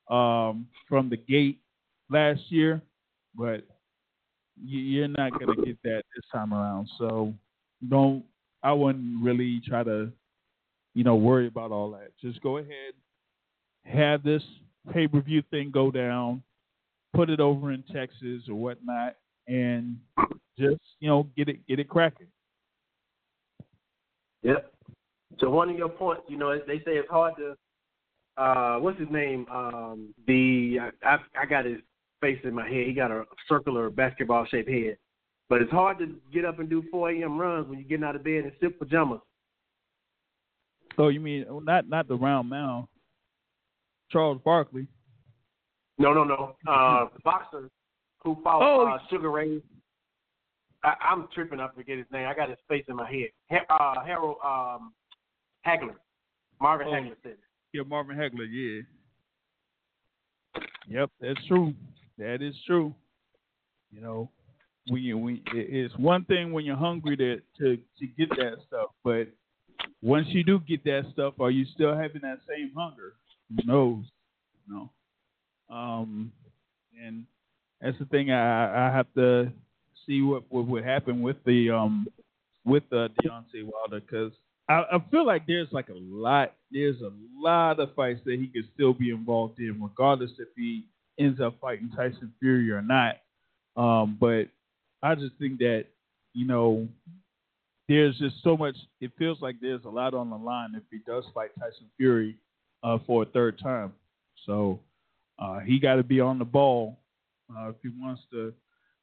[0.09, 1.59] um, from the gate
[2.09, 2.81] last year,
[3.35, 3.65] but
[4.63, 6.89] you're not gonna get that this time around.
[6.97, 7.33] So
[7.87, 8.23] don't.
[8.63, 10.11] I wouldn't really try to,
[10.93, 12.11] you know, worry about all that.
[12.21, 12.93] Just go ahead,
[13.85, 14.43] have this
[14.93, 16.43] pay per view thing go down,
[17.13, 19.15] put it over in Texas or whatnot,
[19.47, 19.97] and
[20.59, 22.27] just you know get it get it cracking.
[24.43, 24.71] Yep.
[25.39, 27.55] So one of your points, you know, they say it's hard to.
[28.37, 29.45] Uh, what's his name?
[29.51, 31.77] Um, the I, I got his
[32.21, 32.87] face in my head.
[32.87, 34.97] He got a circular basketball shaped head.
[35.49, 37.37] But it's hard to get up and do 4 a.m.
[37.37, 39.19] runs when you're getting out of bed in silk pajamas.
[40.97, 42.87] Oh, you mean not not the round mound?
[44.11, 44.87] Charles Barkley.
[45.97, 46.55] No, no, no.
[46.67, 47.69] Uh, boxer
[48.23, 48.87] who fought Oh.
[48.87, 49.61] uh, Sugar Ray.
[50.83, 51.59] I, I'm tripping.
[51.59, 52.27] I forget his name.
[52.27, 53.61] I got his face in my head.
[53.69, 54.93] Uh, Harold um,
[55.65, 55.95] Hagler.
[56.59, 56.91] Marvin Oh.
[56.91, 57.39] Hagler said it.
[57.73, 58.47] Yeah, Marvin Hagler.
[58.49, 58.81] Yeah.
[60.87, 61.73] Yep, that's true.
[62.17, 62.93] That is true.
[63.91, 64.29] You know,
[64.87, 68.89] when you when it's one thing when you're hungry to to to get that stuff,
[69.03, 69.27] but
[70.01, 73.13] once you do get that stuff, are you still having that same hunger?
[73.49, 74.05] Who knows?
[74.67, 74.89] No.
[75.69, 76.31] Um,
[77.01, 77.25] and
[77.79, 78.31] that's the thing.
[78.31, 79.51] I I have to
[80.05, 82.07] see what what would happen with the um
[82.65, 84.31] with uh, Deontay Wilder because
[84.71, 88.47] I, I feel like there's like a lot there's a lot of fights that he
[88.47, 90.85] could still be involved in, regardless if he
[91.19, 93.17] ends up fighting Tyson Fury or not.
[93.75, 94.45] Um, but
[95.03, 95.85] I just think that
[96.33, 96.87] you know
[97.89, 98.75] there's just so much.
[99.01, 102.37] It feels like there's a lot on the line if he does fight Tyson Fury
[102.83, 103.93] uh, for a third time.
[104.45, 104.79] So
[105.37, 106.97] uh, he got to be on the ball
[107.53, 108.53] uh, if he wants to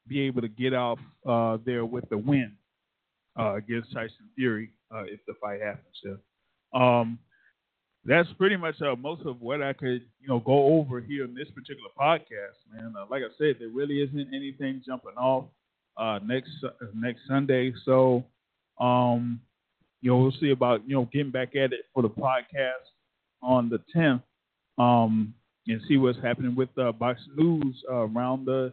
[0.06, 2.52] be able to get off uh, there with the win
[3.38, 5.96] uh, against Tyson Fury uh, if the fight happens.
[6.04, 6.14] Yeah.
[6.74, 7.18] Um,
[8.04, 11.34] that's pretty much uh, most of what I could, you know, go over here in
[11.34, 12.94] this particular podcast, man.
[12.98, 15.44] Uh, like I said, there really isn't anything jumping off
[15.96, 18.24] uh, next uh, next Sunday, so
[18.80, 19.40] um,
[20.00, 22.86] you know, we'll see about you know getting back at it for the podcast
[23.42, 24.22] on the 10th,
[24.78, 25.34] um,
[25.66, 28.72] and see what's happening with uh, boxing news around the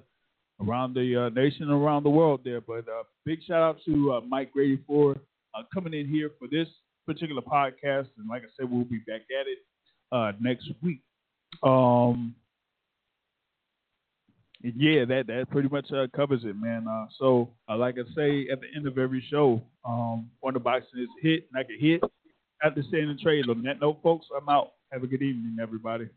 [0.62, 2.62] around the uh, nation, around the world there.
[2.62, 5.18] But uh, big shout out to Mike Grady for
[5.58, 6.68] uh, coming in here for this
[7.06, 8.08] particular podcast.
[8.18, 9.60] And like I said, we'll be back at it
[10.12, 11.02] uh, next week.
[11.64, 12.36] Um,
[14.62, 16.88] yeah, that that pretty much uh, covers it, man.
[16.88, 21.02] Uh, so, uh, like I say at the end of every show, um, Wonder Boxing
[21.02, 22.02] is hit, and I can hit.
[22.64, 23.50] At the stand and trade.
[23.50, 24.72] On that note, folks, I'm out.
[24.92, 26.08] Have a good evening, everybody.